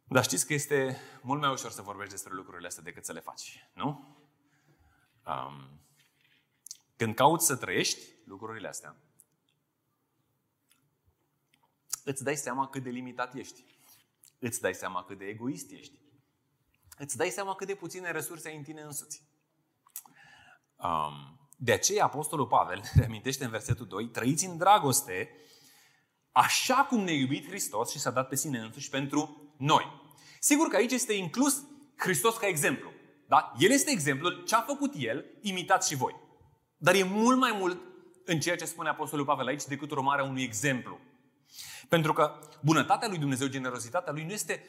Dar 0.05 0.25
știți 0.25 0.47
că 0.47 0.53
este 0.53 1.01
mult 1.23 1.41
mai 1.41 1.51
ușor 1.51 1.71
să 1.71 1.83
vorbești 1.83 2.13
despre 2.13 2.33
lucrurile 2.33 2.67
astea 2.67 2.83
decât 2.83 3.05
să 3.05 3.13
le 3.13 3.21
faci, 3.21 3.69
nu? 3.75 4.17
Um, 5.27 5.81
când 6.97 7.15
cauți 7.15 7.47
să 7.47 7.57
trăiești 7.57 8.01
lucrurile 8.25 8.69
astea, 8.69 8.97
îți 12.05 12.25
dai 12.25 12.37
seama 12.37 12.69
cât 12.69 12.83
de 12.83 12.91
limitat 12.91 13.35
ești. 13.35 13.65
Îți 14.39 14.61
dai 14.61 14.75
seama 14.75 15.05
cât 15.05 15.19
de 15.19 15.25
egoist 15.25 15.71
ești. 15.71 16.02
Îți 16.99 17.17
dai 17.17 17.29
seama 17.29 17.55
cât 17.55 17.67
de 17.67 17.75
puține 17.75 18.11
resurse 18.11 18.49
ai 18.49 18.57
în 18.57 18.63
tine 18.63 18.81
însuți. 18.81 19.23
Um, 20.77 21.41
de 21.57 21.73
aceea 21.73 22.05
Apostolul 22.05 22.47
Pavel 22.47 22.83
reamintește 23.01 23.45
în 23.45 23.51
versetul 23.51 23.87
2, 23.87 24.09
trăiți 24.09 24.45
în 24.45 24.57
dragoste, 24.57 25.31
așa 26.33 26.75
cum 26.75 27.01
ne-a 27.01 27.15
iubit 27.15 27.47
Hristos 27.47 27.91
și 27.91 27.99
s-a 27.99 28.11
dat 28.11 28.29
pe 28.29 28.37
sine 28.37 28.59
însuși 28.59 28.91
pentru 28.91 29.53
noi. 29.57 30.01
Sigur 30.41 30.69
că 30.69 30.77
aici 30.77 30.93
este 30.93 31.13
inclus 31.13 31.63
Hristos 31.97 32.37
ca 32.37 32.47
exemplu. 32.47 32.93
Da? 33.27 33.53
El 33.59 33.71
este 33.71 33.91
exemplul, 33.91 34.43
ce 34.47 34.55
a 34.55 34.61
făcut 34.61 34.93
El, 34.97 35.25
imitați 35.41 35.89
și 35.89 35.97
voi. 35.97 36.17
Dar 36.77 36.95
e 36.95 37.03
mult 37.03 37.39
mai 37.39 37.53
mult 37.59 37.81
în 38.25 38.41
ceea 38.41 38.57
ce 38.57 38.65
spune 38.65 38.89
Apostolul 38.89 39.25
Pavel 39.25 39.47
aici 39.47 39.65
decât 39.65 39.91
urmarea 39.91 40.25
unui 40.25 40.43
exemplu. 40.43 40.99
Pentru 41.89 42.13
că 42.13 42.39
bunătatea 42.61 43.09
lui 43.09 43.19
Dumnezeu, 43.19 43.47
generozitatea 43.47 44.13
lui 44.13 44.25
nu 44.25 44.33
este, 44.33 44.65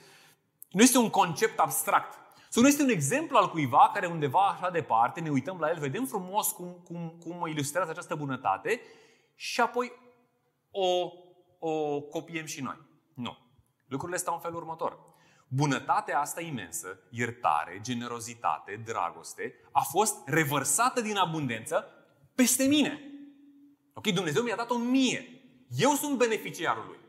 nu 0.74 0.82
este 0.82 0.98
un 0.98 1.10
concept 1.10 1.60
abstract. 1.60 2.20
Sau 2.50 2.62
nu 2.62 2.68
este 2.68 2.84
un 2.84 2.90
exemplu 2.90 3.38
al 3.38 3.50
cuiva 3.50 3.90
care 3.94 4.06
undeva 4.06 4.48
așa 4.48 4.70
departe, 4.70 5.20
ne 5.20 5.30
uităm 5.30 5.60
la 5.60 5.70
el, 5.70 5.80
vedem 5.80 6.06
frumos 6.06 6.52
cum, 6.52 6.82
cum, 6.84 7.18
cum 7.20 7.48
ilustrează 7.48 7.90
această 7.92 8.16
bunătate 8.16 8.82
și 9.36 9.62
apoi 9.62 9.92
o, 10.72 11.12
o 11.60 12.02
copiem 12.02 12.46
și 12.46 12.62
noi. 12.62 12.78
Nu. 13.14 13.38
Lucrurile 13.88 14.18
stau 14.18 14.34
în 14.34 14.40
felul 14.40 14.58
următor. 14.58 15.00
Bunătatea 15.48 16.20
asta 16.20 16.42
imensă, 16.42 17.00
iertare, 17.10 17.80
generozitate, 17.82 18.82
dragoste, 18.86 19.56
a 19.72 19.82
fost 19.82 20.16
revărsată 20.26 21.02
din 21.02 21.18
abundență 21.18 21.88
peste 22.36 22.64
mine. 22.64 23.00
Ok? 23.94 24.08
Dumnezeu 24.08 24.44
mi-a 24.44 24.56
dat-o 24.56 24.78
mie. 24.78 25.42
Eu 25.78 25.92
sunt 25.92 26.18
beneficiarul 26.18 26.86
lui. 26.88 27.00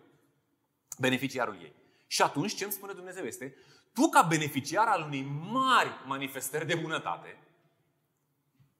Beneficiarul 0.98 1.58
ei. 1.62 1.74
Și 2.06 2.22
atunci 2.22 2.54
ce 2.54 2.64
îmi 2.64 2.72
spune 2.72 2.92
Dumnezeu 2.92 3.24
este, 3.24 3.56
tu 3.92 4.08
ca 4.08 4.22
beneficiar 4.22 4.86
al 4.86 5.02
unei 5.02 5.22
mari 5.50 5.90
manifestări 6.06 6.66
de 6.66 6.74
bunătate, 6.74 7.38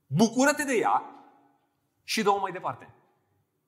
bucură-te 0.06 0.64
de 0.64 0.74
ea 0.74 1.02
și 2.04 2.22
dă-o 2.22 2.40
mai 2.40 2.52
departe. 2.52 2.94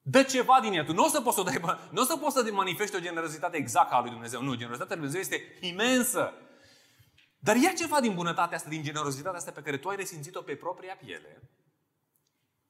Dă 0.02 0.22
ceva 0.22 0.61
din 0.61 0.72
ea. 0.72 0.84
Tu 0.84 0.92
nu 0.92 1.04
o 1.04 1.09
să 1.09 1.20
poți 1.20 1.36
să, 1.36 1.42
dai, 1.42 1.61
nu 1.94 2.02
o 2.02 2.04
să, 2.04 2.16
poți 2.16 2.34
să 2.34 2.52
manifesti 2.52 2.96
o 2.96 3.00
generozitate 3.00 3.57
exactă 3.57 3.94
a 3.94 4.00
lui 4.00 4.11
Dumnezeu. 4.11 4.42
Nu, 4.42 4.54
generozitatea 4.54 4.96
lui 4.96 5.11
Dumnezeu 5.11 5.20
este 5.20 5.66
imensă. 5.66 6.32
Dar 7.38 7.57
ia 7.57 7.72
ceva 7.72 8.00
din 8.00 8.14
bunătatea 8.14 8.57
asta, 8.57 8.68
din 8.68 8.82
generozitatea 8.82 9.38
asta 9.38 9.50
pe 9.50 9.62
care 9.62 9.78
tu 9.78 9.88
ai 9.88 9.96
resimțit-o 9.96 10.42
pe 10.42 10.57
propria 10.57 10.96
piele 10.96 11.50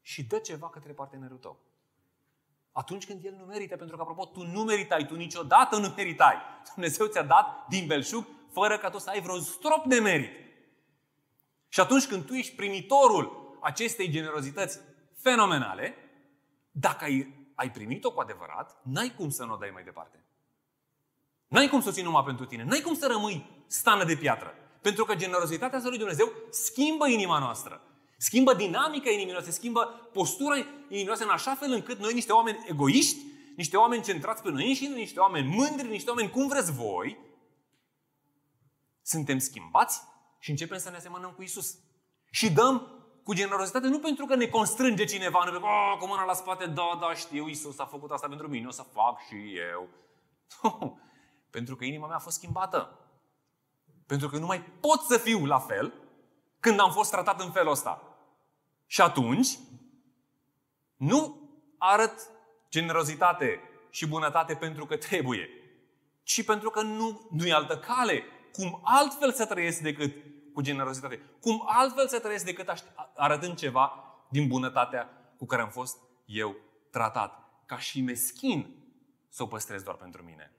și 0.01 0.25
dă 0.25 0.39
ceva 0.39 0.71
către 0.71 0.93
partenerul 0.93 1.39
tău. 1.39 1.66
Atunci 2.77 3.07
când 3.07 3.25
el 3.25 3.35
nu 3.39 3.45
merită, 3.45 3.77
pentru 3.77 3.97
că, 3.97 4.03
apropo, 4.03 4.25
tu 4.25 4.43
nu 4.43 4.63
meritai, 4.63 5.07
tu 5.07 5.15
niciodată 5.15 5.77
nu 5.79 5.93
meritai. 5.97 6.35
Dumnezeu 6.75 7.07
ți-a 7.07 7.23
dat 7.23 7.67
din 7.69 7.87
belșug 7.87 8.27
fără 8.53 8.79
ca 8.79 8.91
tu 8.91 8.99
să 8.99 9.11
ai 9.11 9.21
vreun 9.21 9.41
strop 9.41 9.85
de 9.85 9.99
merit. 9.99 10.31
Și 11.69 11.81
atunci 11.81 12.07
când 12.07 12.25
tu 12.25 12.35
ești 12.35 12.55
primitorul 12.55 13.57
acestei 13.63 14.09
generozități 14.09 14.81
fenomenale, 15.15 15.95
dacă 16.71 17.05
ai, 17.05 17.51
ai 17.55 17.71
primit-o 17.71 18.13
cu 18.13 18.21
adevărat, 18.21 18.81
n-ai 18.83 19.15
cum 19.17 19.31
să 19.31 19.45
nu 19.45 19.53
o 19.53 19.57
dai 19.57 19.71
mai 19.73 19.85
departe. 19.85 20.25
N-ai 21.49 21.69
cum 21.69 21.81
să 21.81 21.89
o 21.89 21.93
ții 21.93 22.03
numai 22.03 22.25
pentru 22.25 22.45
tine. 22.45 22.65
N-ai 22.65 22.81
cum 22.81 22.95
să 22.95 23.07
rămâi 23.07 23.65
stană 23.67 24.05
de 24.05 24.17
piatră. 24.17 24.55
Pentru 24.81 25.05
că 25.05 25.15
generozitatea 25.15 25.81
lui 25.83 25.99
Dumnezeu 25.99 26.33
schimbă 26.51 27.09
inima 27.09 27.39
noastră. 27.39 27.81
Schimbă 28.17 28.55
dinamica 28.55 29.11
inimii 29.11 29.33
noastre, 29.33 29.53
schimbă 29.53 30.09
postura 30.13 30.57
inimii 30.57 31.05
noastre 31.05 31.27
în 31.27 31.33
așa 31.33 31.55
fel 31.55 31.73
încât 31.73 31.99
noi, 31.99 32.15
niște 32.15 32.33
oameni 32.33 32.65
egoiști, 32.69 33.17
niște 33.57 33.77
oameni 33.77 34.03
centrați 34.03 34.43
pe 34.43 34.51
noi 34.51 34.69
înșine, 34.69 34.95
niște 34.95 35.21
oameni 35.21 35.55
mândri, 35.57 35.89
niște 35.89 36.11
oameni 36.11 36.31
cum 36.31 36.49
vreți 36.49 36.73
voi, 36.73 37.19
suntem 39.03 39.39
schimbați 39.39 40.01
și 40.39 40.51
începem 40.51 40.79
să 40.79 40.91
ne 40.91 40.97
asemănăm 40.97 41.31
cu 41.31 41.43
Isus. 41.43 41.79
Și 42.31 42.53
dăm 42.53 42.97
cu 43.25 43.35
generozitate 43.35 43.87
nu 43.87 43.99
pentru 43.99 44.27
că 44.27 44.35
ne 44.35 44.47
constrânge 44.47 45.05
cineva, 45.05 45.39
nu 45.45 45.51
pentru 45.51 45.61
că 45.61 45.67
oh, 45.67 45.99
cu 45.99 46.07
mâna 46.07 46.25
la 46.25 46.35
spate, 46.35 46.67
da, 46.67 46.99
da, 47.01 47.15
știu, 47.15 47.49
Isus 47.49 47.79
a 47.79 47.87
făcut 47.87 48.11
asta 48.11 48.29
pentru 48.29 48.49
mine, 48.49 48.67
o 48.67 48.71
să 48.71 48.83
fac 48.83 49.21
și 49.27 49.59
eu. 49.73 49.89
pentru 51.57 51.77
că 51.77 51.85
inima 51.85 52.07
mea 52.07 52.17
a 52.17 52.21
fost 52.21 52.37
schimbată. 52.37 52.99
Pentru 54.07 54.29
că 54.29 54.39
nu 54.39 54.47
mai 54.47 54.63
pot 54.81 55.01
să 55.01 55.19
fiu 55.19 55.45
la 55.45 55.59
fel 55.59 55.93
când 56.67 56.81
am 56.81 56.93
fost 56.93 57.11
tratat 57.11 57.41
în 57.41 57.51
felul 57.51 57.73
ăsta. 57.73 58.03
Și 58.87 59.01
atunci, 59.01 59.49
nu 60.97 61.51
arăt 61.79 62.31
generozitate 62.71 63.61
și 63.91 64.07
bunătate 64.07 64.55
pentru 64.55 64.87
că 64.87 64.97
trebuie, 64.97 65.49
ci 66.23 66.45
pentru 66.45 66.71
că 66.71 66.83
nu, 66.83 67.29
nu 67.31 67.47
e 67.47 67.53
altă 67.53 67.79
cale 67.79 68.23
cum 68.53 68.81
altfel 68.85 69.33
să 69.33 69.47
trăiesc 69.47 69.81
decât 69.81 70.15
cu 70.55 70.61
generozitate? 70.61 71.21
Cum 71.41 71.63
altfel 71.67 72.09
să 72.09 72.19
trăiesc 72.19 72.45
decât 72.45 72.85
arătând 73.17 73.57
ceva 73.57 73.93
din 74.29 74.49
bunătatea 74.49 75.11
cu 75.39 75.47
care 75.47 75.63
am 75.63 75.71
fost 75.71 75.99
eu 76.25 76.57
tratat? 76.91 77.49
Ca 77.67 77.79
și 77.79 78.01
meschin 78.01 78.77
să 79.29 79.43
o 79.43 79.47
păstrez 79.47 79.83
doar 79.83 79.97
pentru 79.97 80.23
mine. 80.23 80.53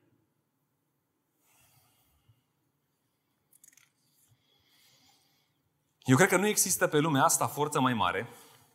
Eu 6.08 6.16
cred 6.16 6.30
că 6.30 6.38
nu 6.38 6.47
există 6.47 6.88
pe 6.88 6.97
lumea 6.97 7.24
asta 7.24 7.47
forță 7.47 7.80
mai 7.80 7.93
mare 7.93 8.28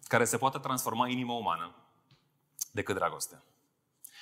care 0.03 0.25
se 0.25 0.37
poată 0.37 0.59
transforma 0.59 1.09
inima 1.09 1.35
umană 1.35 1.75
decât 2.73 2.95
dragostea. 2.95 3.43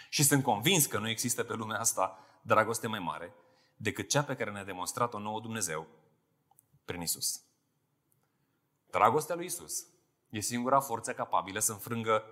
Și 0.09 0.23
sunt 0.23 0.43
convins 0.43 0.87
că 0.87 0.99
nu 0.99 1.09
există 1.09 1.45
pe 1.45 1.55
lumea 1.55 1.79
asta 1.79 2.19
dragoste 2.43 2.87
mai 2.87 2.99
mare 2.99 3.35
decât 3.77 4.09
cea 4.09 4.23
pe 4.23 4.37
care 4.37 4.51
ne-a 4.51 4.65
demonstrat-o 4.65 5.19
nouă 5.19 5.41
Dumnezeu 5.41 5.87
prin 6.85 7.01
Isus. 7.01 7.43
Dragostea 8.91 9.35
lui 9.35 9.45
Isus 9.45 9.87
e 10.29 10.41
singura 10.41 10.81
forță 10.81 11.13
capabilă 11.13 11.59
să 11.59 11.73
înfrângă 11.73 12.25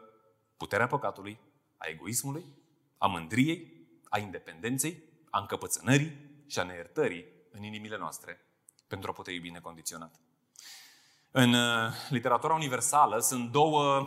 puterea 0.56 0.86
păcatului, 0.86 1.40
a 1.76 1.86
egoismului, 1.86 2.44
a 2.98 3.06
mândriei, 3.06 3.88
a 4.08 4.18
independenței, 4.18 5.02
a 5.30 5.38
încăpățânării 5.38 6.42
și 6.46 6.58
a 6.58 6.62
neiertării 6.62 7.24
în 7.50 7.62
inimile 7.62 7.98
noastre 7.98 8.40
pentru 8.86 9.10
a 9.10 9.12
putea 9.12 9.32
iubi 9.32 9.50
necondiționat. 9.50 10.20
În 11.30 11.52
uh, 11.52 11.92
literatura 12.08 12.54
universală 12.54 13.18
sunt 13.18 13.50
două 13.50 14.06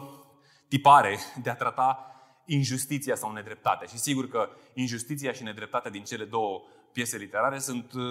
tipare 0.68 1.20
de 1.42 1.50
a 1.50 1.56
trata 1.56 2.06
injustiția 2.46 3.16
sau 3.16 3.32
nedreptatea. 3.32 3.88
Și 3.88 3.98
sigur 3.98 4.28
că 4.28 4.50
injustiția 4.74 5.32
și 5.32 5.44
nedreptatea 5.44 5.92
din 5.92 6.04
cele 6.04 6.26
două 6.26 6.62
piese 6.92 7.18
literare 7.18 7.60
sunt 7.60 7.94
uh, 7.94 8.04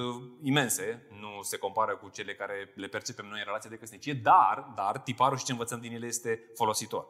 imense, 0.43 1.07
nu 1.21 1.43
se 1.43 1.57
compară 1.57 1.97
cu 1.97 2.09
cele 2.09 2.35
care 2.35 2.73
le 2.75 2.87
percepem 2.87 3.27
noi 3.27 3.39
în 3.39 3.45
relația 3.45 3.71
de 3.71 3.77
căsnicie, 3.77 4.13
dar, 4.13 4.73
dar 4.75 4.99
tiparul 4.99 5.39
și 5.39 5.45
ce 5.45 5.53
învățăm 5.53 5.81
din 5.81 5.93
ele 5.93 6.07
este 6.07 6.51
folositor. 6.55 7.07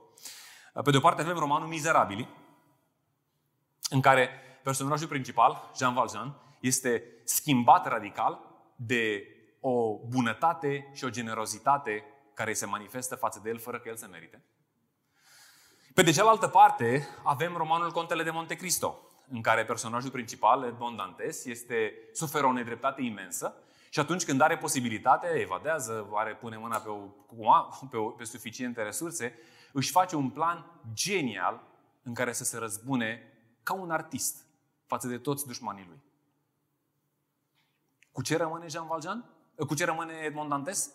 Uh, 0.74 0.82
pe 0.82 0.90
de 0.90 0.96
o 0.96 1.00
parte 1.00 1.22
avem 1.22 1.36
romanul 1.36 1.68
Mizerabili, 1.68 2.28
în 3.90 4.00
care 4.00 4.30
personajul 4.62 5.08
principal, 5.08 5.70
Jean 5.76 5.94
Valjean, 5.94 6.36
este 6.60 7.04
schimbat 7.24 7.86
radical 7.86 8.40
de 8.76 9.24
o 9.60 9.98
bunătate 9.98 10.90
și 10.94 11.04
o 11.04 11.10
generozitate 11.10 12.04
care 12.34 12.52
se 12.52 12.66
manifestă 12.66 13.14
față 13.14 13.40
de 13.42 13.48
el 13.48 13.58
fără 13.58 13.80
că 13.80 13.88
el 13.88 13.96
se 13.96 14.06
merite. 14.06 14.42
Pe 15.94 16.02
de 16.02 16.10
cealaltă 16.10 16.48
parte, 16.48 17.08
avem 17.24 17.56
romanul 17.56 17.92
Contele 17.92 18.22
de 18.22 18.30
Monte 18.30 18.54
Cristo, 18.54 19.00
în 19.28 19.42
care 19.42 19.64
personajul 19.64 20.10
principal, 20.10 20.64
Edmond 20.64 20.96
Dantes, 20.96 21.44
este, 21.44 21.92
suferă 22.12 22.46
o 22.46 22.52
nedreptate 22.52 23.02
imensă 23.02 23.54
și 23.88 24.00
atunci 24.00 24.24
când 24.24 24.40
are 24.40 24.58
posibilitatea, 24.58 25.30
evadează, 25.30 26.08
are, 26.12 26.34
pune 26.34 26.56
mâna 26.56 26.78
pe, 26.78 26.88
o, 26.88 26.96
pe, 27.90 27.96
o, 27.96 28.08
pe 28.08 28.24
suficiente 28.24 28.82
resurse, 28.82 29.38
își 29.72 29.90
face 29.90 30.16
un 30.16 30.30
plan 30.30 30.80
genial 30.92 31.62
în 32.02 32.14
care 32.14 32.32
să 32.32 32.44
se 32.44 32.58
răzbune 32.58 33.32
ca 33.62 33.74
un 33.74 33.90
artist 33.90 34.46
față 34.86 35.08
de 35.08 35.18
toți 35.18 35.46
dușmanii 35.46 35.86
lui. 35.88 36.02
Cu 38.12 38.22
ce 38.22 38.36
rămâne 38.36 38.66
Jean 38.66 38.86
Valjean? 38.86 39.24
Cu 39.66 39.74
ce 39.74 39.84
rămâne 39.84 40.12
Edmond 40.12 40.48
Dantes? 40.48 40.94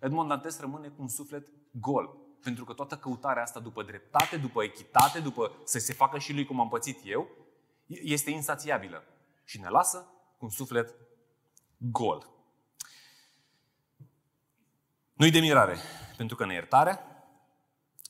Edmond 0.00 0.28
Dantes 0.28 0.60
rămâne 0.60 0.88
cu 0.88 1.02
un 1.02 1.08
suflet 1.08 1.48
gol. 1.70 2.16
Pentru 2.42 2.64
că 2.64 2.72
toată 2.72 2.96
căutarea 2.96 3.42
asta 3.42 3.60
după 3.60 3.82
dreptate, 3.82 4.36
după 4.36 4.62
echitate, 4.62 5.20
după 5.20 5.52
să 5.64 5.78
se 5.78 5.92
facă 5.92 6.18
și 6.18 6.32
lui 6.32 6.44
cum 6.44 6.60
am 6.60 6.68
pățit 6.68 7.00
eu, 7.04 7.28
este 7.86 8.30
insațiabilă 8.30 9.04
și 9.44 9.60
ne 9.60 9.68
lasă 9.68 9.98
cu 10.38 10.44
un 10.44 10.50
suflet 10.50 10.94
gol. 11.76 12.28
Nu-i 15.12 15.30
de 15.30 15.40
mirare, 15.40 15.76
pentru 16.16 16.36
că 16.36 16.46
neiertarea, 16.46 17.26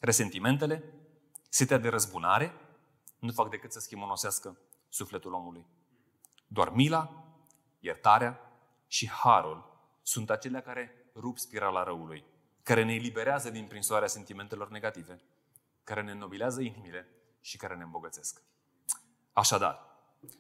resentimentele, 0.00 0.84
setea 1.48 1.78
de 1.78 1.88
răzbunare 1.88 2.52
nu 3.18 3.32
fac 3.32 3.50
decât 3.50 3.72
să 3.72 3.80
schimonosească 3.80 4.58
sufletul 4.88 5.32
omului. 5.32 5.66
Doar 6.46 6.70
mila, 6.70 7.24
iertarea 7.80 8.40
și 8.86 9.10
harul 9.10 9.73
sunt 10.06 10.30
acelea 10.30 10.60
care 10.60 11.06
rup 11.14 11.38
spirala 11.38 11.82
răului, 11.82 12.24
care 12.62 12.84
ne 12.84 12.94
eliberează 12.94 13.50
din 13.50 13.66
prinsoarea 13.66 14.08
sentimentelor 14.08 14.70
negative, 14.70 15.20
care 15.84 16.02
ne 16.02 16.10
înnobilează 16.10 16.60
inimile 16.60 17.08
și 17.40 17.56
care 17.56 17.74
ne 17.74 17.82
îmbogățesc. 17.82 18.42
Așadar, 19.32 19.80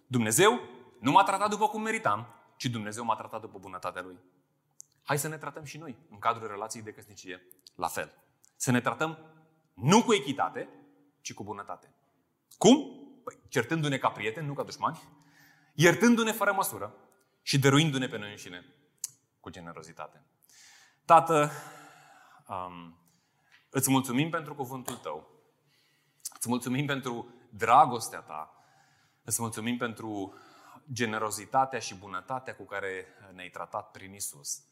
Dumnezeu 0.06 0.60
nu 1.00 1.10
m-a 1.10 1.22
tratat 1.22 1.50
după 1.50 1.68
cum 1.68 1.82
meritam, 1.82 2.26
ci 2.56 2.64
Dumnezeu 2.64 3.04
m-a 3.04 3.14
tratat 3.14 3.40
după 3.40 3.58
bunătatea 3.58 4.02
Lui. 4.02 4.18
Hai 5.02 5.18
să 5.18 5.28
ne 5.28 5.38
tratăm 5.38 5.64
și 5.64 5.78
noi, 5.78 5.96
în 6.10 6.18
cadrul 6.18 6.48
relației 6.48 6.82
de 6.82 6.92
căsnicie, 6.92 7.46
la 7.74 7.88
fel. 7.88 8.12
Să 8.56 8.70
ne 8.70 8.80
tratăm 8.80 9.18
nu 9.74 10.02
cu 10.02 10.12
echitate, 10.12 10.68
ci 11.20 11.34
cu 11.34 11.42
bunătate. 11.42 11.94
Cum? 12.58 13.00
Păi, 13.24 13.38
certându-ne 13.48 13.98
ca 13.98 14.10
prieteni, 14.10 14.46
nu 14.46 14.54
ca 14.54 14.62
dușmani, 14.62 15.02
iertându-ne 15.74 16.32
fără 16.32 16.52
măsură 16.52 16.94
și 17.42 17.58
dăruindu-ne 17.58 18.06
pe 18.06 18.18
noi 18.18 18.30
înșine 18.30 18.64
cu 19.44 19.50
generozitate. 19.50 20.22
Tată, 21.04 21.50
um, 22.48 22.98
îți 23.70 23.90
mulțumim 23.90 24.30
pentru 24.30 24.54
cuvântul 24.54 24.96
tău. 24.96 25.28
Îți 26.36 26.48
mulțumim 26.48 26.86
pentru 26.86 27.34
dragostea 27.50 28.20
ta. 28.20 28.64
Îți 29.24 29.40
mulțumim 29.40 29.76
pentru 29.76 30.38
generozitatea 30.92 31.78
și 31.78 31.94
bunătatea 31.94 32.54
cu 32.54 32.64
care 32.64 33.06
ne-ai 33.34 33.48
tratat 33.48 33.90
prin 33.90 34.14
Isus. 34.14 34.64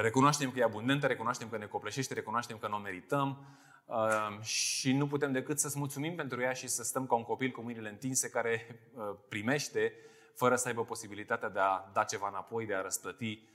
Recunoaștem 0.00 0.50
că 0.50 0.58
e 0.58 0.64
abundentă, 0.64 1.06
recunoaștem 1.06 1.48
că 1.48 1.56
ne 1.56 1.66
copleșește, 1.66 2.14
recunoaștem 2.14 2.58
că 2.58 2.68
nu 2.68 2.76
o 2.76 2.78
merităm 2.78 3.46
uh, 3.84 4.40
și 4.40 4.92
nu 4.92 5.06
putem 5.06 5.32
decât 5.32 5.60
să-ți 5.60 5.78
mulțumim 5.78 6.14
pentru 6.14 6.40
ea 6.40 6.52
și 6.52 6.68
să 6.68 6.82
stăm 6.82 7.06
ca 7.06 7.14
un 7.14 7.24
copil 7.24 7.50
cu 7.50 7.60
mâinile 7.60 7.88
întinse 7.88 8.30
care 8.30 8.80
uh, 8.94 9.16
primește 9.28 9.92
fără 10.34 10.56
să 10.56 10.68
aibă 10.68 10.84
posibilitatea 10.84 11.48
de 11.48 11.58
a 11.58 11.90
da 11.92 12.04
ceva 12.04 12.28
înapoi, 12.28 12.66
de 12.66 12.74
a 12.74 12.80
răsplăti 12.80 13.26
um, 13.26 13.48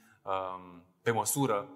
pe 1.01 1.11
măsură 1.11 1.67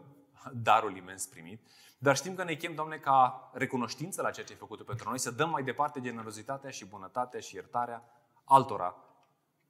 darul 0.54 0.96
imens 0.96 1.26
primit. 1.26 1.68
Dar 1.98 2.16
știm 2.16 2.36
că 2.36 2.44
ne 2.44 2.54
chem, 2.54 2.76
Doamne, 2.76 2.98
ca 2.98 3.50
recunoștință 3.54 4.22
la 4.22 4.32
ceea 4.32 4.46
ce 4.46 4.52
ai 4.52 4.60
făcut 4.60 4.86
pentru 4.86 5.10
noi, 5.10 5.20
să 5.20 5.32
dăm 5.32 5.50
mai 5.50 5.64
departe 5.64 6.02
generozitatea 6.02 6.70
și 6.70 6.86
bunătatea 6.86 7.40
și 7.40 7.56
iertarea 7.56 8.04
altora, 8.44 8.96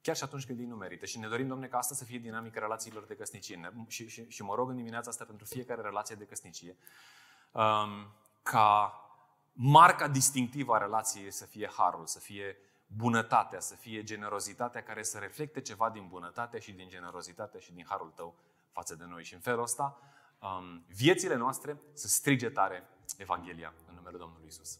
chiar 0.00 0.16
și 0.16 0.22
atunci 0.22 0.46
când 0.46 0.58
ei 0.58 0.66
nu 0.66 0.76
merită. 0.76 1.06
Și 1.06 1.18
ne 1.18 1.28
dorim, 1.28 1.46
Doamne, 1.46 1.66
ca 1.66 1.78
asta 1.78 1.94
să 1.94 2.04
fie 2.04 2.18
dinamica 2.18 2.60
relațiilor 2.60 3.04
de 3.04 3.14
căsnicie. 3.14 3.72
Și, 3.86 4.08
și, 4.08 4.28
și 4.28 4.42
mă 4.42 4.54
rog 4.54 4.68
în 4.68 4.76
dimineața 4.76 5.10
asta 5.10 5.24
pentru 5.24 5.44
fiecare 5.46 5.80
relație 5.80 6.16
de 6.16 6.24
căsnicie, 6.24 6.76
um, 7.52 8.12
ca 8.42 8.92
marca 9.52 10.08
distinctivă 10.08 10.74
a 10.74 10.78
relației 10.78 11.30
să 11.30 11.46
fie 11.46 11.70
harul, 11.76 12.06
să 12.06 12.18
fie 12.18 12.56
bunătatea, 12.86 13.60
să 13.60 13.74
fie 13.74 14.02
generozitatea 14.02 14.82
care 14.82 15.02
să 15.02 15.18
reflecte 15.18 15.60
ceva 15.60 15.90
din 15.90 16.06
bunătate 16.08 16.58
și 16.58 16.72
din 16.72 16.88
generozitatea 16.88 17.60
și 17.60 17.72
din 17.72 17.84
harul 17.88 18.12
tău 18.14 18.34
față 18.72 18.94
de 18.94 19.04
noi. 19.04 19.24
Și 19.24 19.34
în 19.34 19.40
felul 19.40 19.62
ăsta, 19.62 19.98
um, 20.40 20.84
viețile 20.88 21.34
noastre 21.34 21.80
să 21.92 22.08
strige 22.08 22.50
tare 22.50 22.88
Evanghelia 23.16 23.74
în 23.88 23.94
numele 23.94 24.16
Domnului 24.16 24.46
Isus. 24.46 24.78